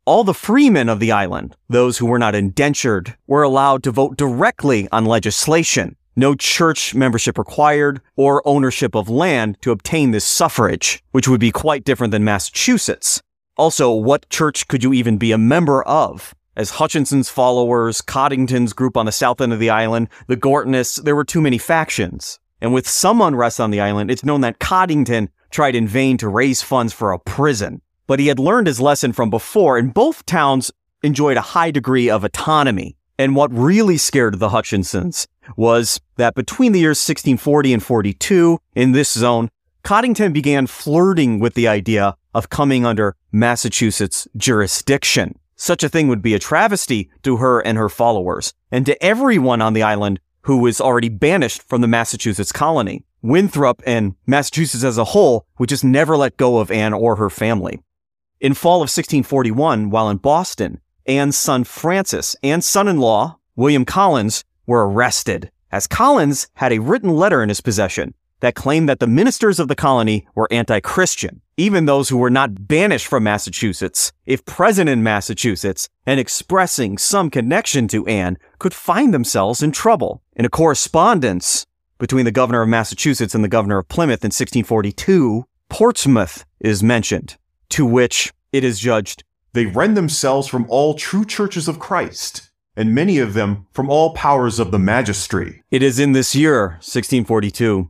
all 0.09 0.23
the 0.23 0.33
freemen 0.33 0.89
of 0.89 0.99
the 0.99 1.11
island, 1.11 1.55
those 1.69 1.99
who 1.99 2.07
were 2.07 2.17
not 2.17 2.33
indentured, 2.33 3.15
were 3.27 3.43
allowed 3.43 3.83
to 3.83 3.91
vote 3.91 4.17
directly 4.17 4.87
on 4.91 5.05
legislation. 5.05 5.95
No 6.15 6.33
church 6.33 6.95
membership 6.95 7.37
required 7.37 8.01
or 8.15 8.41
ownership 8.43 8.95
of 8.95 9.07
land 9.07 9.61
to 9.61 9.69
obtain 9.69 10.09
this 10.09 10.25
suffrage, 10.25 11.03
which 11.11 11.27
would 11.27 11.39
be 11.39 11.51
quite 11.51 11.83
different 11.83 12.09
than 12.09 12.23
Massachusetts. 12.23 13.21
Also, 13.55 13.91
what 13.91 14.27
church 14.31 14.67
could 14.67 14.83
you 14.83 14.93
even 14.93 15.19
be 15.19 15.31
a 15.31 15.37
member 15.37 15.83
of? 15.83 16.33
As 16.55 16.71
Hutchinson's 16.71 17.29
followers, 17.29 18.01
Coddington's 18.01 18.73
group 18.73 18.97
on 18.97 19.05
the 19.05 19.11
south 19.11 19.39
end 19.39 19.53
of 19.53 19.59
the 19.59 19.69
island, 19.69 20.09
the 20.25 20.35
Gortonists, 20.35 21.03
there 21.03 21.15
were 21.15 21.23
too 21.23 21.39
many 21.39 21.59
factions. 21.59 22.39
And 22.61 22.73
with 22.73 22.89
some 22.89 23.21
unrest 23.21 23.59
on 23.59 23.69
the 23.69 23.79
island, 23.79 24.09
it's 24.09 24.25
known 24.25 24.41
that 24.41 24.57
Coddington 24.57 25.29
tried 25.51 25.75
in 25.75 25.87
vain 25.87 26.17
to 26.17 26.27
raise 26.27 26.63
funds 26.63 26.93
for 26.93 27.11
a 27.11 27.19
prison. 27.19 27.83
But 28.09 28.19
he 28.19 28.25
had 28.25 28.39
learned 28.39 28.65
his 28.65 28.81
lesson 28.81 29.13
from 29.13 29.29
before, 29.29 29.77
and 29.77 29.93
both 29.93 30.25
towns 30.25 30.71
enjoyed 31.03 31.37
a 31.37 31.51
high 31.53 31.69
degree 31.69 32.09
of 32.09 32.23
autonomy. 32.23 32.97
And 33.19 33.35
what 33.35 33.53
really 33.53 33.97
scared 33.97 34.39
the 34.39 34.49
Hutchinsons 34.49 35.27
was 35.55 36.01
that 36.15 36.33
between 36.33 36.71
the 36.71 36.79
years 36.79 36.97
1640 36.97 37.71
and 37.71 37.83
42, 37.83 38.57
in 38.73 38.93
this 38.93 39.11
zone, 39.11 39.51
Coddington 39.83 40.33
began 40.33 40.65
flirting 40.65 41.39
with 41.39 41.53
the 41.53 41.67
idea 41.67 42.15
of 42.33 42.49
coming 42.49 42.83
under 42.83 43.15
Massachusetts 43.31 44.27
jurisdiction. 44.35 45.37
Such 45.55 45.83
a 45.83 45.89
thing 45.89 46.07
would 46.07 46.23
be 46.23 46.33
a 46.33 46.39
travesty 46.39 47.11
to 47.21 47.37
her 47.37 47.59
and 47.59 47.77
her 47.77 47.89
followers, 47.89 48.55
and 48.71 48.87
to 48.87 49.03
everyone 49.05 49.61
on 49.61 49.73
the 49.73 49.83
island 49.83 50.19
who 50.45 50.57
was 50.57 50.81
already 50.81 51.09
banished 51.09 51.61
from 51.61 51.81
the 51.81 51.87
Massachusetts 51.87 52.51
colony. 52.51 53.05
Winthrop 53.21 53.83
and 53.85 54.15
Massachusetts 54.25 54.83
as 54.83 54.97
a 54.97 55.03
whole 55.03 55.45
would 55.59 55.69
just 55.69 55.83
never 55.83 56.17
let 56.17 56.37
go 56.37 56.57
of 56.57 56.71
Anne 56.71 56.93
or 56.93 57.17
her 57.17 57.29
family. 57.29 57.83
In 58.41 58.53
fall 58.53 58.77
of 58.77 58.87
1641, 58.87 59.89
while 59.89 60.09
in 60.09 60.15
Boston, 60.15 60.79
Anne's 61.05 61.37
son 61.37 61.65
Francis 61.65 62.37
and 62.41 62.63
son-in-law, 62.63 63.37
William 63.57 63.83
Collins, 63.83 64.45
were 64.65 64.89
arrested, 64.89 65.51
as 65.73 65.87
Collins 65.87 66.47
had 66.53 66.71
a 66.71 66.79
written 66.79 67.09
letter 67.09 67.43
in 67.43 67.49
his 67.49 67.59
possession 67.59 68.13
that 68.39 68.55
claimed 68.55 68.87
that 68.87 69.01
the 69.01 69.07
ministers 69.07 69.59
of 69.59 69.67
the 69.67 69.75
colony 69.75 70.25
were 70.35 70.47
anti-Christian. 70.51 71.41
Even 71.57 71.83
those 71.83 72.07
who 72.07 72.15
were 72.15 72.29
not 72.29 72.65
banished 72.65 73.07
from 73.07 73.25
Massachusetts, 73.25 74.13
if 74.25 74.45
present 74.45 74.87
in 74.87 75.03
Massachusetts 75.03 75.89
and 76.05 76.17
expressing 76.17 76.97
some 76.97 77.29
connection 77.29 77.89
to 77.89 78.07
Anne, 78.07 78.37
could 78.57 78.73
find 78.73 79.13
themselves 79.13 79.61
in 79.61 79.73
trouble. 79.73 80.21
In 80.37 80.45
a 80.45 80.49
correspondence 80.49 81.65
between 81.97 82.23
the 82.23 82.31
governor 82.31 82.61
of 82.61 82.69
Massachusetts 82.69 83.35
and 83.35 83.43
the 83.43 83.49
governor 83.49 83.79
of 83.79 83.89
Plymouth 83.89 84.23
in 84.23 84.27
1642, 84.27 85.43
Portsmouth 85.67 86.45
is 86.61 86.81
mentioned, 86.81 87.35
to 87.69 87.85
which 87.85 88.33
it 88.51 88.63
is 88.63 88.79
judged 88.79 89.23
They 89.53 89.65
rend 89.65 89.97
themselves 89.97 90.47
from 90.47 90.65
all 90.69 90.93
true 90.93 91.25
churches 91.25 91.67
of 91.67 91.79
Christ, 91.79 92.51
and 92.75 92.93
many 92.93 93.17
of 93.17 93.33
them 93.33 93.65
from 93.71 93.89
all 93.89 94.13
powers 94.13 94.59
of 94.59 94.71
the 94.71 94.79
magistracy. 94.79 95.63
It 95.71 95.81
is 95.81 95.99
in 95.99 96.11
this 96.11 96.35
year, 96.35 96.77
1642, 96.81 97.89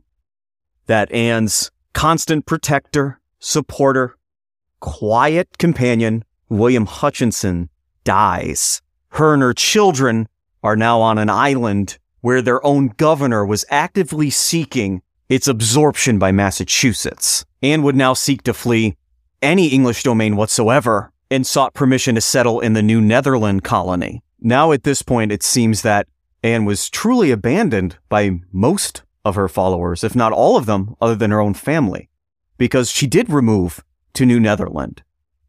that 0.86 1.12
Anne's 1.12 1.70
constant 1.92 2.46
protector, 2.46 3.20
supporter, 3.38 4.16
quiet 4.80 5.58
companion, 5.58 6.24
William 6.48 6.86
Hutchinson, 6.86 7.68
dies. 8.04 8.80
Her 9.10 9.34
and 9.34 9.42
her 9.42 9.54
children 9.54 10.28
are 10.62 10.76
now 10.76 11.00
on 11.00 11.18
an 11.18 11.30
island 11.30 11.98
where 12.20 12.42
their 12.42 12.64
own 12.64 12.88
governor 12.96 13.44
was 13.44 13.64
actively 13.70 14.30
seeking 14.30 15.02
its 15.28 15.46
absorption 15.46 16.18
by 16.18 16.32
Massachusetts. 16.32 17.44
Anne 17.62 17.82
would 17.82 17.96
now 17.96 18.14
seek 18.14 18.42
to 18.42 18.54
flee 18.54 18.96
any 19.42 19.68
English 19.68 20.02
domain 20.02 20.36
whatsoever 20.36 21.12
and 21.30 21.46
sought 21.46 21.74
permission 21.74 22.14
to 22.14 22.20
settle 22.20 22.60
in 22.60 22.72
the 22.72 22.82
New 22.82 23.00
Netherland 23.00 23.62
colony. 23.62 24.22
Now, 24.40 24.72
at 24.72 24.82
this 24.82 25.02
point, 25.02 25.32
it 25.32 25.42
seems 25.42 25.82
that 25.82 26.08
Anne 26.42 26.64
was 26.64 26.90
truly 26.90 27.30
abandoned 27.30 27.98
by 28.08 28.40
most 28.52 29.02
of 29.24 29.34
her 29.34 29.48
followers, 29.48 30.02
if 30.02 30.16
not 30.16 30.32
all 30.32 30.56
of 30.56 30.66
them, 30.66 30.96
other 31.00 31.14
than 31.14 31.30
her 31.30 31.40
own 31.40 31.54
family, 31.54 32.08
because 32.56 32.90
she 32.90 33.06
did 33.06 33.30
remove 33.30 33.84
to 34.14 34.26
New 34.26 34.40
Netherland. 34.40 35.02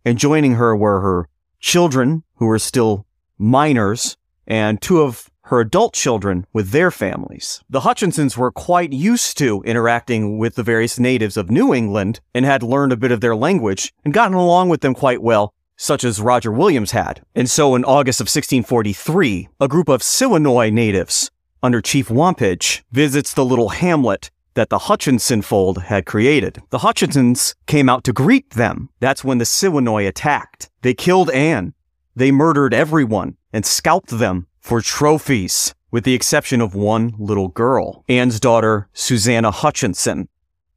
And 0.03 0.17
joining 0.17 0.55
her 0.55 0.75
were 0.75 0.99
her 1.01 1.29
children, 1.59 2.23
who 2.35 2.47
were 2.47 2.59
still 2.59 3.05
minors, 3.37 4.17
and 4.45 4.81
two 4.81 5.01
of 5.01 5.30
her 5.45 5.59
adult 5.59 5.93
children 5.93 6.45
with 6.53 6.71
their 6.71 6.91
families. 6.91 7.61
The 7.69 7.81
Hutchinsons 7.81 8.37
were 8.37 8.51
quite 8.51 8.93
used 8.93 9.37
to 9.39 9.61
interacting 9.65 10.37
with 10.37 10.55
the 10.55 10.63
various 10.63 10.99
natives 10.99 11.37
of 11.37 11.49
New 11.49 11.73
England 11.73 12.19
and 12.33 12.45
had 12.45 12.63
learned 12.63 12.91
a 12.91 12.97
bit 12.97 13.11
of 13.11 13.21
their 13.21 13.35
language 13.35 13.93
and 14.05 14.13
gotten 14.13 14.35
along 14.35 14.69
with 14.69 14.81
them 14.81 14.93
quite 14.93 15.21
well, 15.21 15.53
such 15.77 16.03
as 16.03 16.21
Roger 16.21 16.51
Williams 16.51 16.91
had. 16.91 17.21
And 17.35 17.49
so 17.49 17.75
in 17.75 17.83
August 17.83 18.21
of 18.21 18.25
1643, 18.25 19.49
a 19.59 19.67
group 19.67 19.89
of 19.89 20.01
Siwanoy 20.01 20.71
natives 20.71 21.31
under 21.63 21.81
Chief 21.81 22.09
Wampage 22.09 22.83
visits 22.91 23.33
the 23.33 23.45
little 23.45 23.69
hamlet 23.69 24.31
that 24.53 24.69
the 24.69 24.79
Hutchinson 24.79 25.41
fold 25.41 25.83
had 25.83 26.05
created. 26.05 26.61
The 26.69 26.79
Hutchinsons 26.79 27.55
came 27.67 27.89
out 27.89 28.03
to 28.03 28.13
greet 28.13 28.51
them. 28.51 28.89
That's 28.99 29.23
when 29.23 29.37
the 29.37 29.45
Siwanoy 29.45 30.07
attacked. 30.07 30.69
They 30.81 30.93
killed 30.93 31.29
Anne. 31.29 31.73
They 32.15 32.31
murdered 32.31 32.73
everyone 32.73 33.37
and 33.53 33.65
scalped 33.65 34.09
them 34.09 34.47
for 34.61 34.79
trophies, 34.79 35.73
with 35.89 36.05
the 36.05 36.13
exception 36.13 36.61
of 36.61 36.73
one 36.73 37.13
little 37.17 37.49
girl, 37.49 38.05
Anne's 38.07 38.39
daughter, 38.39 38.87
Susanna 38.93 39.51
Hutchinson, 39.51 40.29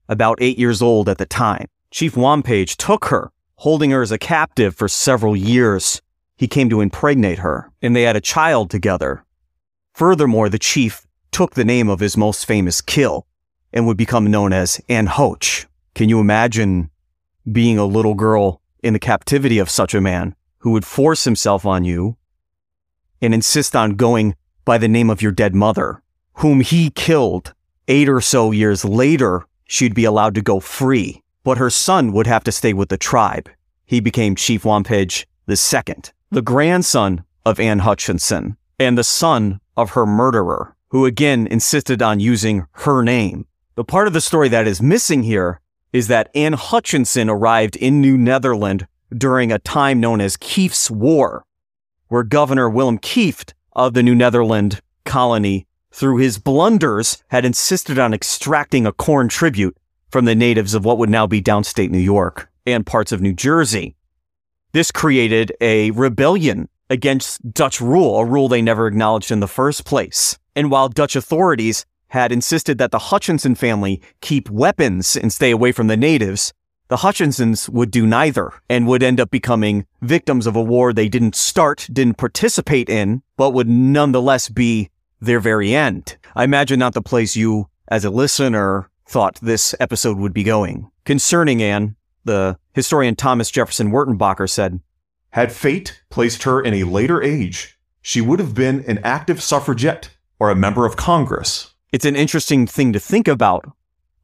about 0.08 0.38
eight 0.40 0.58
years 0.58 0.82
old 0.82 1.08
at 1.08 1.18
the 1.18 1.26
time. 1.26 1.68
Chief 1.90 2.14
Wampage 2.16 2.76
took 2.76 3.04
her, 3.06 3.30
holding 3.56 3.90
her 3.90 4.02
as 4.02 4.10
a 4.10 4.18
captive 4.18 4.74
for 4.74 4.88
several 4.88 5.36
years. 5.36 6.02
He 6.36 6.48
came 6.48 6.68
to 6.70 6.80
impregnate 6.80 7.38
her, 7.38 7.70
and 7.80 7.94
they 7.94 8.02
had 8.02 8.16
a 8.16 8.20
child 8.20 8.70
together. 8.70 9.24
Furthermore, 9.92 10.48
the 10.48 10.58
chief 10.58 11.06
took 11.30 11.54
the 11.54 11.64
name 11.64 11.88
of 11.88 12.00
his 12.00 12.16
most 12.16 12.46
famous 12.46 12.80
kill 12.80 13.26
and 13.72 13.86
would 13.86 13.96
become 13.96 14.30
known 14.30 14.52
as 14.52 14.80
Anne 14.88 15.06
Hoeck. 15.06 15.66
Can 15.94 16.08
you 16.08 16.18
imagine 16.18 16.90
being 17.50 17.78
a 17.78 17.84
little 17.84 18.14
girl 18.14 18.60
in 18.82 18.92
the 18.92 18.98
captivity 18.98 19.58
of 19.58 19.70
such 19.70 19.94
a 19.94 20.00
man 20.00 20.34
who 20.58 20.72
would 20.72 20.84
force 20.84 21.24
himself 21.24 21.66
on 21.66 21.84
you 21.84 22.16
and 23.20 23.34
insist 23.34 23.74
on 23.74 23.96
going 23.96 24.34
by 24.64 24.78
the 24.78 24.88
name 24.88 25.10
of 25.10 25.22
your 25.22 25.32
dead 25.32 25.54
mother, 25.54 26.02
whom 26.34 26.60
he 26.60 26.90
killed. 26.90 27.54
Eight 27.86 28.08
or 28.08 28.20
so 28.20 28.50
years 28.50 28.84
later, 28.84 29.44
she'd 29.66 29.94
be 29.94 30.04
allowed 30.04 30.34
to 30.36 30.42
go 30.42 30.60
free, 30.60 31.22
but 31.42 31.58
her 31.58 31.70
son 31.70 32.12
would 32.12 32.26
have 32.26 32.44
to 32.44 32.52
stay 32.52 32.72
with 32.72 32.88
the 32.88 32.96
tribe. 32.96 33.50
He 33.84 34.00
became 34.00 34.34
Chief 34.34 34.64
Wampage 34.64 35.26
II, 35.48 35.94
the 36.30 36.42
grandson 36.42 37.24
of 37.44 37.60
Anne 37.60 37.80
Hutchinson, 37.80 38.56
and 38.78 38.96
the 38.96 39.04
son 39.04 39.60
of 39.76 39.90
her 39.90 40.06
murderer, 40.06 40.74
who 40.88 41.04
again 41.04 41.46
insisted 41.46 42.00
on 42.00 42.20
using 42.20 42.66
her 42.72 43.02
name. 43.02 43.46
The 43.74 43.84
part 43.84 44.06
of 44.06 44.12
the 44.12 44.20
story 44.20 44.48
that 44.48 44.66
is 44.66 44.80
missing 44.80 45.24
here 45.24 45.60
is 45.92 46.08
that 46.08 46.30
Anne 46.34 46.54
Hutchinson 46.54 47.28
arrived 47.28 47.76
in 47.76 48.00
New 48.00 48.16
Netherland 48.16 48.86
during 49.16 49.52
a 49.52 49.58
time 49.58 50.00
known 50.00 50.20
as 50.20 50.36
Kieft's 50.36 50.90
War, 50.90 51.44
where 52.08 52.22
Governor 52.22 52.68
Willem 52.68 52.98
Kieft 52.98 53.52
of 53.72 53.94
the 53.94 54.02
New 54.02 54.14
Netherland 54.14 54.80
colony, 55.04 55.66
through 55.90 56.18
his 56.18 56.38
blunders, 56.38 57.22
had 57.28 57.44
insisted 57.44 57.98
on 57.98 58.14
extracting 58.14 58.86
a 58.86 58.92
corn 58.92 59.28
tribute 59.28 59.76
from 60.10 60.24
the 60.24 60.34
natives 60.34 60.74
of 60.74 60.84
what 60.84 60.98
would 60.98 61.10
now 61.10 61.26
be 61.26 61.42
downstate 61.42 61.90
New 61.90 61.98
York 61.98 62.48
and 62.66 62.86
parts 62.86 63.12
of 63.12 63.20
New 63.20 63.32
Jersey. 63.32 63.96
This 64.72 64.90
created 64.90 65.52
a 65.60 65.90
rebellion 65.92 66.68
against 66.90 67.52
Dutch 67.52 67.80
rule, 67.80 68.18
a 68.18 68.24
rule 68.24 68.48
they 68.48 68.62
never 68.62 68.86
acknowledged 68.86 69.30
in 69.30 69.40
the 69.40 69.48
first 69.48 69.84
place. 69.84 70.38
And 70.56 70.70
while 70.70 70.88
Dutch 70.88 71.16
authorities 71.16 71.86
had 72.08 72.30
insisted 72.30 72.78
that 72.78 72.90
the 72.90 72.98
Hutchinson 72.98 73.54
family 73.54 74.00
keep 74.20 74.48
weapons 74.50 75.16
and 75.16 75.32
stay 75.32 75.50
away 75.50 75.72
from 75.72 75.88
the 75.88 75.96
natives, 75.96 76.52
the 76.88 76.98
Hutchinsons 76.98 77.68
would 77.68 77.90
do 77.90 78.06
neither 78.06 78.52
and 78.68 78.86
would 78.86 79.02
end 79.02 79.20
up 79.20 79.30
becoming 79.30 79.86
victims 80.02 80.46
of 80.46 80.56
a 80.56 80.62
war 80.62 80.92
they 80.92 81.08
didn't 81.08 81.34
start, 81.34 81.88
didn't 81.92 82.18
participate 82.18 82.88
in, 82.88 83.22
but 83.36 83.50
would 83.50 83.68
nonetheless 83.68 84.48
be 84.48 84.90
their 85.20 85.40
very 85.40 85.74
end. 85.74 86.16
I 86.36 86.44
imagine 86.44 86.78
not 86.78 86.94
the 86.94 87.02
place 87.02 87.36
you, 87.36 87.68
as 87.88 88.04
a 88.04 88.10
listener, 88.10 88.90
thought 89.06 89.38
this 89.40 89.74
episode 89.80 90.18
would 90.18 90.34
be 90.34 90.42
going. 90.42 90.90
Concerning 91.04 91.62
Anne, 91.62 91.96
the 92.24 92.58
historian 92.72 93.16
Thomas 93.16 93.50
Jefferson 93.50 93.90
Wertenbaker 93.90 94.48
said, 94.48 94.80
Had 95.30 95.52
fate 95.52 96.02
placed 96.10 96.42
her 96.44 96.60
in 96.60 96.74
a 96.74 96.84
later 96.84 97.22
age, 97.22 97.78
she 98.02 98.20
would 98.20 98.38
have 98.38 98.54
been 98.54 98.84
an 98.86 98.98
active 98.98 99.42
suffragette 99.42 100.10
or 100.38 100.50
a 100.50 100.56
member 100.56 100.84
of 100.84 100.96
Congress. 100.96 101.74
It's 101.92 102.04
an 102.04 102.16
interesting 102.16 102.66
thing 102.66 102.92
to 102.92 103.00
think 103.00 103.28
about. 103.28 103.70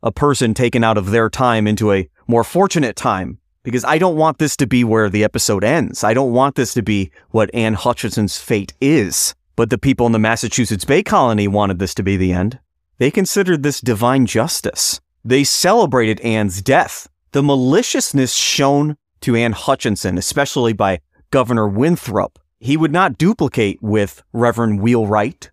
A 0.03 0.11
person 0.11 0.55
taken 0.55 0.83
out 0.83 0.99
of 0.99 1.11
their 1.11 1.29
time 1.29 1.67
into 1.67 1.93
a 1.93 2.09
more 2.31 2.45
fortunate 2.45 2.97
time 2.97 3.39
because 3.63 3.85
I 3.85 3.99
don't 3.99 4.17
want 4.17 4.39
this 4.39 4.57
to 4.59 4.67
be 4.67 4.85
where 4.85 5.11
the 5.11 5.25
episode 5.25 5.65
ends. 5.65 6.03
I 6.03 6.15
don't 6.15 6.33
want 6.33 6.55
this 6.55 6.73
to 6.75 6.83
be 6.83 7.11
what 7.31 7.55
Anne 7.55 7.75
Hutchinson's 7.75 8.39
fate 8.39 8.73
is. 8.81 9.35
But 9.57 9.69
the 9.69 9.79
people 9.79 10.07
in 10.07 10.13
the 10.13 10.19
Massachusetts 10.19 10.87
Bay 10.87 11.03
Colony 11.03 11.47
wanted 11.47 11.79
this 11.79 11.95
to 11.95 12.03
be 12.03 12.17
the 12.17 12.33
end. 12.33 12.59
They 12.97 13.11
considered 13.11 13.63
this 13.63 13.81
divine 13.81 14.25
justice. 14.27 15.01
They 15.25 15.45
celebrated 15.45 16.21
Anne's 16.21 16.63
death. 16.63 17.09
The 17.33 17.43
maliciousness 17.43 18.33
shown 18.35 18.97
to 19.21 19.37
Anne 19.37 19.53
Hutchinson, 19.53 20.17
especially 20.17 20.73
by 20.73 21.01
Governor 21.31 21.69
Winthrop, 21.69 22.39
he 22.59 22.77
would 22.77 22.93
not 22.93 23.19
duplicate 23.19 23.83
with 23.83 24.23
Reverend 24.33 24.81
Wheelwright 24.81 25.51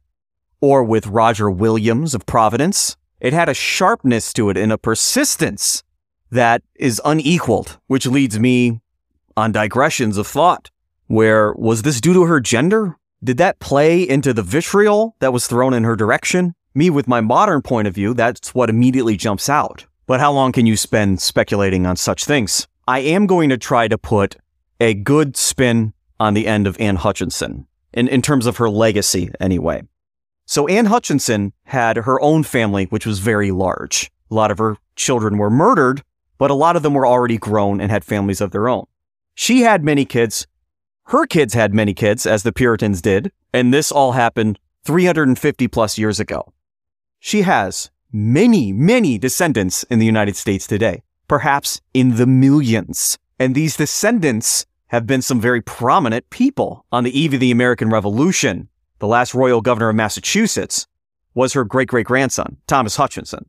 or 0.61 0.83
with 0.83 1.07
Roger 1.07 1.49
Williams 1.49 2.15
of 2.15 2.25
Providence. 2.25 2.95
It 3.19 3.33
had 3.33 3.49
a 3.49 3.53
sharpness 3.53 4.31
to 4.33 4.49
it 4.49 4.57
and 4.57 4.71
a 4.71 4.77
persistence 4.77 5.83
that 6.31 6.61
is 6.75 7.01
unequaled, 7.05 7.79
which 7.87 8.05
leads 8.05 8.39
me 8.39 8.81
on 9.35 9.51
digressions 9.51 10.17
of 10.17 10.27
thought. 10.27 10.71
Where 11.07 11.53
was 11.53 11.83
this 11.83 12.01
due 12.01 12.13
to 12.13 12.23
her 12.23 12.39
gender? 12.39 12.97
Did 13.23 13.37
that 13.37 13.59
play 13.59 14.07
into 14.07 14.33
the 14.33 14.43
vitriol 14.43 15.15
that 15.19 15.33
was 15.33 15.47
thrown 15.47 15.73
in 15.73 15.83
her 15.83 15.95
direction? 15.95 16.53
Me, 16.73 16.89
with 16.89 17.07
my 17.07 17.21
modern 17.21 17.61
point 17.61 17.87
of 17.87 17.95
view, 17.95 18.13
that's 18.13 18.53
what 18.53 18.69
immediately 18.69 19.17
jumps 19.17 19.49
out. 19.49 19.85
But 20.05 20.19
how 20.19 20.31
long 20.31 20.51
can 20.51 20.65
you 20.65 20.77
spend 20.77 21.21
speculating 21.21 21.85
on 21.85 21.95
such 21.95 22.25
things? 22.25 22.67
I 22.87 22.99
am 22.99 23.25
going 23.25 23.49
to 23.49 23.57
try 23.57 23.87
to 23.87 23.97
put 23.97 24.37
a 24.79 24.93
good 24.93 25.35
spin 25.35 25.93
on 26.19 26.33
the 26.33 26.47
end 26.47 26.67
of 26.67 26.79
Anne 26.79 26.97
Hutchinson, 26.97 27.67
in, 27.93 28.07
in 28.07 28.21
terms 28.21 28.45
of 28.45 28.57
her 28.57 28.69
legacy, 28.69 29.31
anyway. 29.39 29.83
So 30.45 30.67
Anne 30.67 30.85
Hutchinson 30.85 31.53
had 31.65 31.97
her 31.97 32.21
own 32.21 32.43
family, 32.43 32.85
which 32.85 33.05
was 33.05 33.19
very 33.19 33.51
large. 33.51 34.11
A 34.31 34.35
lot 34.35 34.51
of 34.51 34.59
her 34.59 34.77
children 34.95 35.37
were 35.37 35.49
murdered, 35.49 36.03
but 36.37 36.51
a 36.51 36.55
lot 36.55 36.75
of 36.75 36.83
them 36.83 36.93
were 36.93 37.07
already 37.07 37.37
grown 37.37 37.81
and 37.81 37.91
had 37.91 38.03
families 38.03 38.41
of 38.41 38.51
their 38.51 38.69
own. 38.69 38.85
She 39.35 39.61
had 39.61 39.83
many 39.83 40.05
kids. 40.05 40.47
Her 41.05 41.25
kids 41.25 41.53
had 41.53 41.73
many 41.73 41.93
kids, 41.93 42.25
as 42.25 42.43
the 42.43 42.51
Puritans 42.51 43.01
did, 43.01 43.31
and 43.53 43.73
this 43.73 43.91
all 43.91 44.13
happened 44.13 44.59
350 44.83 45.67
plus 45.67 45.97
years 45.97 46.19
ago. 46.19 46.53
She 47.19 47.41
has 47.43 47.89
many, 48.11 48.71
many 48.71 49.17
descendants 49.17 49.83
in 49.83 49.99
the 49.99 50.05
United 50.05 50.35
States 50.35 50.67
today, 50.67 51.03
perhaps 51.27 51.81
in 51.93 52.15
the 52.15 52.27
millions. 52.27 53.17
And 53.39 53.53
these 53.53 53.77
descendants 53.77 54.65
have 54.87 55.05
been 55.05 55.21
some 55.21 55.41
very 55.41 55.61
prominent 55.61 56.29
people. 56.29 56.85
On 56.91 57.03
the 57.03 57.17
eve 57.17 57.33
of 57.33 57.39
the 57.39 57.51
American 57.51 57.89
Revolution, 57.89 58.69
the 58.99 59.07
last 59.07 59.33
royal 59.33 59.61
governor 59.61 59.89
of 59.89 59.95
Massachusetts 59.95 60.87
was 61.33 61.53
her 61.53 61.63
great 61.63 61.87
great 61.87 62.05
grandson, 62.05 62.57
Thomas 62.67 62.95
Hutchinson. 62.95 63.47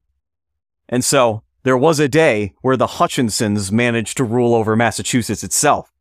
And 0.89 1.05
so 1.05 1.43
there 1.69 1.77
was 1.77 2.01
a 2.01 2.09
day 2.09 2.55
where 2.63 2.79
the 2.79 2.87
Hutchinsons 2.87 3.71
managed 3.71 4.17
to 4.17 4.25
rule 4.25 4.55
over 4.55 4.75
Massachusetts 4.75 5.45
itself. 5.45 5.93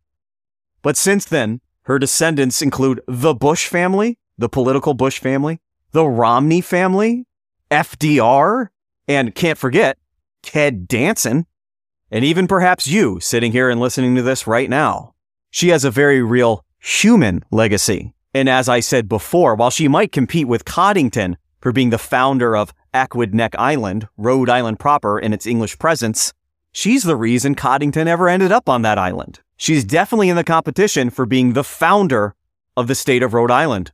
But 0.81 0.95
since 0.95 1.25
then, 1.25 1.59
her 1.81 1.99
descendants 1.99 2.61
include 2.61 3.01
the 3.05 3.33
Bush 3.33 3.67
family, 3.67 4.17
the 4.37 4.47
political 4.47 4.93
Bush 4.93 5.19
family, 5.19 5.59
the 5.91 6.07
Romney 6.07 6.61
family, 6.61 7.25
FDR, 7.69 8.67
and 9.09 9.35
can't 9.35 9.57
forget 9.57 9.97
Ted 10.41 10.87
Danson, 10.87 11.45
and 12.11 12.23
even 12.23 12.47
perhaps 12.47 12.87
you 12.87 13.19
sitting 13.19 13.51
here 13.51 13.69
and 13.69 13.81
listening 13.81 14.15
to 14.15 14.21
this 14.21 14.47
right 14.47 14.69
now. 14.69 15.15
She 15.49 15.67
has 15.67 15.83
a 15.83 15.91
very 15.91 16.21
real 16.21 16.63
human 16.79 17.43
legacy. 17.51 18.13
And 18.33 18.47
as 18.47 18.69
I 18.69 18.79
said 18.79 19.09
before, 19.09 19.53
while 19.55 19.69
she 19.69 19.89
might 19.89 20.13
compete 20.13 20.47
with 20.47 20.63
Coddington 20.63 21.35
for 21.59 21.73
being 21.73 21.89
the 21.89 21.97
founder 21.97 22.55
of 22.55 22.73
Aquidneck 22.93 23.55
Island, 23.57 24.07
Rhode 24.17 24.49
Island 24.49 24.79
proper 24.79 25.19
in 25.19 25.33
its 25.33 25.45
English 25.45 25.79
presence, 25.79 26.33
she's 26.71 27.03
the 27.03 27.15
reason 27.15 27.55
Coddington 27.55 28.07
ever 28.07 28.27
ended 28.27 28.51
up 28.51 28.69
on 28.69 28.81
that 28.83 28.97
island. 28.97 29.39
She's 29.57 29.83
definitely 29.83 30.29
in 30.29 30.35
the 30.35 30.43
competition 30.43 31.09
for 31.09 31.25
being 31.25 31.53
the 31.53 31.63
founder 31.63 32.35
of 32.75 32.87
the 32.87 32.95
state 32.95 33.23
of 33.23 33.33
Rhode 33.33 33.51
Island. 33.51 33.91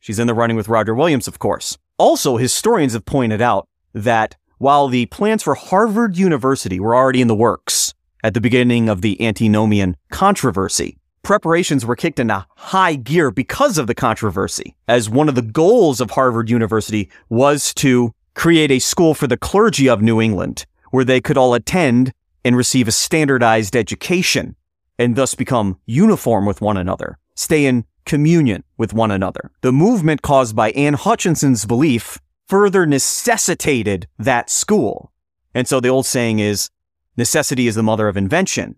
She's 0.00 0.18
in 0.18 0.26
the 0.26 0.34
running 0.34 0.56
with 0.56 0.68
Roger 0.68 0.94
Williams, 0.94 1.28
of 1.28 1.38
course. 1.38 1.78
Also, 1.98 2.36
historians 2.36 2.92
have 2.92 3.04
pointed 3.04 3.40
out 3.40 3.68
that 3.92 4.36
while 4.58 4.88
the 4.88 5.06
plans 5.06 5.42
for 5.42 5.54
Harvard 5.54 6.16
University 6.16 6.80
were 6.80 6.94
already 6.94 7.20
in 7.20 7.28
the 7.28 7.34
works 7.34 7.94
at 8.22 8.34
the 8.34 8.40
beginning 8.40 8.88
of 8.88 9.02
the 9.02 9.24
antinomian 9.24 9.96
controversy, 10.10 10.98
preparations 11.22 11.86
were 11.86 11.96
kicked 11.96 12.18
into 12.18 12.44
high 12.56 12.94
gear 12.94 13.30
because 13.30 13.78
of 13.78 13.86
the 13.86 13.94
controversy, 13.94 14.76
as 14.88 15.08
one 15.08 15.28
of 15.28 15.34
the 15.34 15.42
goals 15.42 16.00
of 16.00 16.10
Harvard 16.10 16.50
University 16.50 17.08
was 17.28 17.72
to 17.74 18.14
create 18.34 18.70
a 18.70 18.78
school 18.78 19.14
for 19.14 19.26
the 19.26 19.36
clergy 19.36 19.88
of 19.88 20.02
New 20.02 20.20
England 20.20 20.66
where 20.90 21.04
they 21.04 21.20
could 21.20 21.36
all 21.36 21.54
attend 21.54 22.12
and 22.44 22.56
receive 22.56 22.86
a 22.86 22.92
standardized 22.92 23.74
education 23.74 24.56
and 24.98 25.16
thus 25.16 25.34
become 25.34 25.78
uniform 25.86 26.46
with 26.46 26.60
one 26.60 26.76
another, 26.76 27.18
stay 27.34 27.66
in 27.66 27.84
communion 28.04 28.62
with 28.76 28.92
one 28.92 29.10
another. 29.10 29.50
The 29.62 29.72
movement 29.72 30.22
caused 30.22 30.54
by 30.54 30.70
Anne 30.72 30.94
Hutchinson's 30.94 31.64
belief 31.64 32.18
further 32.46 32.86
necessitated 32.86 34.06
that 34.18 34.50
school. 34.50 35.10
And 35.54 35.66
so 35.66 35.80
the 35.80 35.88
old 35.88 36.06
saying 36.06 36.38
is, 36.38 36.70
necessity 37.16 37.66
is 37.66 37.74
the 37.74 37.82
mother 37.82 38.08
of 38.08 38.16
invention. 38.16 38.76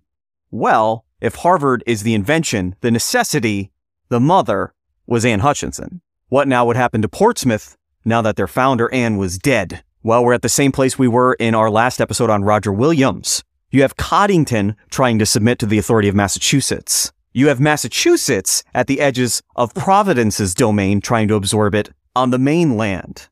Well, 0.51 1.05
if 1.21 1.37
Harvard 1.37 1.83
is 1.87 2.03
the 2.03 2.15
invention, 2.15 2.77
the 2.81 2.91
necessity, 2.91 3.73
the 4.09 4.21
mother, 4.21 4.73
was 5.07 5.25
Anne 5.25 5.41
Hutchinson. 5.41 6.01
What 6.29 6.49
now 6.49 6.65
would 6.67 6.77
happen 6.77 7.03
to 7.03 7.09
Portsmouth 7.09 7.77
now 8.07 8.23
that 8.23 8.37
their 8.37 8.47
founder, 8.47 8.93
Anne, 8.95 9.17
was 9.17 9.39
dead? 9.39 9.83
Well, 10.03 10.25
we're 10.25 10.35
at 10.35 10.43
the 10.43 10.49
same 10.49 10.73
place 10.73 10.99
we 10.99 11.09
were 11.09 11.35
in 11.35 11.55
our 11.55 11.69
last 11.69 12.01
episode 12.01 12.31
on 12.31 12.45
Roger 12.45 12.73
Williams. 12.73 13.43
You 13.71 13.83
have 13.83 13.97
Coddington 13.97 14.77
trying 14.91 15.19
to 15.19 15.27
submit 15.27 15.59
to 15.59 15.67
the 15.67 15.79
authority 15.79 16.09
of 16.09 16.15
Massachusetts. 16.15 17.13
You 17.33 17.49
have 17.49 17.61
Massachusetts 17.61 18.63
at 18.73 18.87
the 18.87 19.01
edges 19.01 19.43
of 19.57 19.75
Providence's 19.75 20.55
domain 20.55 21.01
trying 21.01 21.27
to 21.29 21.35
absorb 21.35 21.75
it 21.75 21.91
on 22.15 22.31
the 22.31 22.39
mainland. 22.39 23.29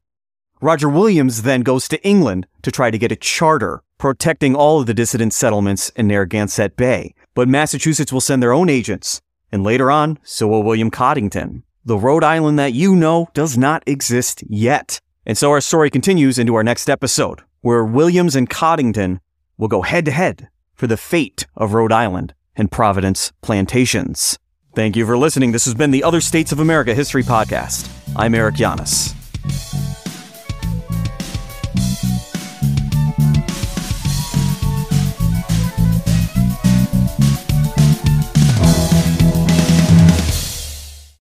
Roger 0.61 0.89
Williams 0.89 1.43
then 1.43 1.61
goes 1.61 1.87
to 1.89 2.03
England 2.05 2.47
to 2.63 2.73
try 2.73 2.91
to 2.91 2.99
get 2.99 3.13
a 3.13 3.17
charter 3.17 3.83
protecting 3.99 4.57
all 4.57 4.81
of 4.81 4.87
the 4.87 4.95
dissident 4.95 5.33
settlements 5.33 5.91
in 5.91 6.09
Narragansett 6.09 6.77
Bay. 6.77 7.15
But 7.35 7.49
Massachusetts 7.49 8.13
will 8.13 8.21
send 8.21 8.43
their 8.43 8.53
own 8.53 8.69
agents, 8.69 9.23
and 9.53 9.63
later 9.63 9.91
on, 9.91 10.19
so 10.25 10.49
will 10.49 10.63
William 10.63 10.91
Coddington. 10.91 11.63
The 11.87 11.99
Rhode 11.99 12.25
Island 12.25 12.59
that 12.59 12.73
you 12.73 12.97
know 12.97 13.29
does 13.35 13.59
not 13.59 13.83
exist 13.87 14.43
yet. 14.49 15.03
And 15.27 15.37
so 15.37 15.51
our 15.51 15.61
story 15.61 15.91
continues 15.91 16.39
into 16.39 16.55
our 16.55 16.65
next 16.65 16.89
episode, 16.89 17.43
where 17.61 17.85
Williams 17.85 18.35
and 18.35 18.49
Coddington 18.49 19.21
will 19.59 19.69
go 19.69 19.83
head 19.83 20.07
to 20.07 20.11
head 20.11 20.49
for 20.75 20.87
the 20.87 20.97
fate 20.97 21.47
of 21.55 21.75
Rhode 21.75 21.93
Island 21.93 22.33
and 22.57 22.73
Providence 22.73 23.33
plantations. 23.43 24.39
Thank 24.75 24.97
you 24.97 25.05
for 25.05 25.19
listening. 25.19 25.53
This 25.53 25.67
has 25.67 25.75
been 25.75 25.91
the 25.91 26.05
Other 26.05 26.23
States 26.23 26.53
of 26.53 26.59
America 26.59 26.95
History 26.95 27.23
Podcast. 27.23 27.87
I'm 28.17 28.35
Eric 28.35 28.55
Giannis. 28.55 29.15